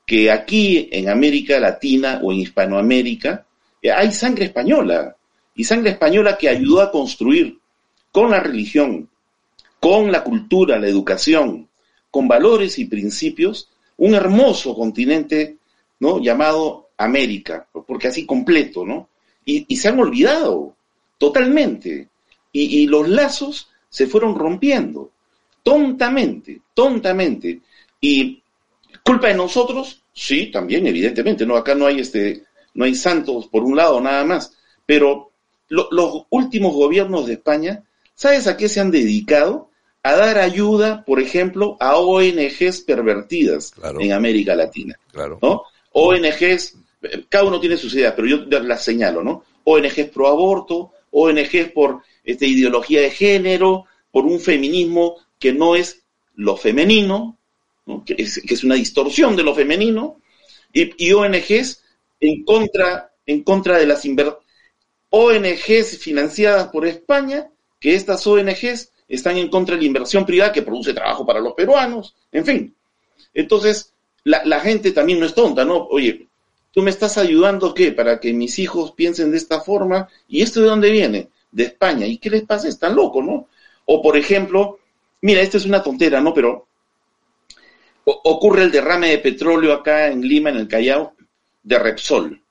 que 0.08 0.32
aquí 0.32 0.90
en 0.92 1.10
América 1.10 1.60
Latina 1.60 2.20
o 2.24 2.34
en 2.34 2.40
Hispanoamérica 2.40 3.46
eh, 3.80 3.92
hay 3.92 4.12
sangre 4.12 4.46
española 4.46 5.16
y 5.54 5.66
sangre 5.66 5.92
española 5.92 6.36
que 6.36 6.50
ayudó 6.50 6.82
a 6.82 6.90
construir 6.90 7.60
con 8.12 8.32
la 8.32 8.40
religión, 8.40 9.08
con 9.80 10.12
la 10.12 10.24
cultura, 10.24 10.80
la 10.80 10.88
educación, 10.88 11.70
con 12.14 12.28
valores 12.28 12.78
y 12.78 12.86
principios, 12.86 13.70
un 13.98 14.14
hermoso 14.14 14.76
continente 14.76 15.58
¿no? 16.00 16.22
llamado 16.22 16.90
América, 16.96 17.66
porque 17.88 18.10
así 18.10 18.24
completo, 18.24 18.86
¿no? 18.86 19.10
Y, 19.44 19.76
se 19.76 19.88
han 19.88 20.00
olvidado 20.00 20.76
totalmente. 21.18 22.10
Y, 22.52 22.86
los 22.86 23.10
lazos 23.10 23.68
se 23.90 24.06
fueron 24.06 24.36
rompiendo, 24.36 25.10
tontamente, 25.64 26.62
tontamente. 26.76 27.62
Y 28.00 28.44
culpa 29.04 29.30
de 29.30 29.34
nosotros, 29.34 30.04
sí, 30.14 30.52
también, 30.52 30.86
evidentemente, 30.86 31.48
¿no? 31.48 31.56
Acá 31.56 31.74
no 31.74 31.88
hay 31.88 32.00
este, 32.00 32.44
no 32.76 32.86
hay 32.86 32.94
santos 32.94 33.48
por 33.48 33.64
un 33.64 33.76
lado 33.76 34.00
nada 34.00 34.24
más, 34.24 34.56
pero 34.86 35.32
los 35.68 36.28
últimos 36.30 36.76
gobiernos 36.76 37.26
de 37.26 37.34
España, 37.34 37.84
¿sabes 38.14 38.46
a 38.46 38.56
qué 38.56 38.70
se 38.70 38.82
han 38.82 38.92
dedicado? 38.92 39.72
A 40.04 40.16
dar 40.16 40.38
ayuda, 40.38 41.04
por 41.06 41.20
ejemplo, 41.20 41.78
a 41.80 41.98
ONGs 41.98 42.82
pervertidas 42.82 43.72
en 44.00 44.12
América 44.12 44.54
Latina. 44.56 45.00
Claro. 45.12 45.40
¿no? 45.42 45.64
ONGs 45.94 46.76
cada 47.30 47.46
uno 47.46 47.60
tiene 47.60 47.78
sus 47.78 47.94
ideas, 47.96 48.14
pero 48.16 48.28
yo 48.28 48.38
las 48.62 48.84
señalo, 48.84 49.24
¿no? 49.24 49.44
ONGs 49.64 50.10
pro 50.14 50.28
aborto, 50.28 50.92
ONGs 51.12 51.72
por 51.74 52.02
este, 52.24 52.48
ideología 52.48 53.02
de 53.02 53.12
género, 53.12 53.86
por 54.12 54.26
un 54.26 54.40
feminismo 54.40 55.18
que 55.40 55.54
no 55.54 55.76
es 55.76 56.04
lo 56.36 56.56
femenino, 56.58 57.38
que, 58.06 58.16
es, 58.18 58.64
una 58.64 58.76
distorsión 58.76 59.36
de 59.36 59.44
lo 59.44 59.54
femenino, 59.54 60.20
y, 60.72 61.12
ONGs 61.12 61.84
en 62.20 62.44
contra, 62.44 63.14
en 63.26 63.44
contra 63.44 63.78
de 63.78 63.86
las 63.86 64.04
ONGs 65.10 65.98
financiadas 66.00 66.70
por 66.70 66.88
España, 66.88 67.50
que 67.80 67.96
estas 67.96 68.26
ONGs 68.26 68.92
están 69.16 69.38
en 69.38 69.50
contra 69.50 69.76
de 69.76 69.82
la 69.82 69.88
inversión 69.88 70.26
privada 70.26 70.52
que 70.52 70.64
produce 70.64 70.94
trabajo 70.94 71.26
para 71.26 71.40
los 71.40 71.54
peruanos, 71.54 72.16
en 72.32 72.46
fin. 72.46 72.76
Entonces, 73.34 73.94
la, 74.24 74.60
gente 74.60 74.92
también 74.92 75.20
no 75.20 75.26
es 75.26 75.34
tonta, 75.34 75.66
¿no? 75.66 75.88
Oye, 75.88 76.28
tú 76.72 76.82
me 76.82 76.90
estás 76.90 77.18
ayudando, 77.18 77.74
¿qué? 77.74 77.92
Para 77.92 78.20
que 78.20 78.34
mis 78.34 78.58
hijos 78.60 78.92
piensen 78.94 79.32
de 79.32 79.38
esta 79.38 79.62
forma. 79.62 80.08
¿Y 80.28 80.42
esto 80.42 80.62
de 80.62 80.68
dónde 80.68 80.92
viene? 80.92 81.30
De 81.52 81.64
España. 81.64 82.08
¿Y 82.08 82.18
qué 82.18 82.30
les 82.30 82.44
pasa? 82.44 82.68
Están 82.68 82.96
locos, 82.96 83.24
¿no? 83.24 83.48
O, 83.86 84.02
por 84.02 84.18
ejemplo, 84.18 84.80
mira, 85.22 85.42
esto 85.42 85.58
es 85.58 85.66
una 85.66 85.84
tontera, 85.84 86.22
¿no? 86.22 86.34
Pero 86.34 86.68
ocurre 88.06 88.64
el 88.64 88.72
derrame 88.72 89.10
de 89.10 89.18
petróleo 89.20 89.74
acá 89.74 90.08
en 90.08 90.22
Lima, 90.22 90.50
en 90.50 90.58
el 90.58 90.68
Callao, 90.68 91.14
de 91.62 91.80
Repsol. 91.80 92.42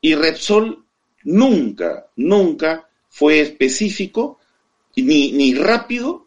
Y 0.00 0.14
Repsol 0.14 0.84
nunca, 1.24 2.06
nunca 2.16 2.88
fue 3.08 3.40
específico 3.40 4.37
ni, 5.02 5.32
ni 5.32 5.54
rápido 5.54 6.26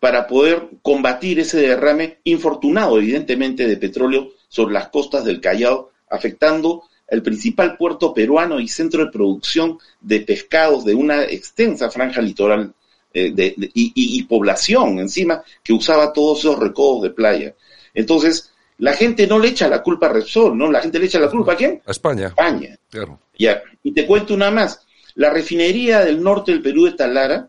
para 0.00 0.26
poder 0.26 0.68
combatir 0.82 1.40
ese 1.40 1.60
derrame 1.60 2.18
infortunado, 2.24 2.98
evidentemente, 2.98 3.66
de 3.66 3.76
petróleo 3.76 4.30
sobre 4.48 4.74
las 4.74 4.88
costas 4.88 5.24
del 5.24 5.40
Callao 5.40 5.90
afectando 6.08 6.84
el 7.06 7.22
principal 7.22 7.76
puerto 7.76 8.14
peruano 8.14 8.60
y 8.60 8.68
centro 8.68 9.04
de 9.04 9.10
producción 9.10 9.78
de 10.00 10.20
pescados 10.20 10.84
de 10.84 10.94
una 10.94 11.24
extensa 11.24 11.90
franja 11.90 12.22
litoral 12.22 12.72
eh, 13.12 13.54
y, 13.74 14.22
población 14.24 15.00
encima 15.00 15.42
que 15.64 15.72
usaba 15.72 16.12
todos 16.12 16.40
esos 16.40 16.58
recodos 16.58 17.02
de 17.02 17.10
playa. 17.10 17.54
Entonces, 17.92 18.52
la 18.78 18.92
gente 18.92 19.26
no 19.26 19.38
le 19.40 19.48
echa 19.48 19.68
la 19.68 19.82
culpa 19.82 20.06
a 20.06 20.12
Repsol, 20.12 20.56
¿no? 20.56 20.70
La 20.70 20.80
gente 20.80 21.00
le 21.00 21.06
echa 21.06 21.18
la 21.18 21.28
culpa 21.28 21.52
a 21.52 21.56
quién? 21.56 21.82
A 21.84 21.90
España. 21.90 22.28
España. 22.28 22.78
Claro. 22.88 23.18
Ya. 23.36 23.60
Y 23.82 23.92
te 23.92 24.06
cuento 24.06 24.32
una 24.32 24.52
más. 24.52 24.86
La 25.16 25.30
refinería 25.30 26.04
del 26.04 26.22
norte 26.22 26.52
del 26.52 26.62
Perú 26.62 26.84
de 26.84 26.92
Talara 26.92 27.48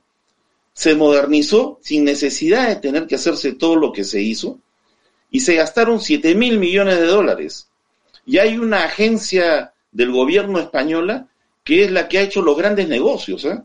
se 0.74 0.96
modernizó 0.96 1.80
sin 1.82 2.04
necesidad 2.04 2.68
de 2.68 2.78
tener 2.78 3.08
que 3.08 3.16
hacerse 3.16 3.54
todo 3.54 3.76
lo 3.76 3.92
que 3.92 4.04
se 4.04 4.22
hizo 4.22 4.60
y 5.30 5.42
se 5.42 5.56
gastaron 5.56 6.00
7 6.00 6.36
mil 6.36 6.58
millones 6.60 7.00
de 7.00 7.06
dólares 7.06 7.70
y 8.26 8.38
hay 8.38 8.58
una 8.58 8.86
agencia 8.86 9.74
del 9.92 10.12
gobierno 10.12 10.60
española 10.60 11.28
que 11.64 11.84
es 11.84 11.92
la 11.92 12.08
que 12.08 12.18
ha 12.18 12.22
hecho 12.22 12.42
los 12.42 12.58
grandes 12.58 12.88
negocios, 12.88 13.46
¿eh? 13.46 13.60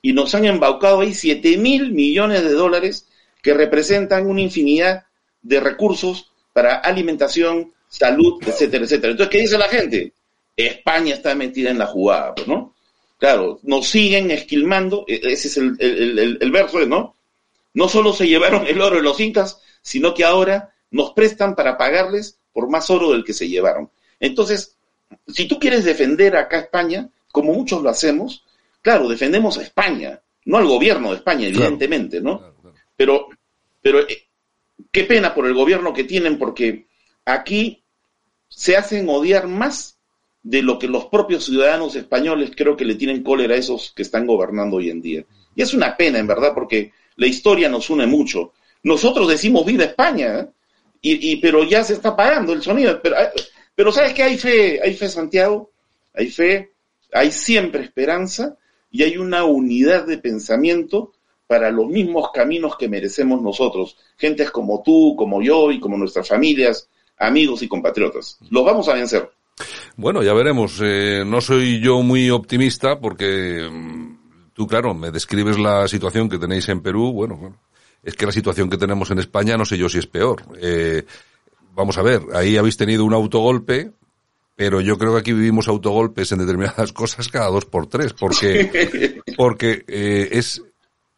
y 0.00 0.12
nos 0.12 0.34
han 0.34 0.44
embaucado 0.44 1.00
ahí 1.00 1.14
7 1.14 1.58
mil 1.58 1.92
millones 1.92 2.42
de 2.42 2.52
dólares 2.52 3.06
que 3.42 3.54
representan 3.54 4.26
una 4.26 4.40
infinidad 4.40 5.04
de 5.42 5.60
recursos 5.60 6.32
para 6.52 6.76
alimentación, 6.76 7.72
salud, 7.88 8.42
etcétera, 8.46 8.84
etcétera. 8.84 9.12
Entonces, 9.12 9.32
¿qué 9.32 9.40
dice 9.40 9.58
la 9.58 9.68
gente? 9.68 10.12
España 10.56 11.14
está 11.14 11.34
metida 11.34 11.70
en 11.70 11.78
la 11.78 11.86
jugada, 11.86 12.34
pues, 12.34 12.46
¿no? 12.46 12.71
Claro, 13.22 13.60
nos 13.62 13.86
siguen 13.86 14.32
esquilmando, 14.32 15.04
e-, 15.06 15.20
ese 15.22 15.46
es 15.46 15.56
el, 15.56 15.76
el, 15.78 16.38
el 16.40 16.50
verso, 16.50 16.84
¿no? 16.86 17.14
No 17.72 17.88
solo 17.88 18.12
se 18.12 18.26
llevaron 18.26 18.66
el 18.66 18.80
oro 18.80 18.96
de 18.96 19.02
los 19.02 19.20
incas, 19.20 19.60
sino 19.80 20.12
que 20.12 20.24
ahora 20.24 20.74
nos 20.90 21.12
prestan 21.12 21.54
para 21.54 21.78
pagarles 21.78 22.40
por 22.52 22.68
más 22.68 22.90
oro 22.90 23.12
del 23.12 23.22
que 23.22 23.32
se 23.32 23.48
llevaron. 23.48 23.92
Entonces, 24.18 24.76
si 25.28 25.46
tú 25.46 25.60
quieres 25.60 25.84
defender 25.84 26.36
acá 26.36 26.56
a 26.56 26.60
España, 26.62 27.10
como 27.30 27.52
muchos 27.52 27.80
lo 27.80 27.90
hacemos, 27.90 28.44
claro, 28.80 29.08
defendemos 29.08 29.56
a 29.56 29.62
España, 29.62 30.20
no 30.44 30.56
al 30.58 30.66
gobierno 30.66 31.10
de 31.10 31.18
España, 31.18 31.46
evidentemente, 31.46 32.20
¿no? 32.20 32.42
Pero, 32.96 33.28
pero 33.80 34.00
eh, 34.00 34.26
qué 34.90 35.04
pena 35.04 35.32
por 35.32 35.46
el 35.46 35.54
gobierno 35.54 35.94
que 35.94 36.02
tienen, 36.02 36.40
porque 36.40 36.88
aquí 37.24 37.84
se 38.48 38.76
hacen 38.76 39.08
odiar 39.08 39.46
más 39.46 39.96
de 40.42 40.62
lo 40.62 40.78
que 40.78 40.88
los 40.88 41.06
propios 41.06 41.44
ciudadanos 41.44 41.94
españoles 41.94 42.50
creo 42.56 42.76
que 42.76 42.84
le 42.84 42.96
tienen 42.96 43.22
cólera 43.22 43.54
a 43.54 43.58
esos 43.58 43.92
que 43.94 44.02
están 44.02 44.26
gobernando 44.26 44.76
hoy 44.76 44.90
en 44.90 45.00
día. 45.00 45.24
Y 45.54 45.62
es 45.62 45.74
una 45.74 45.96
pena, 45.96 46.18
en 46.18 46.26
verdad, 46.26 46.52
porque 46.54 46.92
la 47.16 47.26
historia 47.26 47.68
nos 47.68 47.90
une 47.90 48.06
mucho. 48.06 48.52
Nosotros 48.82 49.28
decimos 49.28 49.64
viva 49.64 49.84
España, 49.84 50.40
¿eh? 50.40 50.48
y, 51.00 51.36
pero 51.36 51.64
ya 51.64 51.84
se 51.84 51.94
está 51.94 52.10
apagando 52.10 52.52
el 52.52 52.62
sonido. 52.62 53.00
Pero, 53.02 53.16
eh, 53.16 53.30
pero 53.74 53.92
sabes 53.92 54.14
que 54.14 54.22
hay 54.22 54.36
fe, 54.36 54.80
hay 54.82 54.94
fe 54.94 55.08
Santiago, 55.08 55.70
hay 56.14 56.28
fe, 56.28 56.72
hay 57.12 57.30
siempre 57.30 57.82
esperanza 57.82 58.56
y 58.90 59.02
hay 59.02 59.16
una 59.16 59.44
unidad 59.44 60.06
de 60.06 60.18
pensamiento 60.18 61.12
para 61.46 61.70
los 61.70 61.86
mismos 61.86 62.30
caminos 62.32 62.76
que 62.76 62.88
merecemos 62.88 63.42
nosotros, 63.42 63.96
gentes 64.16 64.50
como 64.50 64.82
tú, 64.82 65.14
como 65.16 65.42
yo 65.42 65.70
y 65.70 65.80
como 65.80 65.98
nuestras 65.98 66.28
familias, 66.28 66.88
amigos 67.18 67.62
y 67.62 67.68
compatriotas. 67.68 68.38
Los 68.50 68.64
vamos 68.64 68.88
a 68.88 68.94
vencer. 68.94 69.30
Bueno, 69.96 70.22
ya 70.22 70.32
veremos. 70.32 70.80
Eh, 70.82 71.24
no 71.26 71.40
soy 71.40 71.80
yo 71.80 72.02
muy 72.02 72.30
optimista 72.30 72.98
porque 72.98 73.68
mm, 73.70 74.52
tú, 74.52 74.66
claro, 74.66 74.94
me 74.94 75.10
describes 75.10 75.58
la 75.58 75.86
situación 75.88 76.28
que 76.28 76.38
tenéis 76.38 76.68
en 76.68 76.80
Perú. 76.80 77.12
Bueno, 77.12 77.36
bueno, 77.36 77.58
es 78.02 78.14
que 78.14 78.26
la 78.26 78.32
situación 78.32 78.68
que 78.68 78.78
tenemos 78.78 79.10
en 79.10 79.18
España 79.18 79.56
no 79.56 79.64
sé 79.64 79.76
yo 79.78 79.88
si 79.88 79.98
es 79.98 80.06
peor. 80.06 80.42
Eh, 80.60 81.04
vamos 81.74 81.98
a 81.98 82.02
ver, 82.02 82.22
ahí 82.34 82.56
habéis 82.56 82.76
tenido 82.76 83.04
un 83.04 83.14
autogolpe, 83.14 83.92
pero 84.56 84.80
yo 84.80 84.98
creo 84.98 85.12
que 85.12 85.20
aquí 85.20 85.32
vivimos 85.32 85.68
autogolpes 85.68 86.32
en 86.32 86.38
determinadas 86.38 86.92
cosas 86.92 87.28
cada 87.28 87.48
dos 87.48 87.64
por 87.64 87.86
tres, 87.86 88.12
porque, 88.12 89.20
porque 89.36 89.84
eh, 89.86 90.28
es, 90.32 90.62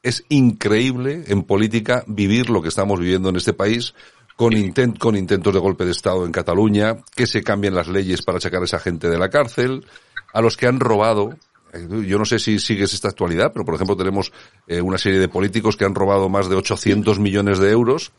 es 0.03 0.25
increíble 0.29 1.25
en 1.29 1.43
política 1.43 2.05
vivir 2.07 2.51
lo 2.51 2.63
que 2.63 2.69
estamos 2.69 3.01
viviendo 3.01 3.29
en 3.31 3.37
este 3.37 3.53
país, 3.53 3.95
con, 4.37 4.53
intent, 4.53 4.99
con 4.99 5.17
intentos 5.17 5.53
de 5.53 5.61
golpe 5.61 5.85
de 5.85 5.93
Estado 5.93 6.25
en 6.25 6.33
Cataluña, 6.33 6.97
que 7.15 7.27
se 7.27 7.43
cambien 7.43 7.75
las 7.75 7.89
leyes 7.89 8.23
para 8.23 8.41
sacar 8.41 8.63
a 8.63 8.65
esa 8.65 8.79
gente 8.79 9.09
de 9.09 9.19
la 9.19 9.31
cárcel, 9.31 9.87
a 10.33 10.41
los 10.41 10.57
que 10.57 10.67
han 10.67 10.81
robado. 10.81 11.31
Eh, 11.73 11.87
yo 12.07 12.19
no 12.19 12.25
sé 12.25 12.39
si 12.39 12.59
sigues 12.59 12.95
esta 12.95 13.09
actualidad, 13.09 13.53
pero 13.53 13.65
por 13.65 13.75
ejemplo 13.75 13.97
tenemos 13.97 14.33
eh, 14.67 14.81
una 14.81 14.99
serie 14.99 15.19
de 15.19 15.29
políticos 15.29 15.77
que 15.77 15.85
han 15.85 15.95
robado 15.95 16.29
más 16.29 16.49
de 16.49 16.57
800 16.57 17.19
millones 17.19 17.59
de 17.59 17.71
euros, 17.71 18.13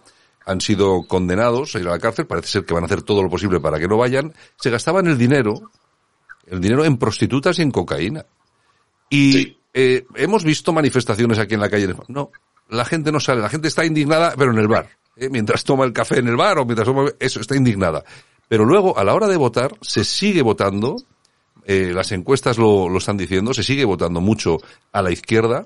han 0.45 0.61
sido 0.61 1.03
condenados 1.07 1.75
a 1.75 1.79
ir 1.79 1.87
a 1.87 1.91
la 1.91 1.99
cárcel, 1.99 2.27
parece 2.27 2.47
ser 2.47 2.65
que 2.65 2.73
van 2.73 2.83
a 2.83 2.85
hacer 2.85 3.01
todo 3.01 3.23
lo 3.23 3.29
posible 3.29 3.59
para 3.59 3.79
que 3.79 3.87
no 3.87 3.97
vayan. 3.97 4.33
Se 4.57 4.69
gastaban 4.69 5.07
el 5.07 5.17
dinero, 5.17 5.71
el 6.45 6.61
dinero 6.61 6.85
en 6.85 6.97
prostitutas 6.97 7.57
y 7.57 7.63
en 7.63 7.71
cocaína. 7.71 8.25
Y 9.09 9.57
eh, 9.73 10.05
hemos 10.15 10.43
visto 10.43 10.71
manifestaciones 10.71 11.39
aquí 11.39 11.55
en 11.55 11.61
la 11.61 11.69
calle. 11.69 11.95
No, 12.07 12.31
la 12.69 12.85
gente 12.85 13.11
no 13.11 13.19
sale, 13.19 13.41
la 13.41 13.49
gente 13.49 13.67
está 13.67 13.85
indignada, 13.85 14.33
pero 14.37 14.51
en 14.51 14.59
el 14.59 14.67
bar. 14.67 14.87
¿Eh? 15.17 15.29
Mientras 15.29 15.63
toma 15.63 15.85
el 15.85 15.93
café 15.93 16.19
en 16.19 16.27
el 16.27 16.35
bar 16.35 16.59
o 16.59 16.65
mientras 16.65 16.85
toma... 16.87 17.09
Eso, 17.19 17.39
está 17.39 17.55
indignada. 17.55 18.03
Pero 18.47 18.65
luego, 18.65 18.97
a 18.97 19.03
la 19.03 19.13
hora 19.13 19.27
de 19.27 19.37
votar, 19.37 19.75
se 19.81 20.03
sigue 20.03 20.41
votando, 20.41 20.97
eh, 21.65 21.91
las 21.93 22.11
encuestas 22.11 22.57
lo, 22.57 22.89
lo 22.89 22.97
están 22.97 23.17
diciendo, 23.17 23.53
se 23.53 23.63
sigue 23.63 23.85
votando 23.85 24.21
mucho 24.21 24.57
a 24.91 25.01
la 25.01 25.11
izquierda, 25.11 25.65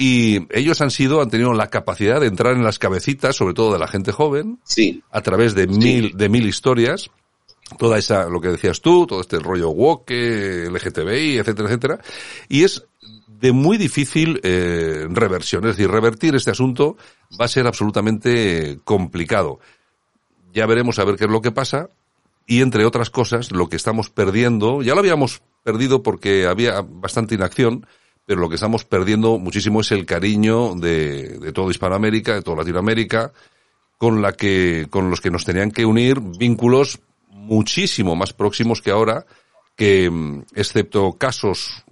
y 0.00 0.46
ellos 0.56 0.80
han 0.80 0.90
sido, 0.90 1.20
han 1.20 1.28
tenido 1.28 1.52
la 1.52 1.68
capacidad 1.68 2.20
de 2.20 2.26
entrar 2.26 2.54
en 2.56 2.64
las 2.64 2.78
cabecitas, 2.78 3.36
sobre 3.36 3.52
todo 3.52 3.74
de 3.74 3.78
la 3.78 3.86
gente 3.86 4.12
joven, 4.12 4.58
sí. 4.64 5.02
a 5.10 5.20
través 5.20 5.54
de 5.54 5.66
mil, 5.66 6.16
de 6.16 6.30
mil 6.30 6.46
historias, 6.46 7.10
toda 7.78 7.98
esa, 7.98 8.26
lo 8.30 8.40
que 8.40 8.48
decías 8.48 8.80
tú, 8.80 9.06
todo 9.06 9.20
este 9.20 9.38
rollo 9.38 9.68
woke, 9.68 10.10
LGTBI, 10.70 11.36
etcétera, 11.36 11.68
etcétera, 11.68 12.00
y 12.48 12.64
es 12.64 12.86
de 13.40 13.52
muy 13.52 13.78
difícil 13.78 14.40
eh, 14.42 15.06
reversión. 15.10 15.64
Es 15.64 15.76
decir, 15.76 15.90
revertir 15.90 16.34
este 16.34 16.50
asunto 16.50 16.96
va 17.40 17.46
a 17.46 17.48
ser 17.48 17.66
absolutamente 17.66 18.80
complicado. 18.84 19.60
Ya 20.52 20.66
veremos 20.66 20.98
a 20.98 21.04
ver 21.04 21.16
qué 21.16 21.24
es 21.24 21.30
lo 21.30 21.40
que 21.40 21.52
pasa. 21.52 21.88
Y 22.46 22.62
entre 22.62 22.84
otras 22.84 23.10
cosas, 23.10 23.52
lo 23.52 23.68
que 23.68 23.76
estamos 23.76 24.10
perdiendo, 24.10 24.82
ya 24.82 24.94
lo 24.94 25.00
habíamos 25.00 25.42
perdido 25.62 26.02
porque 26.02 26.46
había 26.46 26.80
bastante 26.82 27.34
inacción, 27.34 27.86
pero 28.26 28.40
lo 28.40 28.48
que 28.48 28.56
estamos 28.56 28.84
perdiendo 28.84 29.38
muchísimo 29.38 29.80
es 29.80 29.92
el 29.92 30.04
cariño 30.04 30.74
de, 30.74 31.38
de 31.38 31.52
toda 31.52 31.70
Hispanoamérica, 31.70 32.34
de 32.34 32.42
toda 32.42 32.58
Latinoamérica, 32.58 33.32
con 33.98 34.20
la 34.20 34.32
que, 34.32 34.88
con 34.90 35.10
los 35.10 35.20
que 35.20 35.30
nos 35.30 35.44
tenían 35.44 35.70
que 35.70 35.84
unir 35.84 36.20
vínculos 36.20 37.00
muchísimo 37.28 38.16
más 38.16 38.32
próximos 38.32 38.82
que 38.82 38.90
ahora, 38.90 39.26
que 39.76 40.10
excepto 40.54 41.12
casos 41.12 41.84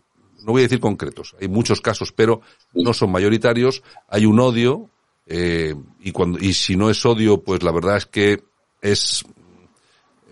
no 0.48 0.52
voy 0.52 0.62
a 0.62 0.64
decir 0.64 0.80
concretos, 0.80 1.36
hay 1.38 1.46
muchos 1.46 1.82
casos, 1.82 2.10
pero 2.10 2.40
no 2.72 2.94
son 2.94 3.12
mayoritarios, 3.12 3.82
hay 4.08 4.24
un 4.24 4.40
odio, 4.40 4.88
eh, 5.26 5.74
y 6.00 6.10
cuando, 6.10 6.38
y 6.38 6.54
si 6.54 6.74
no 6.74 6.88
es 6.88 7.04
odio, 7.04 7.42
pues 7.42 7.62
la 7.62 7.70
verdad 7.70 7.98
es 7.98 8.06
que 8.06 8.42
es 8.80 9.26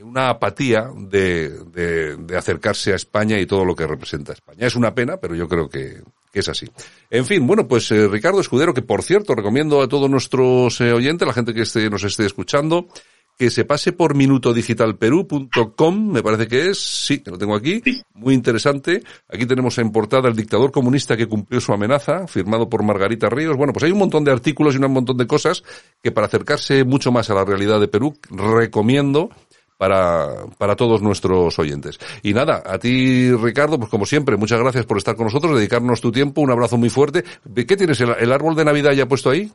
una 0.00 0.30
apatía 0.30 0.88
de, 0.96 1.50
de, 1.66 2.16
de, 2.16 2.36
acercarse 2.38 2.94
a 2.94 2.96
España 2.96 3.38
y 3.38 3.44
todo 3.44 3.66
lo 3.66 3.76
que 3.76 3.86
representa 3.86 4.32
España. 4.32 4.66
Es 4.66 4.74
una 4.74 4.94
pena, 4.94 5.18
pero 5.18 5.34
yo 5.34 5.48
creo 5.48 5.68
que, 5.68 6.00
que 6.32 6.40
es 6.40 6.48
así. 6.48 6.66
En 7.10 7.26
fin, 7.26 7.46
bueno, 7.46 7.68
pues 7.68 7.90
eh, 7.90 8.08
Ricardo 8.08 8.40
Escudero, 8.40 8.72
que 8.72 8.80
por 8.80 9.02
cierto 9.02 9.34
recomiendo 9.34 9.82
a 9.82 9.88
todos 9.88 10.08
nuestros 10.08 10.80
eh, 10.80 10.92
oyentes, 10.92 11.28
la 11.28 11.34
gente 11.34 11.52
que 11.52 11.62
esté, 11.62 11.90
nos 11.90 12.04
esté 12.04 12.24
escuchando, 12.24 12.88
que 13.36 13.50
se 13.50 13.64
pase 13.64 13.92
por 13.92 14.14
minutodigitalperú.com, 14.14 16.12
me 16.12 16.22
parece 16.22 16.48
que 16.48 16.70
es, 16.70 16.78
sí, 16.78 17.18
que 17.18 17.30
lo 17.30 17.38
tengo 17.38 17.54
aquí, 17.54 17.82
muy 18.14 18.34
interesante. 18.34 19.02
Aquí 19.28 19.44
tenemos 19.46 19.76
en 19.78 19.92
portada 19.92 20.28
el 20.28 20.36
dictador 20.36 20.72
comunista 20.72 21.16
que 21.16 21.26
cumplió 21.26 21.60
su 21.60 21.72
amenaza, 21.72 22.26
firmado 22.26 22.68
por 22.68 22.82
Margarita 22.82 23.28
Ríos. 23.28 23.56
Bueno, 23.56 23.72
pues 23.72 23.84
hay 23.84 23.92
un 23.92 23.98
montón 23.98 24.24
de 24.24 24.32
artículos 24.32 24.74
y 24.74 24.78
un 24.78 24.90
montón 24.90 25.16
de 25.18 25.26
cosas 25.26 25.62
que 26.02 26.12
para 26.12 26.26
acercarse 26.28 26.84
mucho 26.84 27.12
más 27.12 27.28
a 27.28 27.34
la 27.34 27.44
realidad 27.44 27.78
de 27.78 27.88
Perú, 27.88 28.16
recomiendo 28.30 29.28
para, 29.76 30.46
para 30.56 30.76
todos 30.76 31.02
nuestros 31.02 31.58
oyentes. 31.58 31.98
Y 32.22 32.32
nada, 32.32 32.62
a 32.64 32.78
ti, 32.78 33.30
Ricardo, 33.32 33.78
pues 33.78 33.90
como 33.90 34.06
siempre, 34.06 34.36
muchas 34.36 34.60
gracias 34.60 34.86
por 34.86 34.96
estar 34.96 35.16
con 35.16 35.26
nosotros, 35.26 35.56
dedicarnos 35.56 36.00
tu 36.00 36.10
tiempo, 36.10 36.40
un 36.40 36.50
abrazo 36.50 36.78
muy 36.78 36.88
fuerte. 36.88 37.24
¿Qué 37.54 37.76
tienes? 37.76 38.00
¿El, 38.00 38.14
el 38.18 38.32
árbol 38.32 38.56
de 38.56 38.64
Navidad 38.64 38.92
ya 38.92 39.06
puesto 39.06 39.30
ahí? 39.30 39.52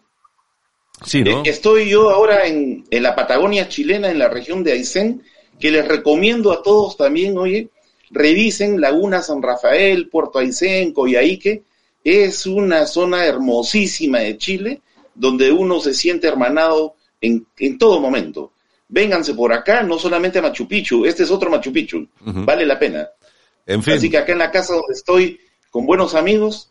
Sí, 1.04 1.24
¿no? 1.24 1.43
Estoy 1.45 1.89
yo 1.89 2.10
ahora 2.10 2.45
en, 2.45 2.86
en, 2.89 3.04
la 3.04 3.16
Patagonia 3.16 3.68
chilena, 3.68 4.12
en 4.12 4.20
la 4.20 4.30
región 4.30 4.64
de 4.64 4.74
Aysén, 4.74 5.24
que 5.60 5.72
les 5.72 5.88
recomiendo 5.88 6.52
a 6.52 6.62
todos 6.62 6.97
también, 6.97 7.38
oye, 7.38 7.70
revisen 8.12 8.80
Laguna 8.80 9.22
San 9.22 9.41
Rafael, 9.41 10.10
Puerto 10.10 10.39
Aysén, 10.39 10.93
Coyhaique. 10.93 11.64
Es 12.04 12.45
una 12.45 12.88
zona 12.88 13.26
hermosísima 13.26 14.20
de 14.20 14.38
Chile, 14.38 14.82
donde 15.14 15.52
uno 15.52 15.80
se 15.80 15.93
siente 15.93 16.28
hermanado 16.28 16.95
en, 17.20 17.45
en 17.60 17.78
todo 17.78 17.99
momento. 17.99 18.52
Vénganse 18.88 19.34
por 19.34 19.54
acá, 19.54 19.84
no 19.84 19.99
solamente 19.99 20.39
a 20.39 20.41
Machu 20.41 20.68
Picchu, 20.68 21.06
este 21.06 21.24
es 21.24 21.32
otro 21.32 21.49
Machu 21.49 21.72
Picchu, 21.72 21.97
uh 21.99 22.08
-huh. 22.26 22.45
vale 22.45 22.66
la 22.66 22.78
pena. 22.78 23.08
En 23.66 23.82
fin. 23.84 23.93
Así 23.93 24.10
que 24.10 24.18
acá 24.18 24.34
en 24.34 24.39
la 24.39 24.52
casa 24.52 24.74
donde 24.74 24.93
estoy, 24.93 25.39
con 25.70 25.86
buenos 25.86 26.16
amigos, 26.16 26.71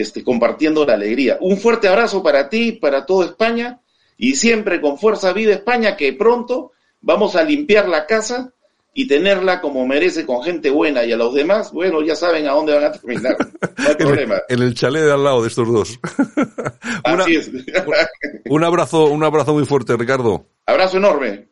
este, 0.00 0.24
compartiendo 0.24 0.84
la 0.84 0.94
alegría. 0.94 1.38
Un 1.40 1.58
fuerte 1.58 1.88
abrazo 1.88 2.22
para 2.22 2.48
ti, 2.48 2.72
para 2.72 3.06
toda 3.06 3.26
España 3.26 3.80
y 4.16 4.34
siempre 4.34 4.80
con 4.80 4.98
fuerza 4.98 5.32
viva 5.32 5.52
España 5.52 5.96
que 5.96 6.12
pronto 6.12 6.72
vamos 7.00 7.36
a 7.36 7.42
limpiar 7.42 7.88
la 7.88 8.06
casa 8.06 8.52
y 8.92 9.06
tenerla 9.06 9.60
como 9.60 9.86
merece 9.86 10.26
con 10.26 10.42
gente 10.42 10.68
buena 10.68 11.04
y 11.04 11.12
a 11.12 11.16
los 11.16 11.32
demás, 11.32 11.72
bueno, 11.72 12.02
ya 12.02 12.16
saben 12.16 12.48
a 12.48 12.52
dónde 12.52 12.74
van 12.74 12.84
a 12.84 12.92
terminar. 12.92 13.36
No 13.78 13.88
hay 13.88 13.94
problema. 13.98 14.42
en 14.48 14.62
el 14.62 14.74
chalet 14.74 15.04
de 15.04 15.12
al 15.12 15.22
lado 15.22 15.42
de 15.42 15.48
estos 15.48 15.72
dos. 15.72 16.00
Así 17.04 17.36
es. 17.36 17.50
un 18.46 18.64
abrazo, 18.64 19.04
un 19.06 19.22
abrazo 19.22 19.54
muy 19.54 19.64
fuerte, 19.64 19.96
Ricardo. 19.96 20.46
Abrazo 20.66 20.96
enorme. 20.96 21.48